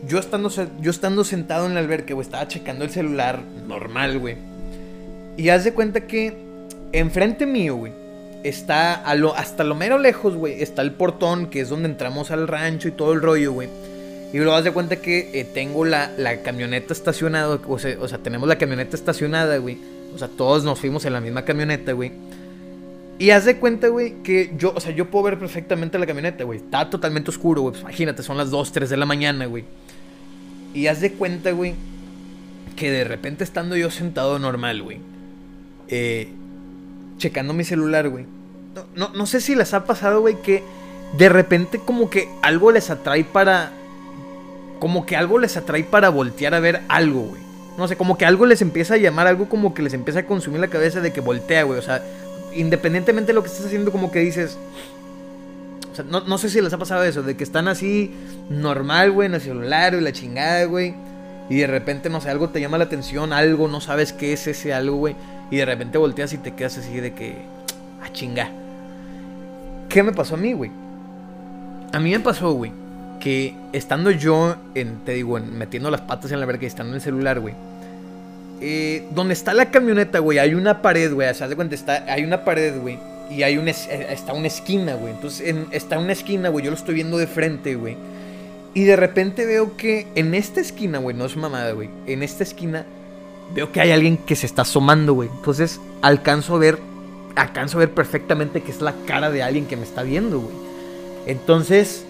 yo 0.07 0.19
estando, 0.19 0.51
yo 0.81 0.91
estando 0.91 1.25
sentado 1.25 1.67
en 1.67 1.75
la 1.75 1.81
alberca, 1.81 2.15
güey, 2.15 2.25
estaba 2.25 2.49
checando 2.49 2.85
el 2.85 2.91
celular 2.91 3.41
normal, 3.67 4.19
güey. 4.19 4.37
Y 5.41 5.49
haz 5.49 5.65
de 5.65 5.73
cuenta 5.73 6.07
que 6.07 6.35
enfrente 6.93 7.47
mío, 7.47 7.75
güey, 7.75 7.95
está 8.45 8.93
a 8.93 9.15
lo, 9.15 9.35
hasta 9.35 9.65
lo 9.65 9.75
mero 9.75 9.97
lejos, 9.99 10.35
güey, 10.35 10.61
está 10.61 10.83
el 10.83 10.93
portón, 10.93 11.47
que 11.47 11.61
es 11.61 11.71
donde 11.71 11.89
entramos 11.89 12.31
al 12.31 12.47
rancho 12.47 12.89
y 12.89 12.91
todo 12.91 13.15
el 13.15 13.23
rollo, 13.23 13.55
güey. 13.55 13.71
Y 14.35 14.37
luego 14.37 14.53
haz 14.53 14.65
de 14.65 14.73
cuenta 14.73 14.97
que 14.97 15.31
eh, 15.33 15.45
tengo 15.45 15.87
la, 15.87 16.11
camioneta 16.45 16.93
estacionada, 16.93 17.59
o 17.67 17.79
sea, 17.79 17.97
o 17.99 18.07
sea, 18.07 18.19
tenemos 18.19 18.51
la 18.51 18.59
camioneta 18.59 18.95
estacionada, 18.95 19.57
güey. 19.57 19.79
O 20.15 20.19
sea, 20.19 20.29
todos 20.29 20.63
nos 20.63 20.79
fuimos 20.79 21.07
en 21.07 21.15
la 21.15 21.23
misma 21.23 21.43
camioneta, 21.47 21.93
güey. 21.93 22.13
Y 23.19 23.31
haz 23.31 23.47
de 23.47 23.57
cuenta, 23.57 23.89
güey, 23.89 24.23
que 24.23 24.53
yo, 24.59 24.75
o 24.77 24.81
sea, 24.81 24.93
yo 24.93 25.11
puedo 25.11 25.25
ver 25.25 25.39
perfectamente 25.39 25.99
la 25.99 26.05
camioneta, 26.05 26.45
güey. 26.45 26.59
Está 26.59 26.91
totalmente 26.91 27.31
oscuro, 27.31 27.63
güey. 27.63 27.73
Pues 27.73 27.81
imagínate, 27.81 28.23
son 28.23 28.37
las 28.37 28.51
2, 28.51 28.73
3 28.73 28.91
de 28.91 28.97
la 28.99 29.07
mañana, 29.07 29.47
güey. 29.47 29.65
Y 30.75 30.89
haz 30.89 31.01
de 31.01 31.13
cuenta, 31.13 31.53
güey, 31.53 31.73
que 32.77 32.91
de 32.91 33.05
repente 33.05 33.43
estando 33.43 33.75
yo 33.75 33.91
sentado 33.91 34.39
normal, 34.39 34.83
güey. 34.83 35.10
Eh, 35.91 36.29
checando 37.19 37.53
mi 37.53 37.65
celular, 37.65 38.09
güey. 38.09 38.27
No, 38.95 39.11
no, 39.11 39.27
sé 39.27 39.41
si 39.41 39.55
les 39.55 39.75
ha 39.75 39.85
pasado, 39.85 40.21
güey, 40.21 40.41
que 40.41 40.63
de 41.19 41.29
repente 41.29 41.79
como 41.79 42.09
que 42.09 42.29
algo 42.43 42.73
les 42.73 42.91
atrae 42.91 43.25
para... 43.25 43.73
Como 44.79 45.05
que 45.05 45.17
algo 45.17 45.39
les 45.39 45.57
atrae 45.57 45.85
para 45.85 46.09
voltear 46.09 46.55
a 46.55 46.61
ver 46.61 46.81
algo, 46.89 47.21
güey. 47.23 47.43
No 47.77 47.87
sé, 47.89 47.97
como 47.97 48.17
que 48.17 48.25
algo 48.25 48.47
les 48.47 48.63
empieza 48.63 48.95
a 48.95 48.97
llamar, 48.97 49.27
algo 49.27 49.49
como 49.49 49.75
que 49.75 49.83
les 49.83 49.93
empieza 49.93 50.21
a 50.21 50.27
consumir 50.27 50.61
la 50.61 50.69
cabeza 50.69 51.01
de 51.01 51.13
que 51.13 51.21
voltea, 51.21 51.65
güey. 51.65 51.79
O 51.79 51.83
sea, 51.83 52.03
independientemente 52.55 53.29
de 53.29 53.35
lo 53.35 53.43
que 53.43 53.49
estés 53.49 53.67
haciendo, 53.67 53.93
como 53.93 54.11
que 54.11 54.21
dices. 54.21 54.59
O 55.93 55.95
sea, 55.95 56.05
no, 56.05 56.39
sé 56.39 56.49
si 56.49 56.61
les 56.61 56.73
ha 56.73 56.79
pasado 56.79 57.05
eso, 57.05 57.23
de 57.23 57.37
que 57.37 57.45
están 57.45 57.69
así 57.69 58.13
normal, 58.49 59.11
güey, 59.11 59.27
en 59.27 59.35
el 59.35 59.41
celular 59.41 59.95
y 59.95 60.01
la 60.01 60.13
chingada, 60.13 60.65
güey. 60.65 60.95
Y 61.49 61.57
de 61.57 61.67
repente, 61.67 62.09
no 62.09 62.21
sé, 62.21 62.31
algo 62.31 62.51
te 62.51 62.61
llama 62.61 62.79
la 62.79 62.85
atención, 62.85 63.33
algo, 63.33 63.67
no 63.67 63.81
sabes 63.81 64.13
qué 64.13 64.33
es 64.33 64.47
ese 64.47 64.73
algo, 64.73 64.97
güey. 64.97 65.17
Y 65.51 65.57
de 65.57 65.65
repente 65.65 65.99
volteas 65.99 66.33
y 66.33 66.39
te 66.39 66.55
quedas 66.55 66.79
así 66.79 67.01
de 67.01 67.13
que. 67.13 67.37
Ah, 68.03 68.09
chinga. 68.13 68.51
¿Qué 69.89 70.03
me 70.03 70.13
pasó 70.13 70.35
a 70.35 70.39
mí, 70.39 70.53
güey? 70.53 70.71
A 71.93 71.99
mí 71.99 72.13
me 72.13 72.21
pasó, 72.21 72.53
güey, 72.53 72.73
que 73.19 73.55
estando 73.73 74.13
yo 74.13 74.57
en, 74.77 75.05
te 75.05 75.15
digo, 75.15 75.39
metiendo 75.41 75.91
las 75.91 76.03
patas 76.03 76.31
en 76.31 76.39
la 76.39 76.47
verga 76.47 76.63
y 76.63 76.67
estando 76.67 76.93
en 76.93 76.97
el 76.97 77.01
celular, 77.01 77.41
güey 77.41 77.55
eh, 78.61 79.07
donde 79.13 79.33
está 79.33 79.55
la 79.55 79.71
camioneta, 79.71 80.19
güey, 80.19 80.39
hay 80.39 80.55
una 80.55 80.83
pared, 80.83 81.13
güey. 81.13 81.29
O 81.29 81.35
sea, 81.35 81.49
de 81.49 81.57
cuenta, 81.57 81.75
está, 81.75 82.05
hay 82.13 82.25
una 82.25 82.45
pared, 82.45 82.79
güey. 82.79 82.99
Y 83.31 83.43
hay 83.43 83.57
una, 83.57 83.71
eh, 83.71 84.07
está 84.11 84.33
una 84.33 84.49
esquina, 84.49 84.95
güey. 84.95 85.15
Entonces, 85.15 85.55
está 85.71 85.99
una 85.99 86.13
esquina, 86.13 86.51
güey. 86.51 86.65
Yo 86.65 86.71
lo 86.71 86.77
estoy 86.77 86.95
viendo 86.95 87.17
de 87.17 87.27
frente, 87.27 87.75
güey. 87.75 87.97
Y 88.75 88.85
de 88.85 88.97
repente 88.97 89.47
veo 89.47 89.77
que 89.77 90.07
en 90.15 90.35
esta 90.35 90.61
esquina, 90.61 90.99
güey, 90.99 91.17
no 91.17 91.25
es 91.25 91.37
mamada, 91.37 91.73
güey. 91.73 91.89
En 92.07 92.23
esta 92.23 92.45
esquina 92.45 92.85
veo 93.55 93.73
que 93.73 93.81
hay 93.81 93.91
alguien 93.91 94.17
que 94.17 94.37
se 94.37 94.47
está 94.47 94.63
asomando, 94.63 95.15
güey. 95.15 95.29
Entonces, 95.29 95.81
alcanzo 96.03 96.57
a 96.57 96.59
ver, 96.59 96.79
alcanzo 97.37 97.79
a 97.79 97.81
ver 97.81 97.95
perfectamente 97.95 98.63
que 98.63 98.71
es 98.71 98.81
la 98.81 98.95
cara 99.07 99.31
de 99.31 99.43
alguien 99.43 99.67
que 99.67 99.77
me 99.77 99.85
está 99.85 100.03
viendo, 100.03 100.41
güey. 100.41 100.55
Entonces, 101.27 102.05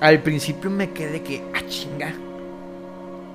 al 0.00 0.22
principio 0.22 0.70
me 0.70 0.90
quedé 0.90 1.22
que, 1.22 1.42
ah, 1.54 1.62
chinga. 1.68 2.14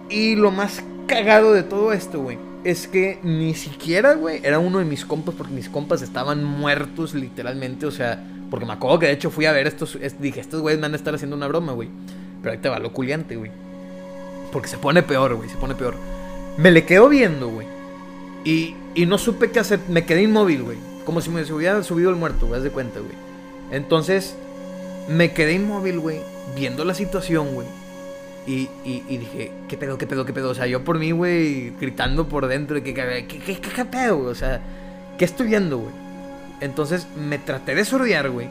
Y 0.09 0.35
lo 0.35 0.51
más 0.51 0.83
cagado 1.07 1.53
de 1.53 1.63
todo 1.63 1.93
esto, 1.93 2.21
güey, 2.21 2.37
es 2.63 2.87
que 2.87 3.19
ni 3.23 3.53
siquiera, 3.53 4.15
güey, 4.15 4.41
era 4.43 4.59
uno 4.59 4.79
de 4.79 4.85
mis 4.85 5.05
compas, 5.05 5.35
porque 5.35 5.53
mis 5.53 5.69
compas 5.69 6.01
estaban 6.01 6.43
muertos 6.43 7.13
literalmente, 7.13 7.85
o 7.85 7.91
sea, 7.91 8.23
porque 8.49 8.65
me 8.65 8.73
acuerdo 8.73 8.99
que 8.99 9.07
de 9.07 9.13
hecho 9.13 9.29
fui 9.29 9.45
a 9.45 9.51
ver 9.51 9.67
estos, 9.67 9.97
dije, 10.19 10.39
estos 10.39 10.61
güeyes 10.61 10.79
me 10.79 10.83
van 10.83 10.93
a 10.93 10.97
estar 10.97 11.13
haciendo 11.13 11.35
una 11.35 11.47
broma, 11.47 11.73
güey. 11.73 11.89
Pero 12.41 12.53
ahí 12.53 12.59
te 12.59 12.69
va 12.69 12.79
lo 12.79 12.93
culiante, 12.93 13.35
güey. 13.35 13.51
Porque 14.51 14.67
se 14.67 14.77
pone 14.77 15.03
peor, 15.03 15.35
güey, 15.35 15.49
se 15.49 15.57
pone 15.57 15.75
peor. 15.75 15.95
Me 16.57 16.71
le 16.71 16.85
quedo 16.85 17.09
viendo, 17.09 17.49
güey. 17.49 17.67
Y, 18.43 18.75
y 18.93 19.05
no 19.05 19.17
supe 19.17 19.51
qué 19.51 19.59
hacer, 19.59 19.79
me 19.87 20.05
quedé 20.05 20.23
inmóvil, 20.23 20.63
güey. 20.63 20.77
Como 21.05 21.21
si 21.21 21.29
me 21.29 21.43
hubiera 21.43 21.81
subido 21.83 22.09
el 22.09 22.15
muerto, 22.15 22.47
güey, 22.47 22.57
haz 22.57 22.63
de 22.63 22.71
cuenta, 22.71 22.99
güey. 22.99 23.13
Entonces, 23.71 24.35
me 25.07 25.33
quedé 25.33 25.53
inmóvil, 25.53 25.99
güey, 25.99 26.19
viendo 26.55 26.85
la 26.85 26.93
situación, 26.93 27.53
güey 27.53 27.67
y, 28.47 28.69
y, 28.83 29.17
dije, 29.17 29.51
¿qué 29.67 29.75
pedo, 29.75 29.97
qué 29.97 30.05
pedo, 30.05 30.23
qué 30.25 30.31
pedo? 30.31 30.51
O 30.51 30.55
sea, 30.55 30.67
yo 30.67 30.83
por 30.83 30.99
mí, 30.99 31.11
güey, 31.11 31.71
gritando 31.79 32.27
por 32.29 32.47
dentro, 32.47 32.81
¿qué, 32.83 32.93
qué, 32.93 33.25
qué, 33.27 33.59
qué, 33.59 33.85
pedo? 33.85 34.19
O 34.19 34.35
sea, 34.35 34.61
¿qué 35.17 35.25
estoy 35.25 35.47
viendo, 35.47 35.79
güey? 35.79 35.93
Entonces 36.61 37.07
me 37.15 37.39
traté 37.39 37.73
de 37.73 37.83
sordear, 37.85 38.29
güey. 38.29 38.49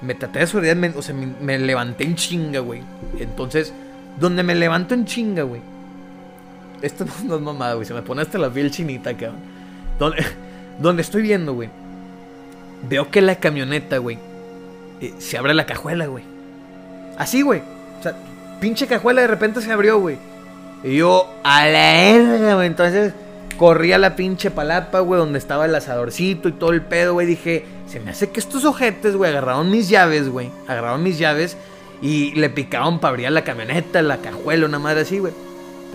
Me 0.00 0.14
traté 0.14 0.38
de 0.38 0.46
sordear, 0.46 0.78
o 0.96 1.02
sea, 1.02 1.14
me, 1.14 1.58
levanté 1.58 2.04
en 2.04 2.14
chinga, 2.14 2.60
güey. 2.60 2.82
Entonces, 3.18 3.72
donde 4.18 4.44
me 4.44 4.54
levanto 4.54 4.94
en 4.94 5.06
chinga, 5.06 5.42
güey. 5.42 5.60
Esto 6.82 7.04
no, 7.24 7.36
es 7.36 7.40
mamada, 7.40 7.74
güey. 7.74 7.86
Se 7.86 7.94
me 7.94 8.02
pone 8.02 8.22
hasta 8.22 8.38
la 8.38 8.50
piel 8.50 8.70
chinita, 8.70 9.16
cabrón. 9.16 9.40
Donde, 9.98 10.24
donde 10.78 11.02
estoy 11.02 11.22
viendo, 11.22 11.54
güey. 11.54 11.70
Veo 12.88 13.10
que 13.10 13.22
la 13.22 13.36
camioneta, 13.36 13.98
güey. 13.98 14.18
Eh, 15.00 15.14
se 15.18 15.38
abre 15.38 15.54
la 15.54 15.64
cajuela, 15.64 16.06
güey. 16.06 16.24
Así, 17.16 17.42
güey. 17.42 17.62
O 18.00 18.02
sea, 18.02 18.14
pinche 18.60 18.86
cajuela 18.86 19.22
de 19.22 19.28
repente 19.28 19.60
se 19.60 19.70
abrió, 19.70 19.98
güey. 20.00 20.18
Y 20.82 20.96
yo, 20.96 21.32
a 21.44 21.66
la 21.66 21.92
verga, 21.92 22.54
güey. 22.56 22.66
Entonces 22.66 23.14
corrí 23.56 23.92
a 23.92 23.98
la 23.98 24.16
pinche 24.16 24.50
palapa, 24.50 25.00
güey, 25.00 25.20
donde 25.20 25.38
estaba 25.38 25.66
el 25.66 25.74
asadorcito 25.74 26.48
y 26.48 26.52
todo 26.52 26.70
el 26.70 26.82
pedo, 26.82 27.12
güey. 27.12 27.26
Dije, 27.26 27.64
se 27.86 28.00
me 28.00 28.10
hace 28.10 28.30
que 28.30 28.40
estos 28.40 28.64
ojetes, 28.64 29.14
güey, 29.14 29.30
agarraron 29.30 29.70
mis 29.70 29.88
llaves, 29.88 30.28
güey. 30.28 30.50
Agarraron 30.66 31.02
mis 31.02 31.18
llaves 31.18 31.56
y 32.00 32.32
le 32.32 32.50
picaban 32.50 32.98
para 32.98 33.10
abrir 33.10 33.30
la 33.30 33.44
camioneta, 33.44 34.02
la 34.02 34.16
cajuela, 34.18 34.66
una 34.66 34.80
madre 34.80 35.02
así, 35.02 35.20
güey. 35.20 35.32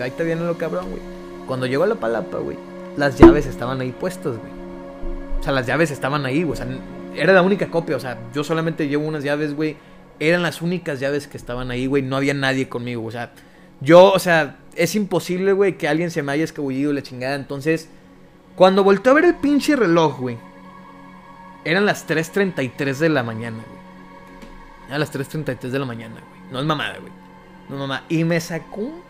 Ahí 0.00 0.10
te 0.10 0.24
viene 0.24 0.42
lo 0.42 0.56
cabrón, 0.58 0.90
güey. 0.90 1.02
Cuando 1.46 1.66
llegó 1.66 1.84
a 1.84 1.86
la 1.86 1.94
palapa, 1.94 2.38
güey, 2.38 2.56
las 2.96 3.18
llaves 3.18 3.46
estaban 3.46 3.80
ahí 3.80 3.92
puestas, 3.92 4.36
güey. 4.38 4.52
O 5.40 5.42
sea, 5.42 5.52
las 5.52 5.66
llaves 5.66 5.90
estaban 5.90 6.26
ahí, 6.26 6.42
güey. 6.42 6.52
O 6.52 6.56
sea, 6.56 6.66
era 7.14 7.32
la 7.32 7.42
única 7.42 7.70
copia. 7.70 7.96
O 7.96 8.00
sea, 8.00 8.18
yo 8.34 8.44
solamente 8.44 8.88
llevo 8.88 9.06
unas 9.06 9.24
llaves, 9.24 9.54
güey 9.54 9.76
eran 10.20 10.42
las 10.42 10.62
únicas 10.62 11.00
llaves 11.00 11.26
que 11.26 11.36
estaban 11.36 11.70
ahí, 11.70 11.86
güey. 11.86 12.02
No 12.02 12.16
había 12.16 12.34
nadie 12.34 12.68
conmigo. 12.68 13.04
O 13.04 13.10
sea, 13.10 13.32
yo, 13.80 14.12
o 14.12 14.18
sea, 14.18 14.56
es 14.74 14.94
imposible, 14.94 15.52
güey, 15.52 15.78
que 15.78 15.88
alguien 15.88 16.10
se 16.10 16.22
me 16.22 16.32
haya 16.32 16.44
escabullido 16.44 16.92
la 16.92 17.02
chingada. 17.02 17.34
Entonces, 17.34 17.88
cuando 18.56 18.84
volteó 18.84 19.12
a 19.12 19.16
ver 19.16 19.24
el 19.24 19.34
pinche 19.36 19.76
reloj, 19.76 20.18
güey, 20.18 20.38
eran 21.64 21.86
las 21.86 22.08
3.33 22.08 22.96
de 22.96 23.08
la 23.08 23.22
mañana, 23.22 23.58
güey. 23.58 23.78
Eran 24.88 25.00
las 25.00 25.12
3.33 25.12 25.58
de 25.58 25.78
la 25.78 25.86
mañana, 25.86 26.14
güey. 26.14 26.52
No 26.52 26.60
es 26.60 26.66
mamada, 26.66 26.98
güey. 26.98 27.12
No 27.68 27.74
es 27.76 27.80
mamada. 27.80 28.04
Y 28.08 28.24
me 28.24 28.40
sacó 28.40 28.80
un 28.80 29.02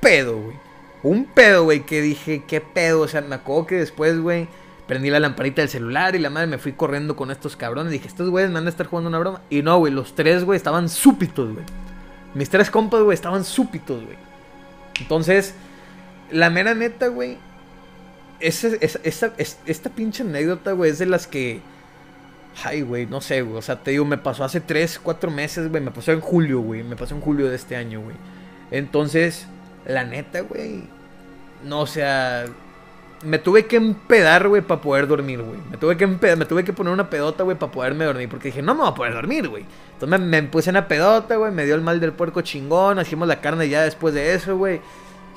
pedo, 0.00 0.38
güey. 0.40 0.56
Un 1.02 1.24
pedo, 1.24 1.64
güey, 1.64 1.84
que 1.84 2.00
dije, 2.00 2.44
¿qué 2.46 2.60
pedo? 2.60 3.02
O 3.02 3.08
sea, 3.08 3.20
me 3.20 3.34
acuerdo 3.34 3.66
que 3.66 3.74
después, 3.76 4.18
güey 4.18 4.48
prendí 4.86 5.10
la 5.10 5.20
lamparita 5.20 5.62
del 5.62 5.68
celular 5.68 6.14
y 6.14 6.18
la 6.18 6.30
madre 6.30 6.46
me 6.46 6.58
fui 6.58 6.72
corriendo 6.72 7.16
con 7.16 7.30
estos 7.30 7.56
cabrones. 7.56 7.92
Dije, 7.92 8.06
estos 8.06 8.30
güeyes 8.30 8.50
me 8.50 8.54
van 8.54 8.66
a 8.66 8.70
estar 8.70 8.86
jugando 8.86 9.08
una 9.08 9.18
broma. 9.18 9.42
Y 9.50 9.62
no, 9.62 9.78
güey, 9.78 9.92
los 9.92 10.14
tres, 10.14 10.44
güey, 10.44 10.56
estaban 10.56 10.88
súpitos, 10.88 11.52
güey. 11.52 11.64
Mis 12.34 12.48
tres 12.50 12.70
compas, 12.70 13.02
güey, 13.02 13.14
estaban 13.14 13.44
súpitos, 13.44 14.04
güey. 14.04 14.16
Entonces, 15.00 15.54
la 16.30 16.50
mera 16.50 16.74
neta, 16.74 17.08
güey. 17.08 17.38
Esa, 18.38 18.68
esa, 18.80 19.32
esta 19.38 19.90
pinche 19.90 20.22
anécdota, 20.22 20.72
güey, 20.72 20.90
es 20.90 20.98
de 20.98 21.06
las 21.06 21.26
que. 21.26 21.60
Ay, 22.64 22.82
güey, 22.82 23.06
no 23.06 23.20
sé, 23.20 23.42
güey. 23.42 23.56
O 23.56 23.62
sea, 23.62 23.82
te 23.82 23.90
digo, 23.90 24.04
me 24.04 24.18
pasó 24.18 24.44
hace 24.44 24.60
tres, 24.60 25.00
cuatro 25.02 25.30
meses, 25.30 25.68
güey. 25.68 25.82
Me 25.82 25.90
pasó 25.90 26.12
en 26.12 26.20
julio, 26.20 26.60
güey. 26.60 26.82
Me 26.84 26.96
pasó 26.96 27.14
en 27.14 27.20
julio 27.20 27.48
de 27.48 27.56
este 27.56 27.76
año, 27.76 28.02
güey. 28.02 28.16
Entonces, 28.70 29.46
la 29.86 30.04
neta, 30.04 30.40
güey. 30.40 30.82
No, 31.64 31.80
o 31.80 31.86
sea, 31.86 32.46
me 33.22 33.38
tuve 33.38 33.66
que 33.66 33.76
empedar, 33.76 34.48
güey, 34.48 34.62
para 34.62 34.80
poder 34.80 35.06
dormir, 35.06 35.42
güey. 35.42 35.58
Me 35.70 35.76
tuve 35.76 35.96
que 35.96 36.06
me 36.06 36.44
tuve 36.44 36.64
que 36.64 36.72
poner 36.72 36.92
una 36.92 37.08
pedota, 37.08 37.44
güey, 37.44 37.56
para 37.56 37.72
poderme 37.72 38.04
dormir. 38.04 38.28
Porque 38.28 38.48
dije, 38.48 38.62
no 38.62 38.74
me 38.74 38.82
voy 38.82 38.90
a 38.90 38.94
poder 38.94 39.14
dormir, 39.14 39.48
güey. 39.48 39.64
Entonces 39.92 40.20
me, 40.20 40.42
puse 40.44 40.70
una 40.70 40.88
pedota, 40.88 41.36
güey. 41.36 41.52
Me 41.52 41.64
dio 41.64 41.74
el 41.74 41.80
mal 41.80 42.00
del 42.00 42.12
puerco 42.12 42.42
chingón. 42.42 42.98
Hacíamos 42.98 43.28
la 43.28 43.40
carne 43.40 43.68
ya 43.68 43.82
después 43.82 44.14
de 44.14 44.34
eso, 44.34 44.56
güey. 44.56 44.80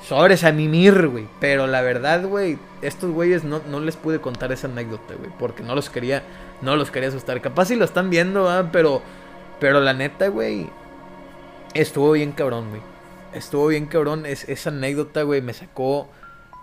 Sobres 0.06 0.44
a 0.44 0.52
mimir, 0.52 1.08
güey. 1.08 1.26
Pero 1.40 1.66
la 1.66 1.80
verdad, 1.82 2.24
güey, 2.24 2.58
estos 2.82 3.10
güeyes 3.10 3.44
no, 3.44 3.60
no 3.68 3.80
les 3.80 3.96
pude 3.96 4.20
contar 4.20 4.52
esa 4.52 4.66
anécdota, 4.66 5.14
güey. 5.14 5.30
Porque 5.38 5.62
no 5.62 5.74
los 5.74 5.90
quería, 5.90 6.22
no 6.62 6.76
los 6.76 6.90
quería 6.90 7.08
asustar. 7.08 7.40
Capaz 7.40 7.66
si 7.66 7.76
lo 7.76 7.84
están 7.84 8.10
viendo, 8.10 8.48
¿ah? 8.48 8.68
Pero, 8.72 9.02
pero 9.58 9.80
la 9.80 9.94
neta, 9.94 10.28
güey, 10.28 10.68
estuvo 11.74 12.12
bien 12.12 12.32
cabrón, 12.32 12.70
güey. 12.70 12.89
Estuvo 13.34 13.68
bien 13.68 13.86
cabrón. 13.86 14.26
Es, 14.26 14.48
esa 14.48 14.70
anécdota, 14.70 15.22
güey, 15.22 15.42
me 15.42 15.52
sacó. 15.52 16.10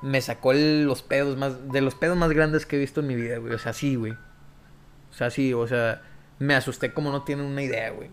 Me 0.02 0.22
sacó 0.22 0.54
los 0.54 1.02
pedos 1.02 1.38
más. 1.38 1.72
De 1.72 1.82
los 1.82 1.96
pedos 1.96 2.18
más 2.18 2.32
grandes 2.32 2.66
que 2.66 2.76
he 2.76 2.80
visto 2.80 3.02
en 3.02 3.08
mi 3.08 3.16
vida, 3.16 3.38
güey. 3.38 3.54
O 3.54 3.60
sea, 3.60 3.74
sí, 3.74 3.96
güey. 3.96 4.14
O 4.14 5.14
sea, 5.14 5.30
sí, 5.30 5.54
o 5.54 5.68
sea. 5.68 6.02
Me 6.40 6.54
asusté 6.54 6.94
como 6.94 7.12
no 7.12 7.24
tienen 7.24 7.46
una 7.46 7.64
idea, 7.64 7.90
güey. 7.90 8.10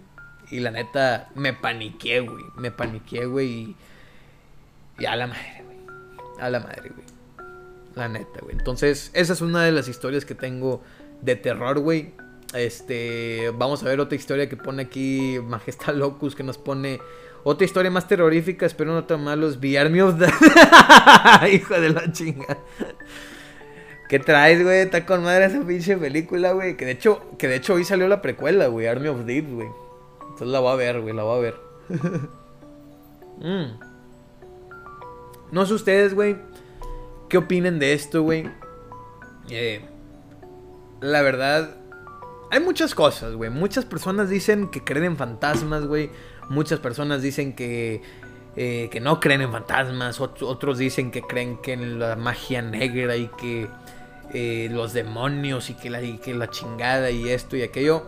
Y 0.50 0.60
la 0.60 0.70
neta, 0.70 1.28
me 1.34 1.52
paniqué, 1.52 2.20
güey. 2.20 2.44
Me 2.56 2.70
paniqué, 2.70 3.26
güey. 3.26 3.48
Y, 3.48 3.76
y 4.98 5.04
a 5.06 5.16
la 5.16 5.26
madre, 5.26 5.62
güey. 5.64 5.78
A 6.40 6.50
la 6.50 6.60
madre, 6.60 6.90
güey. 6.94 7.06
La 7.94 8.08
neta, 8.08 8.40
güey. 8.40 8.56
Entonces, 8.56 9.10
esa 9.14 9.32
es 9.32 9.40
una 9.40 9.62
de 9.62 9.72
las 9.72 9.88
historias 9.88 10.24
que 10.24 10.34
tengo 10.34 10.82
de 11.20 11.36
terror, 11.36 11.78
güey. 11.80 12.14
Este, 12.54 13.50
vamos 13.54 13.82
a 13.82 13.86
ver 13.86 14.00
otra 14.00 14.16
historia 14.16 14.48
que 14.48 14.56
pone 14.56 14.82
aquí 14.82 15.38
Majestad 15.42 15.94
Locus, 15.94 16.34
que 16.34 16.44
nos 16.44 16.56
pone 16.56 17.00
otra 17.44 17.64
historia 17.66 17.90
más 17.90 18.08
terrorífica, 18.08 18.66
espero 18.66 18.92
no 18.92 19.04
tan 19.04 19.22
malos, 19.22 19.60
The 19.60 19.78
Army 19.78 20.00
of 20.00 20.18
the... 20.18 20.26
Hijo 21.52 21.74
de 21.78 21.90
la 21.90 22.10
chinga. 22.10 22.58
¿Qué 24.08 24.18
traes, 24.18 24.62
güey? 24.62 24.80
Está 24.80 25.04
con 25.06 25.22
madre 25.22 25.46
esa 25.46 25.60
pinche 25.62 25.96
película, 25.96 26.52
güey. 26.52 26.76
Que 26.76 26.86
de 26.86 26.92
hecho, 26.92 27.22
que 27.38 27.48
de 27.48 27.56
hecho 27.56 27.74
hoy 27.74 27.84
salió 27.84 28.08
la 28.08 28.22
precuela, 28.22 28.66
güey, 28.68 28.86
Army 28.86 29.08
of 29.08 29.24
Deep, 29.24 29.50
güey. 29.50 29.68
Entonces 30.20 30.48
la 30.48 30.60
va 30.60 30.72
a 30.72 30.76
ver, 30.76 31.00
güey, 31.00 31.14
la 31.14 31.24
va 31.24 31.36
a 31.36 31.38
ver. 31.38 31.60
mm. 33.38 33.78
No 35.52 35.66
sé 35.66 35.74
ustedes, 35.74 36.14
güey. 36.14 36.36
¿Qué 37.28 37.38
opinen 37.38 37.78
de 37.78 37.92
esto, 37.92 38.22
güey? 38.22 38.50
Eh, 39.50 39.84
la 41.00 41.22
verdad, 41.22 41.76
hay 42.50 42.60
muchas 42.60 42.94
cosas, 42.94 43.34
güey. 43.34 43.50
Muchas 43.50 43.84
personas 43.84 44.28
dicen 44.28 44.68
que 44.68 44.82
creen 44.82 45.04
en 45.04 45.16
fantasmas, 45.16 45.86
güey. 45.86 46.10
Muchas 46.48 46.78
personas 46.80 47.22
dicen 47.22 47.54
que, 47.54 48.02
eh, 48.56 48.88
que 48.90 49.00
no 49.00 49.20
creen 49.20 49.42
en 49.42 49.52
fantasmas. 49.52 50.20
otros 50.20 50.78
dicen 50.78 51.10
que 51.10 51.22
creen 51.22 51.58
que 51.58 51.72
en 51.72 51.98
la 51.98 52.16
magia 52.16 52.62
negra 52.62 53.16
y 53.16 53.28
que 53.28 53.68
eh, 54.32 54.68
los 54.70 54.92
demonios 54.92 55.70
y 55.70 55.74
que, 55.74 55.90
la, 55.90 56.02
y 56.02 56.18
que 56.18 56.34
la 56.34 56.50
chingada 56.50 57.10
y 57.10 57.28
esto 57.28 57.56
y 57.56 57.62
aquello. 57.62 58.02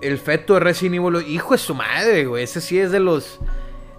El 0.00 0.18
feto 0.18 0.54
de 0.54 0.60
Resident 0.60 0.96
Evil, 0.96 1.26
hijo 1.28 1.54
de 1.54 1.58
su 1.58 1.74
madre, 1.74 2.26
güey. 2.26 2.44
Ese 2.44 2.60
sí 2.60 2.78
es 2.78 2.92
de 2.92 3.00
los. 3.00 3.40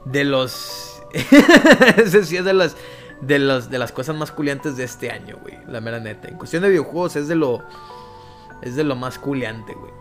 De 0.06 0.24
los. 0.24 1.02
ese 1.98 2.24
sí 2.24 2.38
es 2.38 2.46
de 2.46 2.54
las 2.54 2.76
de, 3.22 3.40
los, 3.40 3.70
de 3.70 3.80
las 3.80 3.92
cosas 3.92 4.16
más 4.16 4.32
culiantes 4.32 4.78
de 4.78 4.84
este 4.84 5.12
año, 5.12 5.38
güey. 5.42 5.58
La 5.68 5.82
mera 5.82 6.00
neta. 6.00 6.28
En 6.28 6.38
cuestión 6.38 6.64
de 6.64 6.70
videojuegos 6.70 7.16
es 7.16 7.28
de 7.28 7.36
lo. 7.36 7.64
Es 8.62 8.76
de 8.76 8.84
lo 8.84 8.96
más 8.96 9.20
culiante, 9.20 9.74
güey. 9.74 9.92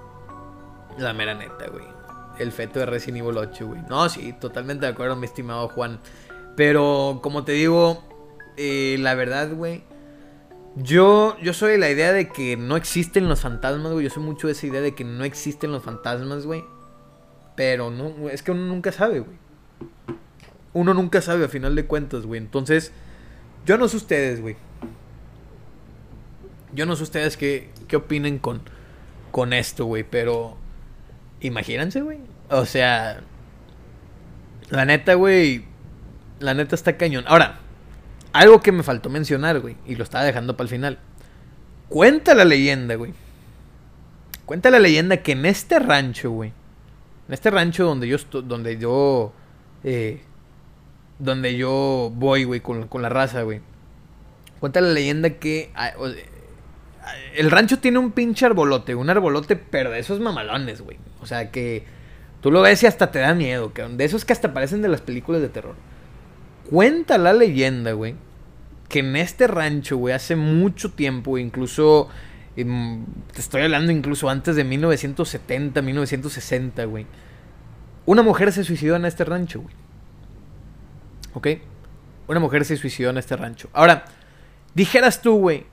La 0.99 1.13
mera 1.13 1.35
neta, 1.35 1.69
güey. 1.69 1.98
El 2.39 2.53
feto 2.53 2.79
de 2.79 2.87
Resident 2.87 3.19
Evil 3.19 3.37
8, 3.37 3.67
güey. 3.67 3.83
No, 3.89 4.09
sí, 4.09 4.35
totalmente 4.41 4.87
de 4.87 4.93
acuerdo, 4.93 5.17
mi 5.17 5.27
estimado 5.27 5.69
Juan. 5.69 6.01
Pero, 6.57 7.21
como 7.23 7.45
te 7.45 7.53
digo, 7.53 8.03
eh, 8.57 8.97
la 8.99 9.15
verdad, 9.15 9.53
güey. 9.53 9.83
Yo, 10.77 11.37
yo 11.41 11.55
soy 11.55 11.73
de 11.73 11.79
la 11.79 11.91
idea 11.91 12.13
de 12.13 12.29
que 12.29 12.57
no 12.57 12.77
existen 12.77 13.29
los 13.29 13.41
fantasmas, 13.41 13.93
güey. 13.93 14.05
Yo 14.05 14.11
soy 14.11 14.23
mucho 14.23 14.47
de 14.47 14.53
esa 14.53 14.67
idea 14.67 14.81
de 14.81 14.95
que 14.95 15.05
no 15.05 15.25
existen 15.25 15.73
los 15.73 15.83
fantasmas, 15.83 16.47
güey. 16.47 16.65
Pero 17.57 17.91
no, 17.91 18.29
es 18.29 18.43
que 18.43 18.53
uno 18.53 18.65
nunca 18.67 18.93
sabe, 18.93 19.21
güey. 19.21 19.37
Uno 20.73 20.95
nunca 20.95 21.21
sabe 21.23 21.45
a 21.45 21.49
final 21.49 21.75
de 21.75 21.87
cuentas, 21.87 22.25
güey. 22.25 22.41
Entonces, 22.41 22.93
yo 23.67 23.79
no 23.79 23.89
sé 23.89 23.97
ustedes, 23.97 24.41
güey. 24.41 24.57
Yo 26.73 26.87
no 26.87 26.95
sé 26.95 27.03
ustedes 27.03 27.37
qué, 27.37 27.71
qué 27.89 27.97
opinen 27.97 28.39
con, 28.39 28.61
con 29.33 29.53
esto, 29.53 29.87
güey. 29.87 30.05
Pero 30.05 30.57
imagínense, 31.41 32.01
güey. 32.03 32.19
O 32.51 32.65
sea, 32.65 33.21
la 34.71 34.85
neta, 34.85 35.15
güey. 35.15 35.65
La 36.41 36.55
neta 36.55 36.75
está 36.75 36.97
cañón. 36.97 37.25
Ahora, 37.27 37.59
algo 38.33 38.61
que 38.61 38.73
me 38.73 38.83
faltó 38.83 39.11
mencionar, 39.11 39.61
güey. 39.61 39.77
Y 39.87 39.97
lo 39.97 40.05
estaba 40.05 40.25
dejando 40.25 40.57
para 40.57 40.67
el 40.67 40.71
final. 40.71 40.99
Cuenta 41.89 42.35
la 42.35 42.45
leyenda, 42.45 42.95
güey. 42.95 43.13
Cuenta 44.45 44.71
la 44.71 44.79
leyenda 44.79 45.19
que 45.19 45.33
en 45.33 45.47
este 45.47 45.79
rancho, 45.79 46.31
güey. 46.31 46.53
En 47.29 47.35
este 47.35 47.51
rancho 47.51 47.85
donde 47.85 48.09
yo, 48.09 48.17
donde 48.43 48.79
yo 48.79 49.33
eh, 49.85 50.23
donde 51.19 51.57
yo 51.57 52.13
voy, 52.15 52.45
güey, 52.45 52.61
con, 52.61 52.89
la 53.03 53.09
raza, 53.09 53.43
güey. 53.43 53.61
Cuenta 54.61 54.81
la 54.81 54.89
leyenda 54.89 55.31
que 55.31 55.71
ah, 55.75 55.93
el 57.35 57.51
rancho 57.51 57.79
tiene 57.79 57.99
un 57.99 58.13
pinche 58.13 58.47
arbolote, 58.47 58.95
un 58.95 59.11
arbolote, 59.11 59.57
pero 59.57 59.91
de 59.91 59.99
esos 59.99 60.21
mamalones, 60.21 60.81
güey. 60.81 60.99
O 61.21 61.27
sea 61.27 61.51
que 61.51 61.85
tú 62.41 62.51
lo 62.51 62.63
ves 62.63 62.83
y 62.83 62.87
hasta 62.87 63.11
te 63.11 63.19
da 63.19 63.35
miedo, 63.35 63.73
que 63.73 63.83
de 63.83 64.05
esos 64.05 64.25
que 64.25 64.33
hasta 64.33 64.53
parecen 64.53 64.83
de 64.83 64.89
las 64.89 65.01
películas 65.01 65.41
de 65.43 65.49
terror. 65.49 65.75
Cuenta 66.71 67.19
la 67.19 67.33
leyenda, 67.33 67.93
güey, 67.93 68.15
que 68.89 69.01
en 69.01 69.17
este 69.17 69.47
rancho, 69.47 69.97
güey, 69.97 70.15
hace 70.15 70.37
mucho 70.37 70.93
tiempo, 70.93 71.39
incluso 71.39 72.09
em, 72.57 73.05
te 73.33 73.41
estoy 73.41 73.63
hablando 73.63 73.93
incluso 73.93 74.29
antes 74.29 74.57
de 74.57 74.65
1970, 74.65 75.81
1960, 75.83 76.85
güey. 76.85 77.07
Una 78.07 78.23
mujer 78.23 78.53
se 78.53 78.65
suicidó 78.65 78.97
en 78.97 79.05
este 79.05 79.25
rancho, 79.25 79.61
güey. 79.61 79.75
¿Ok? 81.35 81.49
Una 82.27 82.41
mujer 82.41 82.65
se 82.65 82.77
suicidó 82.77 83.11
en 83.11 83.19
este 83.19 83.37
rancho. 83.37 83.69
Ahora, 83.73 84.05
dijeras 84.75 85.23
tú, 85.23 85.39
güey, 85.39 85.67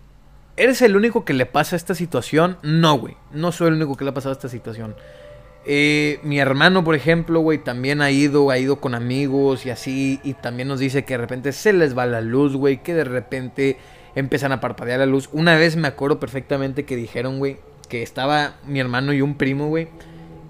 ¿eres 0.57 0.81
el 0.81 0.95
único 0.95 1.25
que 1.25 1.33
le 1.33 1.45
pasa 1.45 1.75
esta 1.75 1.95
situación? 1.95 2.57
No, 2.61 2.97
güey. 2.97 3.15
No 3.31 3.51
soy 3.51 3.69
el 3.69 3.75
único 3.75 3.95
que 3.95 4.03
le 4.03 4.11
ha 4.11 4.13
pasado 4.13 4.33
esta 4.33 4.49
situación. 4.49 4.95
Eh, 5.65 6.19
mi 6.23 6.39
hermano, 6.39 6.83
por 6.83 6.95
ejemplo, 6.95 7.39
güey, 7.39 7.57
también 7.57 8.01
ha 8.01 8.11
ido, 8.11 8.49
ha 8.51 8.57
ido 8.57 8.79
con 8.79 8.95
amigos 8.95 9.65
y 9.65 9.69
así. 9.69 10.19
Y 10.23 10.33
también 10.33 10.67
nos 10.67 10.79
dice 10.79 11.05
que 11.05 11.15
de 11.15 11.19
repente 11.19 11.51
se 11.51 11.73
les 11.73 11.97
va 11.97 12.05
la 12.05 12.21
luz, 12.21 12.55
güey. 12.55 12.83
Que 12.83 12.93
de 12.93 13.03
repente 13.03 13.77
empiezan 14.15 14.51
a 14.51 14.61
parpadear 14.61 14.99
la 14.99 15.05
luz. 15.05 15.29
Una 15.31 15.55
vez 15.57 15.75
me 15.75 15.87
acuerdo 15.87 16.19
perfectamente 16.19 16.85
que 16.85 16.95
dijeron, 16.95 17.39
güey, 17.39 17.57
que 17.89 18.03
estaba 18.03 18.55
mi 18.65 18.79
hermano 18.79 19.13
y 19.13 19.21
un 19.21 19.35
primo, 19.35 19.67
güey 19.67 19.87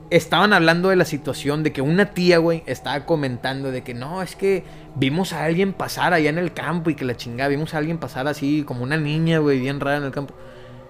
estaban 0.10 0.53
hablando 0.53 0.89
de 0.89 0.95
la 0.95 1.06
situación 1.06 1.64
de 1.64 1.74
que 1.74 1.82
una 1.82 2.14
tía, 2.14 2.38
güey, 2.38 2.64
estaba 2.66 3.06
comentando 3.06 3.72
de 3.72 3.84
que 3.84 3.93
no, 3.93 4.22
es 4.22 4.36
que 4.36 4.64
vimos 4.95 5.34
a 5.34 5.43
alguien 5.43 5.74
pasar 5.74 6.14
allá 6.14 6.30
en 6.30 6.38
el 6.38 6.53
campo 6.53 6.89
y 6.89 6.95
que 6.95 7.06
la 7.06 7.18
chingada, 7.18 7.49
vimos 7.49 7.74
a 7.74 7.80
alguien 7.80 7.97
pasar 7.97 8.28
así 8.28 8.64
como 8.64 8.84
una 8.84 8.97
niña, 8.97 9.39
güey, 9.39 9.60
bien 9.60 9.80
rara 9.80 9.97
en 9.97 10.03
el 10.03 10.12
campo. 10.12 10.34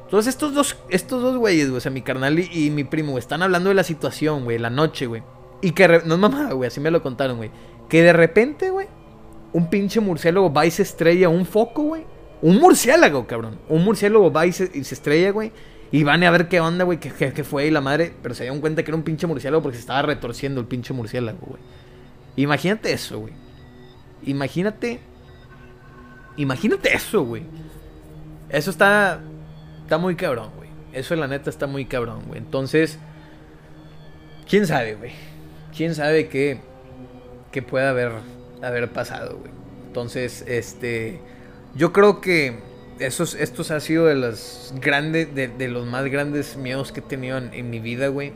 Entonces 0.04 0.34
estos 0.34 0.54
dos, 0.54 0.78
estos 0.90 1.22
dos 1.22 1.38
güeyes, 1.38 1.68
güey, 1.70 1.78
o 1.78 1.82
sea, 1.82 1.92
mi 1.92 2.02
carnal 2.02 2.40
y, 2.40 2.70
mi 2.70 2.84
primo, 2.84 3.18
están 3.18 3.42
hablando 3.42 3.70
de 3.70 3.76
la 3.76 3.84
situación, 3.84 4.44
güey, 4.44 4.60
la 4.60 4.70
noche, 4.70 5.08
güey. 5.08 5.24
Y 5.62 5.72
que, 5.72 5.88
no 5.88 6.16
es 6.16 6.20
mamada, 6.20 6.54
güey, 6.54 6.68
así 6.68 6.80
me 6.80 6.92
lo 6.92 7.02
contaron, 7.02 7.38
güey. 7.38 7.50
Que 7.90 8.04
de 8.04 8.14
repente, 8.14 8.70
güey, 8.70 8.88
un 9.54 9.70
pinche 9.70 10.00
murciélago 10.00 10.52
va 10.52 10.66
y 10.66 10.72
se 10.72 10.84
estrella 10.84 11.30
un 11.30 11.46
foco, 11.46 11.84
güey. 11.84 12.06
Un 12.42 12.58
murciélago, 12.58 13.26
cabrón. 13.26 13.58
Un 13.70 13.84
murciélago 13.84 14.32
va 14.32 14.46
y 14.46 14.52
se, 14.52 14.70
y 14.74 14.84
se 14.84 14.94
estrella, 14.94 15.32
güey. 15.32 15.52
Y 15.92 16.04
van 16.04 16.24
a 16.24 16.32
ver 16.32 16.48
qué 16.48 16.60
onda, 16.60 16.84
güey, 16.84 17.00
qué, 17.00 17.44
fue 17.44 17.68
y 17.68 17.72
la 17.72 17.82
madre. 17.82 18.14
Pero 18.22 18.36
se 18.36 18.44
dieron 18.44 18.62
cuenta 18.62 18.84
que 18.84 18.92
era 18.92 18.98
un 18.98 19.04
pinche 19.04 19.28
murciélago 19.28 19.62
porque 19.62 19.78
se 19.78 19.82
estaba 19.82 20.02
retorciendo 20.02 20.60
el 20.62 20.68
pinche 20.68 20.94
murciélago, 20.94 21.40
güey. 21.42 21.62
Imagínate 22.36 22.92
eso, 22.92 23.20
güey. 23.20 23.34
Imagínate. 24.24 25.00
Imagínate 26.38 26.94
eso, 26.94 27.24
güey. 27.24 27.44
Eso 28.50 28.72
está. 28.72 29.22
Está 29.84 29.98
muy 29.98 30.16
cabrón, 30.16 30.52
güey. 30.58 30.70
Eso, 30.94 31.16
la 31.16 31.28
neta, 31.28 31.50
está 31.50 31.68
muy 31.68 31.86
cabrón, 31.86 32.24
güey. 32.28 32.40
Entonces. 32.40 33.00
¿Quién 34.50 34.68
sabe, 34.68 34.96
güey? 34.96 35.12
¿Quién 35.76 35.96
sabe 35.96 36.28
qué. 36.28 36.60
qué 37.52 37.62
puede 37.62 37.88
haber, 37.88 38.12
haber 38.62 38.92
pasado, 38.92 39.38
güey? 39.38 39.52
Entonces, 39.88 40.44
este. 40.48 41.22
Yo 41.76 41.94
creo 41.94 42.22
que 42.22 42.60
esos, 43.00 43.36
estos 43.36 43.72
ha 43.72 43.80
sido 43.80 44.06
de 44.06 44.16
los 44.16 44.74
grandes, 44.80 45.34
de, 45.34 45.68
los 45.68 45.86
más 45.86 46.06
grandes 46.06 46.56
miedos 46.56 46.92
que 46.92 47.02
he 47.02 47.04
tenido 47.04 47.38
en, 47.38 47.70
mi 47.70 47.80
vida, 47.80 48.08
güey. 48.08 48.34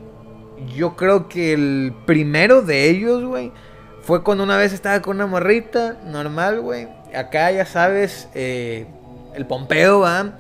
Yo 0.76 0.96
creo 0.96 1.30
que 1.30 1.54
el 1.54 1.94
primero 2.06 2.62
de 2.62 2.90
ellos, 2.90 3.24
güey, 3.24 3.52
fue 4.02 4.24
cuando 4.24 4.44
una 4.44 4.58
vez 4.58 4.74
estaba 4.74 5.02
con 5.02 5.16
una 5.16 5.28
morrita, 5.28 6.00
normal, 6.06 6.60
güey. 6.60 6.88
Acá, 7.16 7.52
ya 7.52 7.66
sabes, 7.66 8.28
eh, 8.34 8.86
el 9.36 9.46
pompeo, 9.46 10.02
va. 10.02 10.40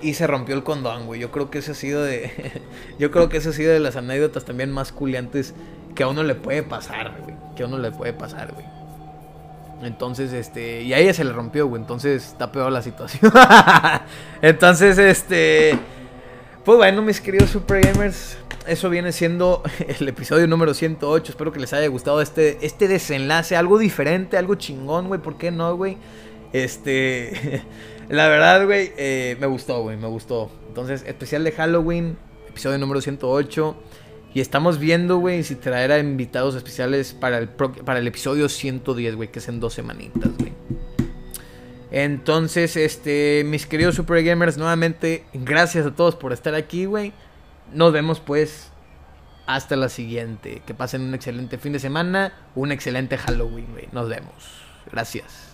Y 0.00 0.14
se 0.14 0.26
rompió 0.26 0.54
el 0.54 0.64
condón, 0.64 1.06
güey. 1.06 1.20
Yo 1.20 1.30
creo 1.30 1.50
que 1.50 1.58
ese 1.58 1.72
ha 1.72 1.74
sido 1.74 2.02
de. 2.02 2.32
yo 2.98 3.10
creo 3.10 3.28
que 3.28 3.36
ese 3.36 3.50
ha 3.50 3.52
sido 3.52 3.72
de 3.72 3.80
las 3.80 3.96
anécdotas 3.96 4.44
también 4.44 4.70
más 4.70 4.90
culiantes 4.90 5.54
que 5.94 6.02
a 6.02 6.08
uno 6.08 6.22
le 6.22 6.34
puede 6.34 6.62
pasar, 6.62 7.18
güey. 7.22 7.36
Que 7.54 7.62
a 7.62 7.66
uno 7.66 7.78
le 7.78 7.92
puede 7.92 8.12
pasar, 8.12 8.52
güey. 8.52 8.81
Entonces, 9.82 10.32
este, 10.32 10.82
y 10.82 10.92
a 10.92 10.98
ella 10.98 11.12
se 11.12 11.24
le 11.24 11.32
rompió, 11.32 11.66
güey. 11.66 11.82
Entonces 11.82 12.28
está 12.28 12.52
peor 12.52 12.70
la 12.70 12.82
situación. 12.82 13.32
Entonces, 14.42 14.96
este, 14.98 15.76
pues 16.64 16.78
bueno, 16.78 17.02
mis 17.02 17.20
queridos 17.20 17.50
Super 17.50 17.84
Gamers, 17.84 18.36
eso 18.66 18.88
viene 18.88 19.10
siendo 19.10 19.62
el 20.00 20.08
episodio 20.08 20.46
número 20.46 20.72
108. 20.72 21.32
Espero 21.32 21.52
que 21.52 21.58
les 21.58 21.72
haya 21.72 21.88
gustado 21.88 22.22
este, 22.22 22.64
este 22.64 22.86
desenlace, 22.86 23.56
algo 23.56 23.78
diferente, 23.78 24.36
algo 24.36 24.54
chingón, 24.54 25.08
güey. 25.08 25.20
¿Por 25.20 25.36
qué 25.36 25.50
no, 25.50 25.76
güey? 25.76 25.96
Este, 26.52 27.62
la 28.08 28.28
verdad, 28.28 28.64
güey, 28.64 28.92
eh, 28.96 29.36
me 29.40 29.46
gustó, 29.46 29.82
güey, 29.82 29.96
me 29.96 30.06
gustó. 30.06 30.50
Entonces, 30.68 31.02
especial 31.06 31.42
de 31.42 31.52
Halloween, 31.52 32.16
episodio 32.48 32.78
número 32.78 33.00
108. 33.00 33.76
Y 34.34 34.40
estamos 34.40 34.78
viendo, 34.78 35.18
güey, 35.18 35.42
si 35.42 35.56
traer 35.56 36.02
invitados 36.02 36.54
especiales 36.54 37.12
para 37.12 37.38
el, 37.38 37.48
para 37.48 37.98
el 37.98 38.06
episodio 38.06 38.48
110, 38.48 39.16
güey, 39.16 39.30
que 39.30 39.40
es 39.40 39.48
en 39.48 39.60
dos 39.60 39.74
semanitas, 39.74 40.30
güey. 40.38 40.52
Entonces, 41.90 42.76
este, 42.76 43.44
mis 43.44 43.66
queridos 43.66 43.94
Super 43.94 44.24
Gamers, 44.24 44.56
nuevamente, 44.56 45.24
gracias 45.34 45.84
a 45.84 45.94
todos 45.94 46.16
por 46.16 46.32
estar 46.32 46.54
aquí, 46.54 46.86
güey. 46.86 47.12
Nos 47.74 47.92
vemos, 47.92 48.20
pues, 48.20 48.70
hasta 49.46 49.76
la 49.76 49.90
siguiente. 49.90 50.62
Que 50.66 50.72
pasen 50.72 51.02
un 51.02 51.14
excelente 51.14 51.58
fin 51.58 51.74
de 51.74 51.78
semana, 51.78 52.32
un 52.54 52.72
excelente 52.72 53.18
Halloween, 53.18 53.66
güey. 53.72 53.88
Nos 53.92 54.08
vemos. 54.08 54.32
Gracias. 54.90 55.51